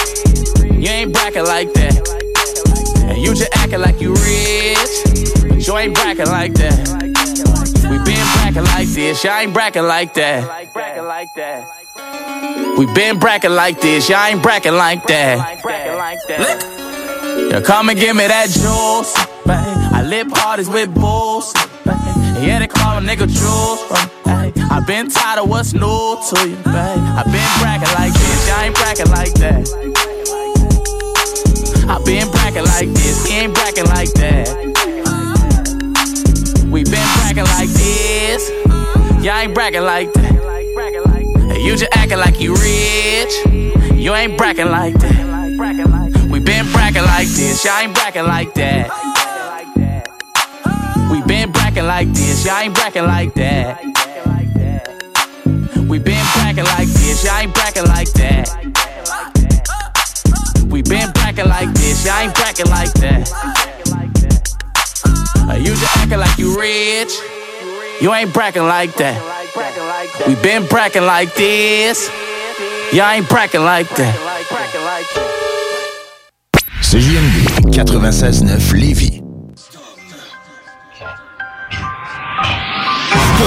you 0.72 0.88
ain't 0.88 1.12
bracking 1.12 1.44
like 1.44 1.70
that. 1.74 2.00
And 3.02 3.18
you 3.18 3.34
just 3.34 3.54
acting 3.58 3.80
like 3.80 4.00
you 4.00 4.14
rich, 4.14 4.88
but 5.50 5.66
you 5.66 5.76
ain't 5.76 5.94
bracking 5.94 6.28
like 6.28 6.54
that. 6.54 6.78
We 7.90 7.98
been 8.08 8.26
bracking 8.38 8.64
like 8.64 8.88
this, 8.88 9.22
y'all 9.22 9.36
ain't 9.36 9.52
bracking 9.52 9.82
like 9.84 10.14
that. 10.14 10.66
We 12.78 12.86
been 12.94 13.18
bracking 13.18 13.50
like 13.50 13.82
this, 13.82 14.08
y'all 14.08 14.24
ain't 14.24 14.42
bracking 14.42 14.76
like 14.76 15.06
that. 15.08 15.60
Yeah, 17.50 17.60
come 17.60 17.90
and 17.90 17.98
give 17.98 18.16
me 18.16 18.26
that 18.28 18.46
juice, 18.46 19.14
babe. 19.44 19.92
I 19.92 20.02
lip 20.08 20.30
parties 20.30 20.70
with 20.70 20.94
bulls. 20.94 21.52
Yeah, 22.40 22.60
they 22.60 22.68
call 22.68 22.98
a 22.98 23.00
nigga 23.00 23.26
juice, 23.26 23.82
babe. 24.24 24.52
I 24.70 24.80
been 24.86 25.10
tired 25.10 25.40
of 25.40 25.48
what's 25.48 25.74
new 25.74 25.80
to 25.80 26.48
you, 26.48 26.56
babe. 26.56 26.66
I 26.66 27.22
been 27.24 27.50
bracking 27.58 27.92
like 27.98 28.12
this, 28.12 28.48
y'all 28.48 28.60
ain't 28.60 28.74
bracking 28.76 29.10
like 29.10 29.34
that. 29.42 29.66
I 31.88 31.98
been 32.04 32.30
bracking 32.30 32.64
like 32.64 32.88
this, 32.88 33.26
he 33.26 33.38
ain't 33.38 33.54
bracking 33.54 33.86
like 33.86 34.12
that. 34.14 34.48
We 36.70 36.84
been 36.84 37.08
bracking 37.18 37.44
like 37.44 37.70
this, 37.70 38.50
y'all 39.24 39.38
ain't 39.38 39.54
bracking 39.54 39.82
like 39.82 40.12
that. 40.12 41.58
You 41.60 41.76
just 41.76 41.90
acting 41.96 42.18
like 42.18 42.40
you 42.40 42.54
rich, 42.54 43.34
you 43.94 44.14
ain't 44.14 44.38
bracking 44.38 44.70
like 44.70 44.94
that. 44.94 46.28
We 46.30 46.38
been 46.38 46.70
bracking 46.72 47.02
like 47.02 47.26
this, 47.26 47.64
y'all 47.64 47.80
ain't 47.80 47.94
bracking 47.94 48.24
like 48.24 48.54
that. 48.54 48.90
Bracking 51.68 51.86
like 51.86 52.08
this, 52.14 52.46
y'all 52.46 52.60
ain't 52.60 52.74
bracking 52.74 53.04
like 53.04 53.34
that. 53.34 53.84
We 55.86 55.98
been 55.98 56.24
bracking 56.32 56.64
like 56.64 56.88
this, 56.88 57.22
y'all 57.26 57.40
ain't 57.40 57.52
bracking 57.52 57.84
like 57.84 58.10
that. 58.14 58.48
We 60.70 60.80
been 60.80 61.12
bracking 61.12 61.44
bitch, 61.44 62.08
I 62.08 62.22
ain't 62.22 62.34
brackin' 62.34 62.70
like 62.70 62.90
that. 63.04 63.28
Uh, 65.46 65.56
you 65.56 65.76
just 65.76 65.96
acting 65.98 66.18
like 66.18 66.38
you 66.38 66.58
rich. 66.58 67.12
You 68.00 68.14
ain't 68.14 68.32
brackin' 68.32 68.66
like 68.66 68.94
that. 68.94 69.20
We 70.26 70.36
been 70.36 70.64
brackin' 70.68 71.04
like 71.04 71.34
this. 71.34 72.08
Y'all 72.94 73.10
ain't 73.10 73.28
brackin' 73.28 73.62
like 73.62 73.90
that. 73.90 74.16
CJMD 76.80 77.70
96.9 77.74 78.72
Lévis. 78.72 79.17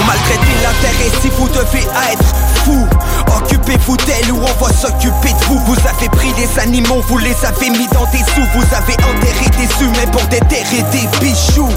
Pour 0.02 0.06
maltraiter 0.08 0.54
l'intérêt. 0.62 1.10
Si 1.20 1.28
vous 1.38 1.48
devez 1.48 1.86
être 2.10 2.34
fou 2.64 2.86
Occupez-vous 3.36 3.96
d'elle 3.98 4.32
ou 4.32 4.40
on 4.40 4.64
va 4.64 4.72
s'occuper 4.72 5.32
de 5.32 5.44
vous. 5.46 5.58
Vous 5.66 5.76
avez 5.88 6.08
pris 6.08 6.32
des 6.32 6.58
animaux, 6.58 7.02
vous 7.08 7.18
les 7.18 7.36
avez 7.44 7.70
mis 7.70 7.86
dans 7.88 8.06
des 8.10 8.18
sous. 8.18 8.46
Vous 8.54 8.74
avez 8.74 8.94
enterré 8.94 9.48
des 9.58 9.84
humains 9.84 10.10
pour 10.10 10.22
déterrer 10.22 10.82
des 10.90 11.06
bijoux. 11.20 11.68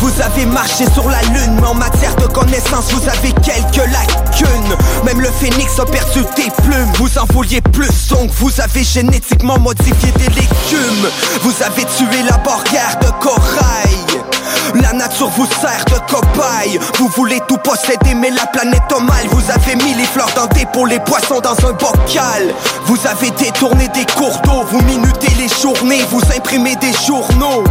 Vous 0.00 0.12
avez 0.20 0.46
marché 0.46 0.84
sur 0.92 1.08
la 1.08 1.20
lune 1.22 1.58
Mais 1.60 1.66
en 1.66 1.74
matière 1.74 2.14
de 2.16 2.26
connaissances. 2.26 2.92
Vous 2.92 3.08
avez 3.08 3.32
quelques 3.42 3.90
lacunes. 3.90 4.76
Même 5.04 5.20
le 5.20 5.30
phénix 5.30 5.78
a 5.80 5.84
perdu 5.84 6.20
des 6.36 6.50
plumes. 6.62 6.92
Vous 6.98 7.18
en 7.18 7.24
vouliez 7.32 7.60
plus 7.60 8.08
donc 8.08 8.30
vous 8.38 8.60
avez 8.60 8.84
génétiquement 8.84 9.58
modifié 9.58 10.12
des 10.12 10.28
légumes. 10.28 11.10
Vous 11.42 11.62
avez 11.62 11.84
tué 11.84 12.22
la 12.28 12.36
barrière 12.38 12.98
de 13.00 13.10
corail 13.20 14.35
la 14.74 14.92
nature 14.92 15.28
vous 15.30 15.46
sert 15.46 15.84
de 15.86 15.98
cobaye 16.12 16.78
Vous 16.98 17.08
voulez 17.08 17.40
tout 17.48 17.58
posséder 17.58 18.14
mais 18.14 18.30
la 18.30 18.46
planète 18.46 18.82
a 18.94 19.00
mal 19.00 19.26
Vous 19.30 19.50
avez 19.50 19.76
mis 19.76 19.94
les 19.94 20.04
fleurs 20.04 20.30
dans 20.34 20.46
des 20.46 20.66
pour 20.66 20.86
les 20.86 21.00
poissons 21.00 21.40
dans 21.40 21.56
un 21.66 21.72
bocal 21.72 22.54
Vous 22.84 22.98
avez 23.06 23.30
détourné 23.30 23.88
des 23.88 24.06
cours 24.16 24.36
d'eau 24.44 24.64
Vous 24.70 24.80
minutez 24.82 25.32
les 25.38 25.48
journées, 25.48 26.02
vous 26.10 26.22
imprimez 26.36 26.76
des 26.76 26.92
journaux 27.06 27.64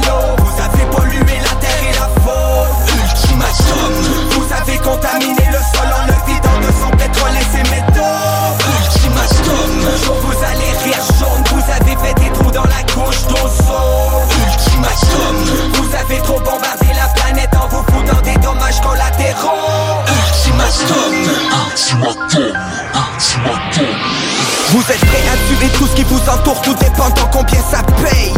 avez 16.07 16.18
trop 16.18 16.38
bombardé 16.40 16.86
la 16.94 17.09
planète 17.20 17.50
en 17.57 17.66
vous 17.68 17.82
foutant 17.82 18.20
des 18.22 18.36
dommages 18.38 18.80
collatéraux 18.80 20.04
vous 24.71 24.81
êtes 24.91 25.01
prêts 25.01 25.29
à 25.33 25.37
tuer 25.49 25.69
tout 25.79 25.87
ce 25.87 25.95
qui 25.95 26.03
vous 26.05 26.21
entoure, 26.29 26.61
tout 26.62 26.75
dépendant 26.75 27.29
combien 27.33 27.61
ça 27.71 27.83
paye. 28.03 28.33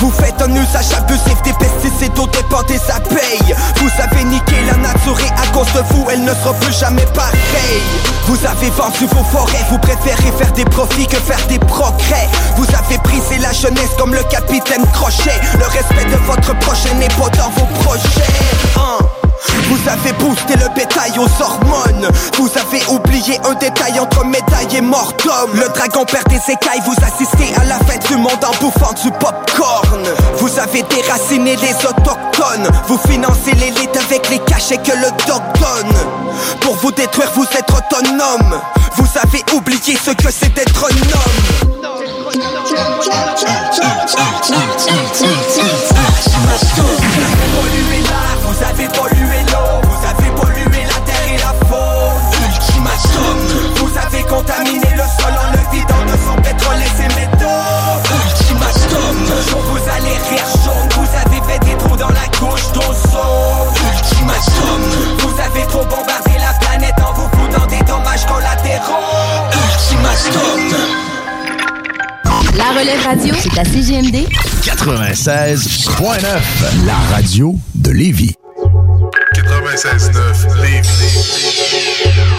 Vous 0.00 0.10
faites 0.10 0.40
un 0.42 0.50
usage 0.50 0.92
abusif 0.96 1.40
des 1.42 1.52
pesticides 1.52 2.18
au 2.18 2.26
dépend 2.26 2.62
des 2.62 2.80
abeilles. 2.90 3.54
Vous 3.76 3.90
avez 4.02 4.24
niqué 4.24 4.56
la 4.66 4.76
nature 4.76 5.18
et 5.20 5.30
à 5.40 5.46
cause 5.52 5.72
de 5.72 5.80
vous, 5.90 6.06
elle 6.10 6.24
ne 6.24 6.34
sera 6.34 6.54
plus 6.54 6.72
jamais 6.72 7.06
pareille. 7.14 7.82
Vous 8.26 8.38
avez 8.46 8.70
vendu 8.70 9.06
vos 9.06 9.24
forêts, 9.24 9.64
vous 9.70 9.78
préférez 9.78 10.32
faire 10.36 10.52
des 10.52 10.64
profits 10.64 11.06
que 11.06 11.16
faire 11.16 11.46
des 11.48 11.58
progrès. 11.58 12.28
Vous 12.56 12.66
avez 12.76 12.98
brisé 12.98 13.38
la 13.38 13.52
jeunesse 13.52 13.90
comme 13.98 14.14
le 14.14 14.22
capitaine 14.24 14.84
Crochet. 14.92 15.40
Le 15.58 15.66
respect 15.66 16.10
de 16.10 16.16
votre 16.26 16.58
prochain 16.60 16.94
n'est 16.94 17.08
pas 17.08 17.30
dans 17.36 17.50
vos 17.50 17.66
projets. 17.82 19.33
Vous 19.68 19.88
avez 19.88 20.12
boosté 20.14 20.54
le 20.56 20.68
bétail 20.74 21.12
aux 21.18 21.42
hormones 21.42 22.08
Vous 22.38 22.50
avez 22.58 22.82
oublié 22.90 23.38
un 23.48 23.54
détail 23.54 23.98
entre 24.00 24.24
médaille 24.24 24.76
et 24.76 24.80
mort 24.80 25.12
d'homme 25.24 25.52
Le 25.54 25.68
dragon 25.68 26.04
perd 26.04 26.28
des 26.28 26.40
écailles, 26.52 26.80
vous 26.84 26.96
assistez 27.04 27.54
à 27.60 27.64
la 27.64 27.78
fin 27.80 27.98
du 28.08 28.16
monde 28.16 28.44
en 28.44 28.54
bouffant 28.64 28.92
du 29.02 29.10
popcorn 29.12 30.02
Vous 30.38 30.58
avez 30.58 30.82
déraciné 30.82 31.56
les 31.56 31.74
autochtones 31.86 32.68
Vous 32.88 32.98
financez 33.08 33.52
l'élite 33.52 33.96
avec 33.96 34.28
les 34.30 34.38
cachets 34.40 34.78
que 34.78 34.92
le 34.92 35.10
doc 35.26 35.42
donne 35.60 35.94
Pour 36.60 36.76
vous 36.76 36.92
détruire, 36.92 37.30
vous 37.34 37.44
êtes 37.44 37.70
autonome 37.70 38.60
Vous 38.96 39.08
avez 39.22 39.44
oublié 39.54 39.96
ce 40.02 40.10
que 40.12 40.30
c'est 40.30 40.52
d'être 40.54 40.84
un 40.84 40.96
homme 40.96 41.74
Vous 48.46 48.62
avez 48.62 48.88
avez 54.44 54.52
contaminé 54.64 54.90
le 54.92 55.02
sol 55.02 55.32
en 55.32 55.50
le 55.52 55.58
vidant 55.72 56.04
de 56.04 56.16
son 56.24 56.36
pétrole 56.42 56.80
et 56.80 56.92
ses 56.96 57.08
métaux 57.14 57.62
Ultimatum. 58.14 59.16
Un 59.26 59.42
jour 59.50 59.60
vous 59.62 59.84
allez 59.90 60.16
rire 60.30 60.48
jaune 60.64 60.88
Vous 60.96 61.10
avez 61.24 61.40
fait 61.52 61.60
des 61.64 61.76
trous 61.78 61.96
dans 61.96 62.08
la 62.08 62.26
couche 62.38 62.66
d'ozone 62.72 63.74
Ultimatum. 63.92 64.82
Vous 65.18 65.34
avez 65.40 65.64
trop 65.68 65.84
bombardé 65.84 66.32
la 66.38 66.52
planète 66.60 66.94
en 66.98 67.12
vous 67.14 67.28
foutant 67.28 67.66
des 67.66 67.82
dommages 67.84 68.26
collatéraux. 68.26 69.52
Ultimatum. 69.52 70.60
La 72.56 72.68
relève 72.78 73.02
radio, 73.04 73.34
c'est 73.40 73.58
à 73.58 73.64
CGMD 73.64 74.28
96.9, 74.62 76.40
la 76.86 76.94
radio 77.12 77.56
de 77.74 77.90
Lévis. 77.90 78.34
96.9 79.34 80.54
Lévis. 80.62 82.33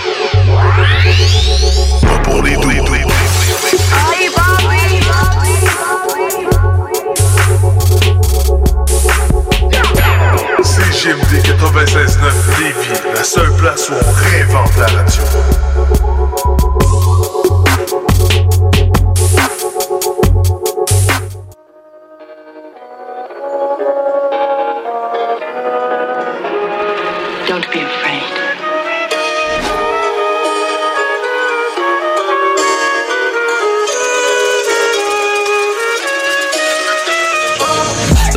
CGMD 10.64 11.42
96.9 11.44 12.60
Lévis, 12.60 13.02
la 13.14 13.24
seule 13.24 13.52
place 13.58 13.90
où 13.90 13.94
on 13.94 14.12
réinvente 14.14 14.78
la 14.78 14.88
radio. 14.88 16.15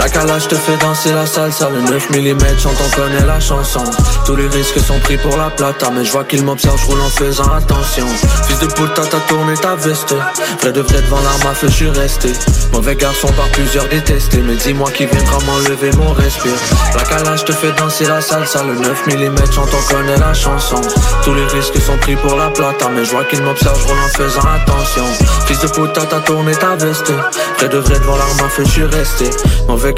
La 0.09 0.22
calage 0.22 0.48
te 0.48 0.54
fait 0.54 0.76
danser 0.78 1.12
la 1.12 1.26
salsa, 1.26 1.68
le 1.68 1.82
9 1.82 2.11
mm 2.11 2.59
chante 2.59 2.76
on 2.82 2.96
connaît 2.96 3.26
la 3.26 3.38
chanson. 3.38 3.84
Tous 4.24 4.36
les 4.36 4.48
risques 4.48 4.80
sont 4.80 4.98
pris 5.00 5.18
pour 5.18 5.36
la 5.36 5.50
plata 5.50 5.90
Mais 5.94 6.02
je 6.02 6.11
vois 6.11 6.24
qu'il 6.24 6.44
m'observe, 6.44 6.80
je 6.80 6.86
roule 6.86 7.00
en 7.02 7.11
faisant 7.11 7.52
attention. 7.52 8.06
Fils 8.46 8.59
de 8.59 8.66
puta 8.68 9.02
t'as 9.02 9.20
tourné 9.28 9.52
ta 9.54 9.74
veste. 9.76 10.14
Vrai 10.62 10.72
de 10.72 10.80
vrai 10.80 11.02
devant 11.02 11.20
l'arme 11.20 11.50
à 11.50 11.54
feu 11.54 11.68
je 11.68 11.74
suis 11.74 11.90
resté. 11.90 12.32
Mauvais 12.72 12.96
garçon 12.96 13.28
par 13.36 13.48
plusieurs 13.48 13.86
détestés. 13.88 14.42
Mais 14.46 14.56
dis-moi 14.56 14.90
qui 14.92 15.04
viendra 15.04 15.38
m'enlever 15.46 15.90
mon 15.98 16.12
respire. 16.14 16.56
La 16.96 17.04
calage 17.04 17.44
te 17.44 17.52
fait 17.52 17.72
danser 17.72 18.06
la 18.06 18.22
salsa, 18.22 18.62
le 18.64 18.76
9 18.76 19.06
mm 19.09 19.52
chante 19.52 19.68
on 19.74 19.94
connaît 19.94 20.16
la 20.16 20.32
chanson. 20.32 20.80
Tous 21.22 21.34
les 21.34 21.46
risques 21.48 21.80
sont 21.82 21.98
pris 21.98 22.16
pour 22.16 22.34
la 22.34 22.48
plata 22.48 22.88
Mais 22.94 23.04
je 23.04 23.11
vois 23.11 23.24
qu'il 23.24 23.42
m'observe, 23.42 23.78
je 23.78 23.86
roule 23.86 23.98
en 23.98 24.09
faisant 24.09 24.40
attention. 24.40 25.04
Fils 25.46 25.61
de 25.61 25.68
puta 25.68 26.06
t'as 26.09 26.20
tourné 26.20 26.52
ta 26.52 26.76
veste. 26.76 27.12
Vrai 27.59 27.68
de 27.68 27.78
vrai 27.78 27.98
devant 28.00 28.16
l'arme 28.16 28.40
à 28.46 28.48
feu 28.48 28.64
je 28.64 28.84
resté 28.84 29.28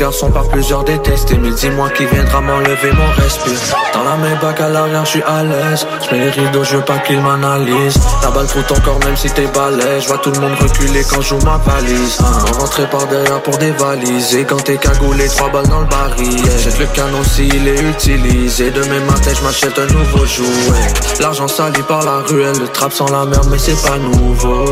garçon 0.00 0.30
par 0.30 0.48
plusieurs 0.48 0.82
détestés 0.82 1.38
Mais 1.38 1.50
dis-moi 1.50 1.90
qui 1.90 2.06
viendra 2.06 2.40
m'enlever 2.40 2.92
mon 2.92 3.22
respire. 3.22 3.52
Dans 3.92 4.02
la 4.02 4.16
Maybach 4.16 4.58
à 4.60 4.68
l'arrière 4.70 5.04
je 5.04 5.10
suis 5.10 5.22
à 5.22 5.44
l'aise. 5.44 5.86
Je 6.02 6.14
mets 6.14 6.24
les 6.24 6.30
rideaux 6.30 6.64
je 6.64 6.76
veux 6.76 6.84
pas 6.84 6.98
qu'ils 6.98 7.20
m'analysent 7.20 8.00
La 8.22 8.30
balle 8.30 8.46
trouve 8.46 8.64
ton 8.64 8.80
corps 8.80 8.98
même 9.04 9.16
si 9.16 9.30
t'es 9.30 9.46
balèze. 9.46 10.04
Je 10.04 10.08
vois 10.08 10.18
tout 10.18 10.30
le 10.30 10.40
monde 10.40 10.54
reculer 10.58 11.04
quand 11.08 11.20
je 11.20 11.34
ma 11.44 11.58
valise. 11.58 12.18
On 12.48 12.60
rentrait 12.60 12.88
par 12.88 13.06
derrière 13.08 13.42
pour 13.42 13.56
dévaliser 13.58 14.44
Quand 14.44 14.64
t'es 14.64 14.78
cagoulé 14.78 15.28
trois 15.28 15.50
balles 15.50 15.68
dans 15.68 15.80
le 15.80 15.86
baril. 15.86 16.44
Jette 16.58 16.78
le 16.78 16.86
canon 16.86 17.22
s'il 17.22 17.68
est 17.68 17.82
utilisé. 17.82 18.70
Demain 18.70 19.00
matin 19.06 19.32
je 19.38 19.44
m'achète 19.44 19.78
un 19.78 19.86
nouveau 19.86 20.24
jouet 20.24 21.20
L'argent 21.20 21.48
sali 21.48 21.82
par 21.82 22.02
la 22.04 22.18
ruelle. 22.26 22.58
Le 22.58 22.68
trap 22.68 22.92
sans 22.92 23.10
la 23.10 23.26
merde 23.26 23.48
mais 23.50 23.58
c'est 23.58 23.80
pas 23.86 23.98
nouveau. 23.98 24.64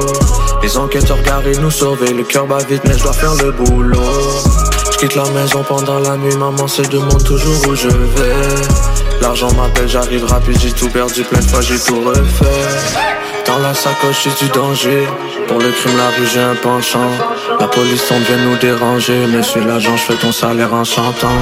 Les 0.62 0.76
enquêteurs 0.78 1.22
garés 1.22 1.56
nous 1.58 1.70
sauver 1.70 2.14
Le 2.14 2.24
cœur 2.24 2.46
bat 2.46 2.58
vite 2.68 2.82
mais 2.86 2.96
je 2.96 3.02
dois 3.02 3.12
faire 3.12 3.34
le 3.34 3.52
boulot 3.52 3.98
quitte 4.98 5.14
la 5.14 5.28
maison 5.30 5.62
pendant 5.62 6.00
la 6.00 6.16
nuit, 6.16 6.36
maman 6.36 6.66
se 6.66 6.82
demande 6.82 7.22
toujours 7.22 7.68
où 7.68 7.74
je 7.74 7.88
vais. 7.88 9.18
L'argent 9.20 9.48
m'appelle, 9.52 9.88
j'arrive 9.88 10.24
rapide, 10.24 10.58
j'ai 10.60 10.72
tout 10.72 10.88
perdu 10.88 11.22
plein 11.22 11.38
de 11.38 11.44
fois, 11.44 11.60
j'ai 11.60 11.78
tout 11.78 12.00
refait. 12.00 12.96
Dans 13.46 13.58
la 13.60 13.72
sacoche 13.72 14.24
j'ai 14.24 14.44
du 14.44 14.52
danger. 14.52 15.06
Pour 15.46 15.58
le 15.58 15.70
crime 15.70 15.96
la 15.96 16.08
rue 16.08 16.26
j'ai 16.26 16.40
un 16.40 16.54
penchant. 16.56 17.10
La 17.58 17.66
police 17.68 18.06
tombe 18.06 18.22
vient 18.22 18.36
nous 18.44 18.56
déranger. 18.56 19.26
Monsieur 19.26 19.64
l'agent 19.64 19.96
je 19.96 20.02
fais 20.02 20.14
ton 20.14 20.32
salaire 20.32 20.74
en 20.74 20.84
chantant. 20.84 21.38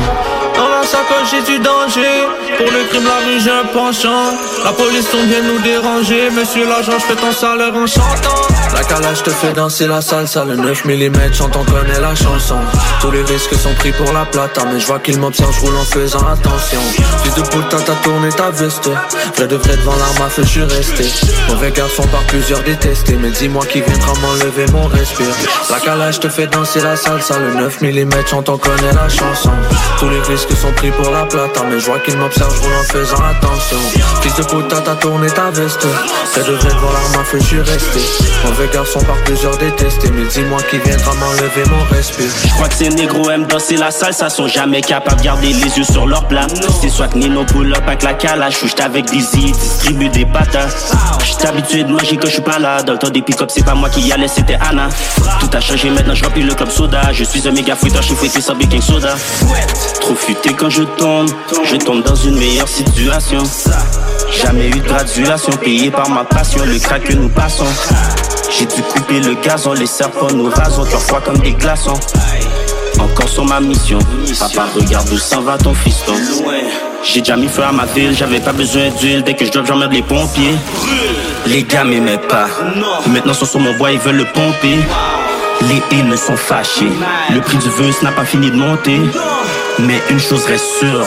Dans 0.54 0.68
la 0.68 0.84
sacoche 0.84 1.30
j'ai 1.32 1.52
du 1.52 1.58
danger. 1.58 2.16
Pour 2.58 2.66
le 2.66 2.84
crime 2.90 3.04
la 3.04 3.26
rue 3.26 3.40
j'ai 3.40 3.50
un 3.50 3.64
penchant. 3.72 4.34
La 4.64 4.72
police 4.72 5.10
tombe 5.10 5.26
vient 5.26 5.42
nous 5.42 5.58
déranger. 5.62 6.30
Monsieur 6.30 6.68
l'agent 6.68 6.98
je 6.98 7.06
fais 7.06 7.16
ton 7.16 7.32
salaire 7.32 7.74
en 7.74 7.86
chantant 7.86 8.46
la 8.76 8.84
calage 8.84 9.22
te 9.22 9.30
fait 9.30 9.54
danser 9.54 9.86
la 9.86 10.02
salsa, 10.02 10.44
le 10.44 10.54
9 10.54 10.84
mm 10.84 11.32
chante 11.32 11.56
on 11.56 12.00
la 12.00 12.14
chanson. 12.14 12.56
Tous 13.00 13.10
les 13.10 13.22
risques 13.22 13.54
sont 13.54 13.72
pris 13.74 13.90
pour 13.92 14.12
la 14.12 14.26
plata 14.26 14.64
Mais 14.70 14.78
je 14.78 14.86
vois 14.86 14.98
qu'il 14.98 15.18
m'observe, 15.18 15.54
je 15.54 15.66
en 15.66 15.84
faisant 15.84 16.26
attention. 16.26 16.80
Fils 17.22 17.34
de 17.34 17.40
poule 17.40 17.64
t'as 17.70 17.78
tourné 17.78 18.28
ta 18.28 18.50
veste. 18.50 18.90
Vrai 19.36 19.46
de 19.46 19.56
vrai 19.56 19.76
devant 19.78 19.96
l'arme 19.96 20.22
à 20.26 20.28
feu 20.28 20.42
je 20.42 20.48
suis 20.48 20.62
resté. 20.62 21.04
Mauvais 21.48 21.70
garçon 21.70 22.02
par 22.08 22.22
plusieurs 22.24 22.62
détestés. 22.64 23.16
Mais 23.20 23.30
dis-moi 23.30 23.64
qui 23.64 23.80
viendra 23.80 24.12
m'enlever 24.20 24.66
mon 24.72 24.86
respire. 24.88 25.34
La 25.70 25.80
calage 25.80 26.20
te 26.20 26.28
fait 26.28 26.46
danser 26.46 26.80
la 26.80 26.96
salsa, 26.96 27.38
le 27.38 27.54
9 27.54 27.80
mm 27.80 28.26
chante 28.26 28.50
on 28.50 28.58
la 28.94 29.08
chanson. 29.08 29.52
Tous 29.98 30.10
les 30.10 30.20
risques 30.20 30.54
sont 30.54 30.72
pris 30.72 30.90
pour 30.90 31.10
la 31.10 31.24
plata 31.24 31.62
Mais 31.70 31.80
je 31.80 31.86
vois 31.86 32.00
qu'il 32.00 32.18
m'observe, 32.18 32.54
je 32.54 32.68
en 32.68 32.84
faisant 32.84 33.24
attention. 33.24 33.78
Fils 34.20 34.34
de 34.36 34.42
poule 34.42 34.68
t'as 34.68 34.96
tourné 34.96 35.28
ta 35.30 35.50
veste. 35.50 35.86
Vrai 36.34 36.44
de 36.44 36.56
vrai 36.56 36.68
devant 36.68 36.92
l'arme 36.92 37.20
à 37.20 37.24
feu 37.24 37.38
je 37.40 37.44
suis 37.44 37.60
resté 37.60 38.00
garçon 38.72 39.00
par 39.00 39.16
plusieurs 39.24 39.56
détestés 39.58 40.10
Mais 40.12 40.26
dis-moi 40.26 40.58
qui 40.70 40.78
viendra 40.78 41.14
m'enlever 41.14 41.64
mon 41.70 41.84
respect 41.94 42.28
Je 42.44 42.52
crois 42.54 42.68
que 42.68 42.74
ces 42.74 42.88
négros 42.88 43.30
aiment 43.30 43.46
danser 43.46 43.76
la 43.76 43.90
salsa 43.90 44.28
Sont 44.28 44.48
jamais 44.48 44.80
capables 44.80 45.20
de 45.20 45.24
garder 45.24 45.48
les 45.48 45.78
yeux 45.78 45.84
sur 45.84 46.06
leur 46.06 46.26
plat 46.28 46.46
C'est 46.80 46.88
soit 46.88 47.08
que 47.08 47.18
Nino 47.18 47.44
pull 47.44 47.72
up 47.72 47.82
avec 47.86 48.02
la 48.02 48.14
calage 48.14 48.62
Ou 48.62 48.82
avec 48.82 49.06
Dizzy, 49.06 49.52
distribue 49.52 50.08
des 50.08 50.26
patates. 50.26 50.94
J'suis 51.22 51.46
habitué 51.46 51.84
de 51.84 51.92
manger 51.92 52.16
quand 52.16 52.28
je 52.28 52.34
suis 52.34 52.42
pas 52.42 52.58
là. 52.58 52.82
Dans 52.82 52.92
le 52.92 52.98
temps 52.98 53.10
des 53.10 53.22
pick-up 53.22 53.50
c'est 53.52 53.64
pas 53.64 53.74
moi 53.74 53.88
qui 53.88 54.00
y 54.00 54.12
allais 54.12 54.28
c'était 54.28 54.58
Anna. 54.68 54.88
Tout 55.40 55.50
a 55.52 55.60
changé 55.60 55.90
maintenant 55.90 56.14
je 56.14 56.24
le 56.24 56.54
club 56.54 56.70
soda. 56.70 57.12
Je 57.12 57.24
suis 57.24 57.46
un 57.48 57.52
méga 57.52 57.74
fouetteur, 57.76 58.02
je 58.02 58.08
suis 58.08 58.16
fouetté 58.16 58.40
sans 58.40 58.54
baking 58.54 58.82
soda. 58.82 59.14
Trop 60.00 60.14
futé 60.14 60.52
quand 60.54 60.70
je 60.70 60.82
tombe 60.82 61.30
Je 61.64 61.76
tombe 61.76 62.02
dans 62.02 62.14
une 62.14 62.38
meilleure 62.38 62.68
situation. 62.68 63.42
Jamais 64.42 64.68
eu 64.68 64.80
de 64.80 64.88
graduation 64.88 65.52
payée 65.52 65.90
par 65.90 66.08
ma 66.10 66.24
passion. 66.24 66.60
Le 66.64 66.78
crack 66.78 67.04
que 67.04 67.14
nous 67.14 67.28
passons 67.28 67.64
j'ai 68.50 68.66
dû 68.66 68.82
couper 68.82 69.20
le 69.20 69.34
gazon, 69.34 69.72
les 69.72 69.86
serpents 69.86 70.30
nous 70.32 70.48
rasons, 70.48 70.84
cœur 70.84 71.00
froid 71.00 71.20
comme 71.20 71.38
des 71.38 71.52
glaçons. 71.52 71.98
Encore 72.98 73.28
sur 73.28 73.44
ma 73.44 73.60
mission, 73.60 73.98
papa 74.38 74.68
regarde 74.74 75.10
où 75.12 75.18
s'en 75.18 75.42
va 75.42 75.58
ton 75.58 75.74
fiston. 75.74 76.14
J'ai 77.02 77.20
déjà 77.20 77.36
mis 77.36 77.48
feu 77.48 77.62
à 77.62 77.72
ma 77.72 77.84
ville, 77.84 78.16
j'avais 78.16 78.40
pas 78.40 78.52
besoin 78.52 78.88
d'huile, 78.90 79.22
dès 79.22 79.34
que 79.34 79.44
je 79.44 79.50
drop 79.50 79.66
j'emmerde 79.66 79.92
les 79.92 80.02
pompiers. 80.02 80.56
Les 81.46 81.62
gars 81.62 81.84
m'aimaient 81.84 82.18
pas, 82.18 82.46
maintenant 83.06 83.34
sont 83.34 83.46
sur 83.46 83.60
mon 83.60 83.76
bois, 83.76 83.92
ils 83.92 83.98
veulent 83.98 84.16
le 84.16 84.24
pomper. 84.24 84.78
Les 85.62 85.82
haines 85.90 86.16
sont 86.16 86.36
fâchés, 86.36 86.90
le 87.32 87.40
prix 87.40 87.58
du 87.58 87.68
vœu 87.68 87.90
n'a 88.02 88.12
pas 88.12 88.24
fini 88.24 88.50
de 88.50 88.56
monter. 88.56 89.00
Mais 89.78 90.00
une 90.10 90.20
chose 90.20 90.44
reste 90.46 90.64
sûre, 90.80 91.06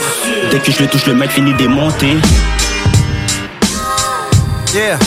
dès 0.51 0.59
que 0.59 0.71
je 0.71 0.79
le 0.79 0.87
touche, 0.87 1.05
le 1.07 1.15
mec 1.15 1.31
finit 1.31 1.53
de 1.53 1.67
monter. 1.67 2.17
Yeah. 4.73 4.99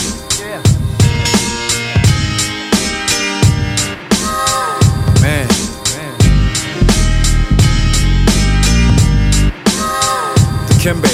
The 10.83 10.89
Kimbe. 10.89 11.07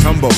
Tumbo. 0.00 0.30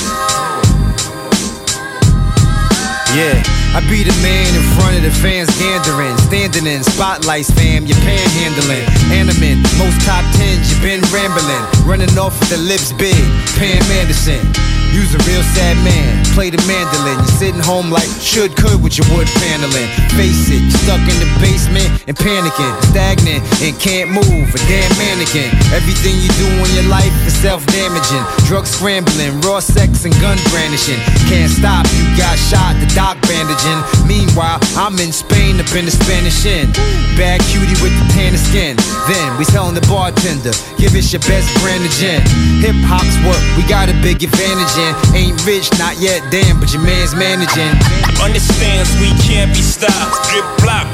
Yeah. 3.15 3.41
I 3.73 3.79
be 3.89 4.03
the 4.03 4.11
man 4.21 4.51
in 4.51 4.63
front 4.75 4.97
of 4.97 5.03
the 5.03 5.11
fans 5.11 5.47
gandering, 5.57 6.17
standing 6.27 6.67
in 6.67 6.83
spotlights, 6.83 7.51
fam, 7.51 7.85
you're 7.85 7.95
panhandling, 7.97 8.83
animate, 9.11 9.63
most 9.77 9.99
top 10.05 10.23
tens, 10.35 10.73
you 10.73 10.81
been 10.81 11.01
rambling, 11.11 11.87
running 11.87 12.17
off 12.17 12.37
with 12.39 12.49
the 12.49 12.57
lips 12.57 12.91
big, 12.91 13.15
Pam 13.55 13.83
Anderson. 13.99 14.74
You's 14.95 15.11
a 15.11 15.19
real 15.27 15.43
sad 15.51 15.75
man, 15.83 16.23
play 16.31 16.47
the 16.47 16.61
mandolin. 16.63 17.19
You're 17.19 17.35
sitting 17.35 17.59
home 17.59 17.91
like 17.91 18.07
should 18.23 18.55
could 18.55 18.79
with 18.79 18.95
your 18.95 19.03
wood 19.11 19.27
paneling. 19.43 19.91
Face 20.15 20.47
it, 20.47 20.63
you're 20.63 20.81
stuck 20.87 21.03
in 21.03 21.19
the 21.19 21.27
basement 21.43 21.91
and 22.07 22.15
panicking, 22.15 22.71
stagnant 22.95 23.43
and 23.59 23.75
can't 23.75 24.15
move. 24.15 24.47
A 24.55 24.59
damn 24.71 24.87
mannequin. 24.95 25.51
Everything 25.75 26.15
you 26.23 26.31
do 26.39 26.47
in 26.47 26.71
your 26.79 26.87
life 26.87 27.11
is 27.27 27.35
self-damaging. 27.43 28.23
Drug 28.47 28.63
scrambling, 28.63 29.35
raw 29.43 29.59
sex 29.59 30.07
and 30.07 30.15
gun 30.23 30.39
brandishing. 30.47 31.03
Can't 31.27 31.51
stop, 31.51 31.83
you 31.91 32.07
got 32.15 32.39
shot, 32.39 32.79
the 32.79 32.87
doc 32.95 33.19
bandaging. 33.27 34.07
Meanwhile, 34.07 34.63
I'm 34.79 34.95
in 35.03 35.11
Spain 35.11 35.59
up 35.59 35.67
in 35.75 35.83
the 35.83 35.91
Spanish 35.91 36.47
Inn. 36.47 36.71
Bad 37.19 37.43
cutie 37.51 37.75
with 37.83 37.91
the 37.99 38.07
tan 38.15 38.31
skin. 38.39 38.79
Then 39.11 39.27
we 39.35 39.43
telling 39.43 39.75
the 39.75 39.83
bartender, 39.91 40.55
give 40.79 40.95
us 40.95 41.11
your 41.11 41.23
best 41.27 41.51
brand 41.59 41.83
of 41.83 41.91
gin. 41.99 42.23
Hip 42.63 42.79
hop's 42.87 43.19
what 43.27 43.39
we 43.59 43.67
got 43.67 43.91
a 43.91 43.95
big 43.99 44.23
advantage 44.23 44.71
in. 44.79 44.84
Ain't 45.13 45.39
rich, 45.45 45.71
not 45.79 45.97
yet, 45.97 46.21
damn, 46.29 46.59
but 46.59 46.73
your 46.73 46.83
man's 46.83 47.15
managing. 47.15 47.73
Understands 48.21 48.89
we 49.01 49.09
can't 49.25 49.49
be 49.49 49.61
stopped. 49.61 50.13
Drip 50.29 50.45
block. 50.61 50.87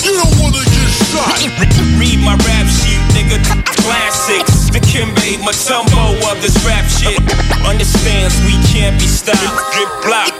You 0.00 0.16
don't 0.16 0.34
wanna 0.40 0.64
get 0.64 0.90
shot. 1.12 1.36
Read 2.00 2.18
my 2.24 2.36
rap 2.48 2.66
sheet, 2.68 3.00
nigga. 3.12 3.38
Classics. 3.84 4.70
The 4.70 4.80
Kimbe 4.80 5.38
Matumbo 5.44 6.16
of 6.30 6.40
this 6.40 6.56
rap 6.64 6.86
shit. 6.88 7.20
Understands 7.66 8.34
we 8.48 8.56
can't 8.72 8.98
be 8.98 9.06
stopped. 9.06 9.38
Drip 9.74 9.90
block. 10.04 10.32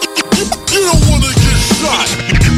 You 0.72 0.80
don't 0.80 1.02
wanna 1.10 1.32
get 1.32 1.58
shot. 1.78 2.08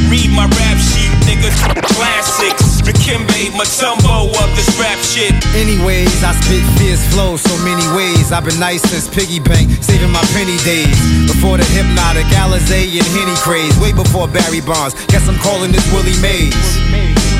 Read 0.09 0.31
my 0.31 0.47
rap 0.47 0.79
sheet, 0.79 1.12
nigga. 1.27 1.51
Classics. 1.95 2.83
The 2.83 2.93
Kimbe 2.93 3.55
Matumbo 3.55 4.27
of 4.43 4.49
this 4.57 4.69
rap 4.79 4.99
shit. 4.99 5.31
Anyways, 5.55 6.23
I 6.25 6.35
spit 6.35 6.65
fierce 6.79 7.05
flow 7.15 7.37
so 7.37 7.55
many 7.63 7.87
ways. 7.95 8.33
I've 8.33 8.45
been 8.45 8.59
nice 8.59 8.83
since 8.83 9.07
piggy 9.07 9.39
bank, 9.39 9.71
saving 9.83 10.11
my 10.11 10.25
penny 10.35 10.59
days. 10.67 10.91
Before 11.31 11.57
the 11.57 11.65
hypnotic 11.71 12.27
Alizé 12.35 12.91
and 12.99 13.07
Henny 13.15 13.37
craze, 13.39 13.75
way 13.79 13.93
before 13.93 14.27
Barry 14.27 14.61
Bonds. 14.61 14.95
Guess 15.07 15.29
I'm 15.29 15.39
calling 15.39 15.71
this 15.71 15.87
Willie 15.95 16.19
Mays. 16.19 16.55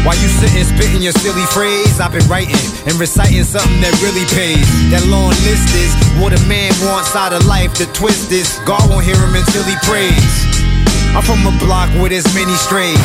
While 0.07 0.19
you 0.19 0.27
sitting 0.27 0.67
spitting 0.67 1.03
your 1.03 1.15
silly 1.19 1.47
phrase, 1.55 2.01
I've 2.01 2.11
been 2.11 2.27
writing 2.27 2.59
and 2.87 2.99
reciting 2.99 3.45
something 3.45 3.81
that 3.83 3.95
really 4.03 4.27
pays. 4.35 4.67
That 4.91 5.07
long 5.07 5.31
list 5.47 5.71
is 5.79 5.95
what 6.19 6.35
a 6.35 6.43
man 6.47 6.75
wants 6.87 7.15
out 7.15 7.33
of 7.33 7.47
life. 7.47 7.75
The 7.75 7.87
twist 7.95 8.31
is 8.31 8.59
God 8.67 8.83
won't 8.91 9.07
hear 9.07 9.19
him 9.19 9.35
until 9.35 9.63
he 9.63 9.75
prays. 9.87 10.62
I'm 11.13 11.23
from 11.23 11.45
a 11.45 11.53
block 11.61 11.93
with 12.01 12.13
as 12.13 12.25
many 12.33 12.57
strays. 12.57 12.97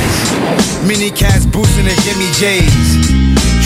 Many 0.88 1.12
cats 1.12 1.46
boosting 1.46 1.84
the 1.84 1.96
Jimmy 2.08 2.32
J's. 2.40 2.88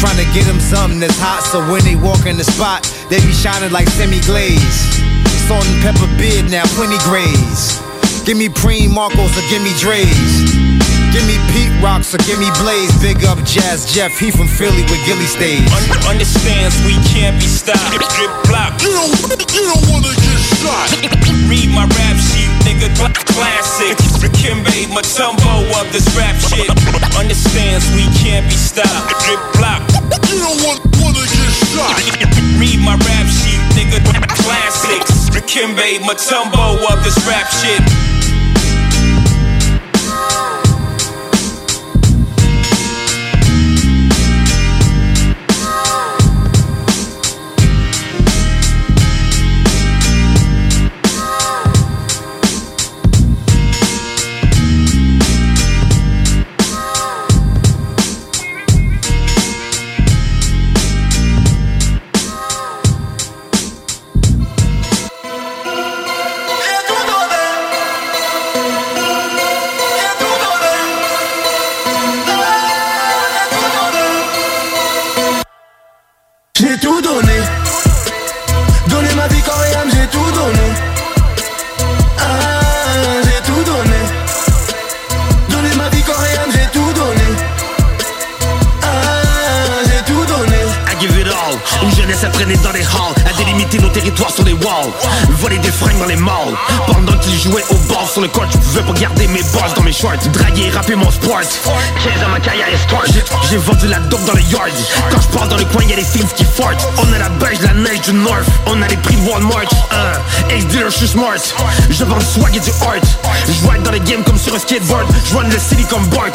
Trying 0.02 0.18
to 0.18 0.26
get 0.34 0.50
them 0.50 0.60
something 0.60 1.00
that's 1.00 1.20
hot 1.22 1.46
so 1.46 1.62
when 1.70 1.86
they 1.86 1.96
walk 1.96 2.26
in 2.26 2.38
the 2.38 2.44
spot, 2.44 2.82
they 3.10 3.22
be 3.22 3.34
shining 3.34 3.72
like 3.72 3.88
semi 3.90 4.18
glaze. 4.26 4.78
Salt 5.46 5.62
and 5.70 5.78
pepper 5.86 6.10
beard 6.18 6.50
now, 6.50 6.66
plenty 6.74 6.98
grays. 7.06 7.78
Give 8.26 8.38
me 8.38 8.50
Preem 8.50 8.94
Marcos 8.94 9.30
or 9.38 9.46
give 9.54 9.62
me 9.62 9.74
Dre's. 9.78 10.91
Give 11.12 11.28
me 11.28 11.36
Pete 11.52 11.72
Rocks 11.84 12.16
or 12.16 12.20
give 12.24 12.40
me 12.40 12.48
Blaze. 12.64 12.92
Big 13.04 13.24
up 13.28 13.38
Jazz 13.44 13.84
Jeff, 13.92 14.16
he 14.18 14.32
from 14.32 14.48
Philly 14.48 14.84
with 14.88 15.04
Gilly 15.04 15.28
Stage. 15.28 15.68
Un- 15.68 16.16
understands 16.16 16.72
we 16.88 16.96
can't 17.12 17.36
be 17.36 17.48
stopped. 17.52 17.92
Drip 18.16 18.32
block. 18.48 18.80
You 18.80 18.96
don't, 18.96 19.12
you 19.52 19.64
don't 19.68 19.86
wanna 19.92 20.16
get 20.16 20.40
shot. 20.64 20.88
Read 21.52 21.68
my 21.76 21.84
rap 21.84 22.16
sheet, 22.16 22.48
nigga. 22.64 22.88
Cl- 22.96 23.12
classic. 23.36 24.00
The 24.24 24.32
Kimbe 24.32 24.88
Matumbo 24.96 25.68
of 25.84 25.92
this 25.92 26.08
rap 26.16 26.40
shit. 26.40 26.72
Understands 27.20 27.84
we 27.92 28.08
can't 28.24 28.48
be 28.48 28.56
stopped. 28.56 29.12
Drip 29.28 29.42
block. 29.60 29.84
You 30.32 30.40
don't 30.40 30.60
want, 30.64 30.80
wanna 31.04 31.28
get 31.28 31.52
shot. 31.76 32.00
Read 32.62 32.80
my 32.80 32.96
rap 32.96 33.28
sheet, 33.28 33.60
nigga. 33.76 34.00
Classics. 34.48 35.28
The 35.28 35.44
Kimbe 35.44 36.00
Matumbo 36.08 36.80
of 36.88 37.04
this 37.04 37.20
rap 37.28 37.52
shit. 37.52 37.84
Skateboard 114.72 115.08
Je 115.26 115.36
run 115.36 115.44
le 115.50 115.60
city 115.60 115.86
comme 115.86 116.06
Bart. 116.08 116.32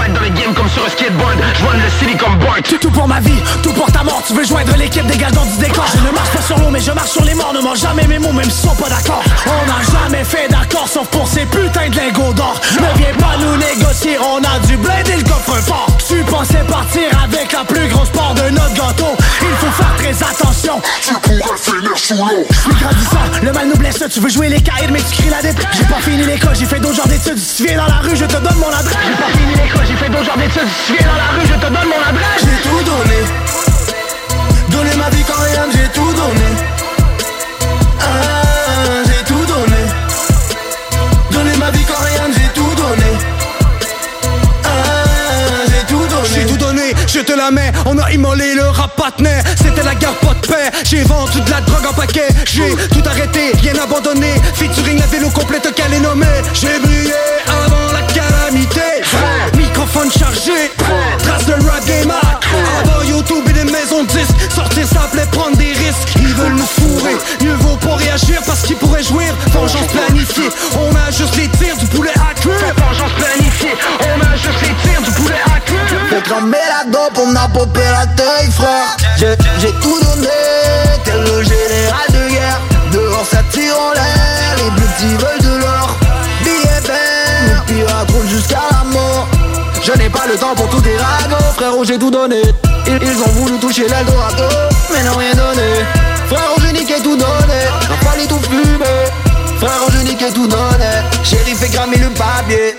Ride 0.00 0.12
dans 0.12 0.20
les 0.20 0.30
games 0.30 0.54
comme 0.54 0.68
sur 0.68 0.84
un 0.84 0.88
skateboard 0.88 1.38
Je 1.54 1.64
run 1.64 1.76
le 1.76 1.90
city 1.98 2.16
comme 2.16 2.36
Bart. 2.38 2.62
Tout, 2.64 2.78
tout 2.78 2.90
pour 2.90 3.06
ma 3.06 3.20
vie, 3.20 3.40
tout 3.62 3.72
pour 3.72 3.90
ta 3.92 4.02
mort. 4.02 4.22
Tu 4.26 4.34
veux 4.34 4.44
joindre 4.44 4.74
l'équipe 4.76 5.06
des 5.06 5.16
gars 5.16 5.30
dans 5.30 5.44
du 5.44 5.56
décor. 5.58 5.86
Je 5.94 6.06
ne 6.06 6.12
marche 6.12 6.30
pas 6.30 6.42
sur 6.42 6.58
l'eau 6.58 6.70
mais 6.70 6.80
je 6.80 6.90
marche 6.92 7.10
sur 7.10 7.24
les 7.24 7.34
morts. 7.34 7.52
Ne 7.54 7.60
mange 7.60 7.78
jamais 7.78 8.06
mes 8.06 8.18
mots 8.18 8.32
même 8.32 8.50
s'ils 8.50 8.68
sont 8.68 8.74
pas 8.74 8.88
d'accord. 8.88 9.22
On 9.46 9.66
n'a 9.66 10.00
jamais 10.00 10.24
fait 10.24 10.48
d'accord 10.48 10.88
sauf 10.88 11.06
pour 11.08 11.28
ces 11.28 11.46
putains 11.46 11.88
de 11.90 11.96
lingots 11.96 12.32
d'or. 12.32 12.60
Ne 12.74 12.98
viens 12.98 13.14
pas 13.14 13.36
nous 13.38 13.56
négocier, 13.56 14.18
on 14.18 14.38
a 14.38 14.58
du 14.66 14.74
et 14.74 15.16
le 15.16 15.22
coffre 15.22 15.56
fort. 15.62 15.86
Tu 16.08 16.16
pensais 16.24 16.64
partir 16.68 17.02
avec 17.22 17.52
la 17.52 17.64
plus 17.64 17.88
grosse 17.88 18.10
part 18.10 18.34
de 18.34 18.50
notre 18.50 18.74
gâteau 18.74 19.16
Il 19.42 19.56
faut 19.56 19.70
faire 19.72 19.94
très 19.96 20.22
attention. 20.22 20.80
Tu 21.02 21.14
pourrais 21.14 21.58
finir 21.58 21.96
sous 21.96 22.14
l'eau. 22.14 22.46
Je 22.50 22.58
suis 22.58 22.70
grandissant, 22.70 23.42
le 23.42 23.52
mal 23.52 23.68
nous 23.68 23.76
blesse 23.76 24.02
Tu 24.12 24.20
veux 24.20 24.28
jouer 24.28 24.48
les 24.48 24.60
caïds 24.60 24.90
mais 24.90 25.00
tu 25.00 25.16
cries 25.16 25.30
la 25.30 25.42
dette 25.42 25.56
J'ai 25.72 25.84
pas 25.84 26.00
fini 26.00 26.24
l'école, 26.24 26.54
j'ai 26.54 26.66
fait 26.66 26.80
d'autres 26.80 26.96
genres 26.96 27.08
d'études. 27.08 27.38
Si 27.38 27.56
tu 27.56 27.68
viens 27.68 27.78
dans 27.78 27.86
la 27.86 28.00
rue, 28.00 28.16
je 28.16 28.24
te 28.24 28.36
donne 28.36 28.58
mon 28.58 28.68
adresse. 28.68 28.96
J'ai 29.06 29.22
pas 29.22 29.38
fini 29.38 29.54
l'école, 29.54 29.86
j'ai 29.86 29.96
fait 29.96 30.08
d'autres 30.08 30.24
genres 30.24 30.38
d'études. 30.38 30.68
Si 30.68 30.92
tu 30.92 30.98
viens 30.98 31.06
dans 31.06 31.16
la 31.16 31.40
rue, 31.40 31.46
je 31.46 31.54
te 31.54 31.72
donne 31.72 31.88
mon 31.88 32.02
adresse. 32.08 32.40
J'ai 32.40 32.68
tout 32.68 32.82
donné. 32.84 33.20
Donner 34.70 34.96
ma 34.96 35.10
vie 35.10 35.24
quand 35.24 35.42
rien, 35.42 35.66
j'ai 35.72 35.88
tout 35.88 36.12
donné 36.12 36.49
la 47.34 47.50
on 47.86 47.98
a 47.98 48.10
immolé 48.12 48.54
le 48.54 48.68
rap 48.68 48.94
patnet 48.96 49.42
C'était 49.56 49.82
la 49.82 49.94
guerre 49.94 50.14
pas 50.16 50.34
de 50.34 50.46
paix, 50.46 50.70
j'ai 50.84 51.02
vendu 51.02 51.40
de 51.40 51.50
la 51.50 51.60
drogue 51.60 51.86
en 51.88 51.92
paquet. 51.92 52.28
J'ai 52.44 52.74
tout 52.88 53.02
arrêté, 53.06 53.52
rien 53.60 53.74
abandonné. 53.82 54.34
Featuring 54.54 54.98
la 54.98 55.06
vélo 55.06 55.30
complète 55.30 55.72
qu'elle 55.74 55.94
est 55.94 56.00
nommée. 56.00 56.26
J'ai 56.54 56.78
brillé 56.78 57.12
avant 57.48 57.92
la 57.92 58.02
calamité. 58.12 58.80
Microphone 59.56 60.10
chargé, 60.10 60.70
trace 61.18 61.46
de 61.46 61.52
rap 61.52 61.84
game 61.86 62.12
Avant 62.80 63.02
YouTube 63.02 63.44
et 63.48 63.52
des 63.52 63.64
maisons 63.64 64.02
de 64.04 64.08
disques. 64.08 64.52
Sortir 64.54 64.86
ça 64.86 65.08
plaît 65.12 65.26
prendre 65.30 65.56
des 65.56 65.72
risques. 65.72 66.14
Ils 66.20 66.34
veulent 66.34 66.54
nous 66.54 66.66
fourrer, 66.80 67.16
mieux 67.42 67.54
vaut 67.54 67.76
pas 67.76 67.96
réagir 67.96 68.40
Parce 68.46 68.62
qu'ils 68.62 68.76
pourraient 68.76 69.02
jouir, 69.02 69.34
vengeance 69.52 69.86
planifiée 69.88 70.50
Fais 76.30 76.36
cramer 76.36 76.58
la 76.68 76.88
dope, 76.88 77.18
on 77.26 77.34
a 77.34 77.48
popé 77.48 77.80
la 77.80 78.06
taille 78.06 78.50
frère. 78.52 78.96
J'ai 79.16 79.72
tout 79.72 79.98
donné, 80.00 80.28
tel 81.04 81.20
le 81.22 81.42
général 81.42 82.06
de 82.08 82.30
guerre. 82.30 82.60
Dehors 82.92 83.26
ça 83.28 83.38
tire 83.50 83.74
en 83.76 83.92
l'air, 83.92 84.56
les 84.58 84.70
petits 84.80 85.16
veulent 85.16 85.42
de 85.42 85.60
l'or. 85.60 85.96
Billets 86.44 86.86
verts, 86.86 87.64
les 87.66 87.74
pirates 87.74 88.10
roulent 88.12 88.28
jusqu'à 88.28 88.60
la 88.70 88.84
mort. 88.84 89.26
Je 89.82 89.92
n'ai 89.98 90.08
pas 90.08 90.26
le 90.28 90.36
temps 90.36 90.54
pour 90.54 90.68
tous 90.68 90.80
tes 90.80 90.96
ragots, 90.96 91.52
frérot 91.56 91.84
j'ai 91.84 91.98
tout 91.98 92.12
donné. 92.12 92.42
Ils, 92.86 93.22
ont 93.22 93.32
voulu 93.32 93.58
toucher 93.58 93.88
l'Eldorado, 93.88 94.44
mais 94.92 95.02
n'ont 95.02 95.16
rien 95.16 95.34
donné. 95.34 95.84
Frérot 96.28 96.60
j'ai 96.60 96.72
niqué 96.72 96.94
tout 97.02 97.16
donné, 97.16 97.60
n'a 97.88 98.08
fallu 98.08 98.26
tout 98.28 98.38
fumer 98.38 99.10
Frérot 99.58 99.90
j'ai 99.90 100.04
niqué 100.04 100.26
tout 100.32 100.46
donné, 100.46 100.90
chéri 101.24 101.54
fait 101.56 101.68
cramer 101.68 101.98
le 101.98 102.10
papier 102.10 102.76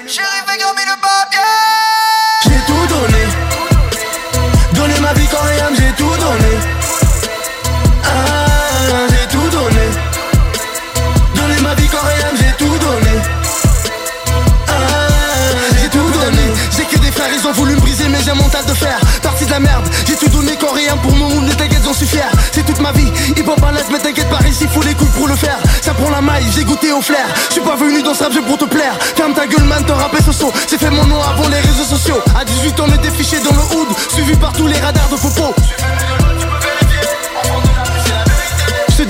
j'ai 20.07 20.15
tout 20.15 20.29
donné 20.29 20.53
quand 20.59 20.71
rien 20.71 20.95
pour 20.97 21.13
mon 21.13 21.29
monde, 21.29 21.45
ne 21.45 21.51
t'inquiète 21.51 21.83
j'en 21.83 21.93
suis 21.93 22.07
fier. 22.07 22.29
C'est 22.53 22.65
toute 22.65 22.79
ma 22.79 22.91
vie, 22.93 23.11
hip 23.35 23.43
hop 23.47 23.61
à 23.63 23.71
l'aise 23.71 23.87
mais 23.91 23.99
t'inquiète 23.99 24.29
pas 24.29 24.39
ici 24.47 24.65
faut 24.71 24.81
les 24.81 24.93
couilles 24.93 25.11
pour 25.17 25.27
le 25.27 25.35
faire. 25.35 25.57
Ça 25.81 25.93
prend 25.93 26.09
la 26.09 26.21
maille, 26.21 26.45
j'ai 26.55 26.63
goûté 26.63 26.93
au 26.93 27.01
flair. 27.01 27.25
Je 27.49 27.53
suis 27.53 27.61
pas 27.61 27.75
venu 27.75 28.01
dans 28.01 28.13
ce 28.13 28.23
rap 28.23 28.33
pour 28.47 28.57
te 28.57 28.65
plaire. 28.65 28.93
Ferme 29.15 29.33
ta 29.33 29.45
gueule 29.47 29.65
man, 29.65 29.83
te 29.83 29.91
rappelles 29.91 30.23
saut. 30.31 30.53
J'ai 30.69 30.77
fait 30.77 30.89
mon 30.89 31.05
nom 31.05 31.21
avant 31.21 31.49
les 31.49 31.59
réseaux 31.59 31.83
sociaux. 31.83 32.21
À 32.39 32.45
18 32.45 32.79
ans 32.79 32.85
on 32.87 32.93
était 32.93 33.11
fiché 33.11 33.39
dans 33.39 33.51
le 33.51 33.75
hood 33.75 33.89
Suivi 34.09 34.35
par 34.35 34.53
tous 34.53 34.67
les 34.67 34.79
radars 34.79 35.09
de 35.09 35.15
Popo 35.15 35.53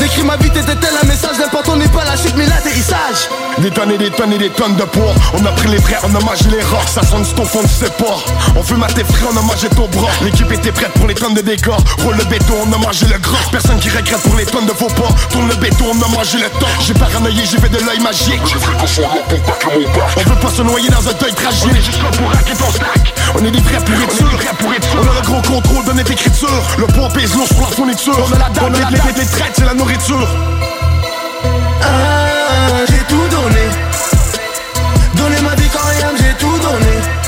décris 0.01 0.23
ma 0.23 0.35
vie, 0.37 0.49
t'étais 0.49 0.75
tel 0.75 0.93
un 1.01 1.05
message 1.05 1.37
L'important 1.39 1.75
n'est 1.75 1.87
pas 1.87 2.03
la 2.03 2.17
chute 2.17 2.33
mais 2.35 2.47
l'atterrissage. 2.47 3.29
Des 3.59 3.69
tonnes 3.69 3.91
et 3.91 3.97
des 3.97 4.09
tonnes 4.09 4.33
et 4.33 4.37
des 4.37 4.49
tonnes 4.49 4.75
de 4.75 4.83
poids. 4.83 5.13
On 5.33 5.45
a 5.45 5.51
pris 5.51 5.69
les 5.69 5.77
vrais, 5.77 5.97
on 6.03 6.15
a 6.15 6.19
mangé 6.19 6.49
les 6.49 6.61
rats 6.61 6.85
Ça 6.87 7.03
sonne 7.03 7.25
ton 7.35 7.45
fond, 7.45 7.61
tu 7.61 7.69
sais 7.69 7.91
pas 7.91 8.17
On 8.55 8.61
veut 8.61 8.77
mater 8.77 9.03
frais, 9.03 9.27
on 9.31 9.37
a 9.37 9.41
mangé 9.41 9.69
ton 9.69 9.87
bras 9.87 10.09
L'équipe 10.23 10.51
était 10.51 10.71
prête 10.71 10.93
pour 10.93 11.07
les 11.07 11.13
tonnes 11.13 11.35
de 11.35 11.41
dégâts 11.41 11.77
Roule 12.03 12.15
le 12.17 12.25
béton, 12.25 12.55
on 12.65 12.73
a 12.73 12.77
mangé 12.77 13.05
le 13.05 13.19
gras 13.19 13.37
Personne 13.51 13.79
qui 13.79 13.89
regrette 13.89 14.21
pour 14.23 14.35
les 14.35 14.45
tonnes 14.45 14.65
de 14.65 14.73
faux 14.73 14.87
pas. 14.87 15.13
Tourne 15.29 15.47
le 15.47 15.55
béton, 15.55 15.85
on 15.93 16.01
a 16.01 16.07
mangé 16.07 16.37
le 16.39 16.49
temps. 16.59 16.67
J'ai 16.85 16.93
paranoïé, 16.93 17.43
j'ai 17.45 17.57
fait 17.57 17.69
de 17.69 17.79
l'œil 17.85 17.99
magique. 17.99 18.41
On 20.17 20.29
veut 20.29 20.39
pas 20.39 20.49
se 20.49 20.61
noyer 20.63 20.89
dans 20.89 21.07
un 21.07 21.13
deuil 21.13 21.33
tragique. 21.33 21.69
On 21.71 21.75
est 21.75 21.81
juste 21.81 22.01
là 22.01 22.09
pour 22.17 22.29
raquer 22.31 22.53
ton 22.53 22.71
stack 22.71 23.13
On 23.35 23.45
est 23.45 23.51
des 23.51 23.59
vrais 23.59 23.79
pour 24.59 24.73
être 24.73 24.80
gros 25.41 25.55
contrôle 25.55 25.85
de 25.85 25.93
notre 25.93 26.11
écriture. 26.11 26.63
Le 26.77 26.87
poids 26.87 27.09
pèse 27.09 27.33
lourd 27.35 27.47
sur 27.47 27.61
la 27.61 27.67
fourniture. 27.67 28.27
On 28.29 28.35
a 28.35 28.39
la 28.39 28.49
date, 28.49 28.63
on 28.63 28.73
a 28.73 28.91
les, 28.91 29.25
traites, 29.25 29.53
c'est 29.55 29.65
la 29.65 29.73
nourriture. 29.73 30.27
Ah, 31.81 32.85
j'ai 32.87 33.03
tout 33.07 33.27
donné. 33.29 33.65
Donner 35.15 35.41
ma 35.41 35.55
vie 35.55 35.69
quand 35.71 35.87
rien, 35.87 36.11
j'ai 36.17 36.33
tout 36.37 36.57
donné 36.59 37.20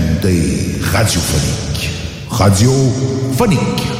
CJMD 0.00 0.82
radiophonique. 0.92 1.90
Radiophonique. 2.30 3.99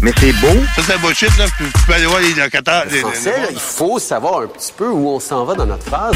mais 0.00 0.12
c'est 0.18 0.32
beau. 0.34 0.48
Ça, 0.76 0.82
c'est 0.86 0.92
la 0.92 0.98
bullshit, 0.98 1.36
là. 1.38 1.44
Tu 1.56 1.64
peux 1.86 1.92
aller 1.94 2.06
voir 2.06 2.20
les 2.20 2.34
locataires. 2.34 2.84
Le 2.90 2.98
français, 2.98 3.30
là, 3.40 3.48
il 3.50 3.58
faut 3.58 3.98
savoir 3.98 4.40
un 4.42 4.46
petit 4.46 4.72
peu 4.76 4.88
où 4.88 5.08
on 5.08 5.20
s'en 5.20 5.44
va 5.44 5.54
dans 5.54 5.66
notre 5.66 5.84
phrase. 5.86 6.14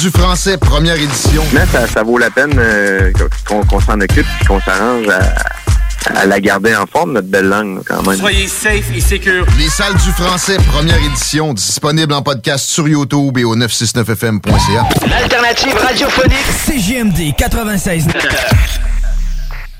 Du 0.00 0.10
français, 0.10 0.56
première 0.58 0.96
édition. 0.96 1.42
Mais 1.52 1.66
ça, 1.72 1.86
ça 1.86 2.02
vaut 2.02 2.18
la 2.18 2.30
peine 2.30 2.54
euh, 2.58 3.12
qu'on 3.46 3.80
s'en 3.80 4.00
occupe 4.00 4.26
et 4.40 4.44
qu'on 4.46 4.60
s'arrange 4.60 5.06
à, 5.08 6.20
à 6.20 6.26
la 6.26 6.40
garder 6.40 6.74
en 6.76 6.86
forme, 6.86 7.12
notre 7.12 7.28
belle 7.28 7.48
langue, 7.48 7.76
là, 7.76 7.82
quand 7.86 8.02
même. 8.02 8.18
Soyez 8.18 8.48
safe 8.48 8.90
et 8.94 9.00
secure. 9.00 9.46
Les 9.58 9.68
salles 9.68 9.94
du 9.94 10.10
français, 10.12 10.56
première 10.72 10.98
édition, 10.98 11.54
disponible 11.54 12.12
en 12.12 12.22
podcast 12.22 12.64
sur 12.68 12.86
YouTube 12.88 13.38
et 13.38 13.44
au 13.44 13.56
969fm.ca. 13.56 15.08
L'alternative 15.08 15.76
radiophonique. 15.76 16.46
CGMD 16.66 17.34
96. 17.36 18.06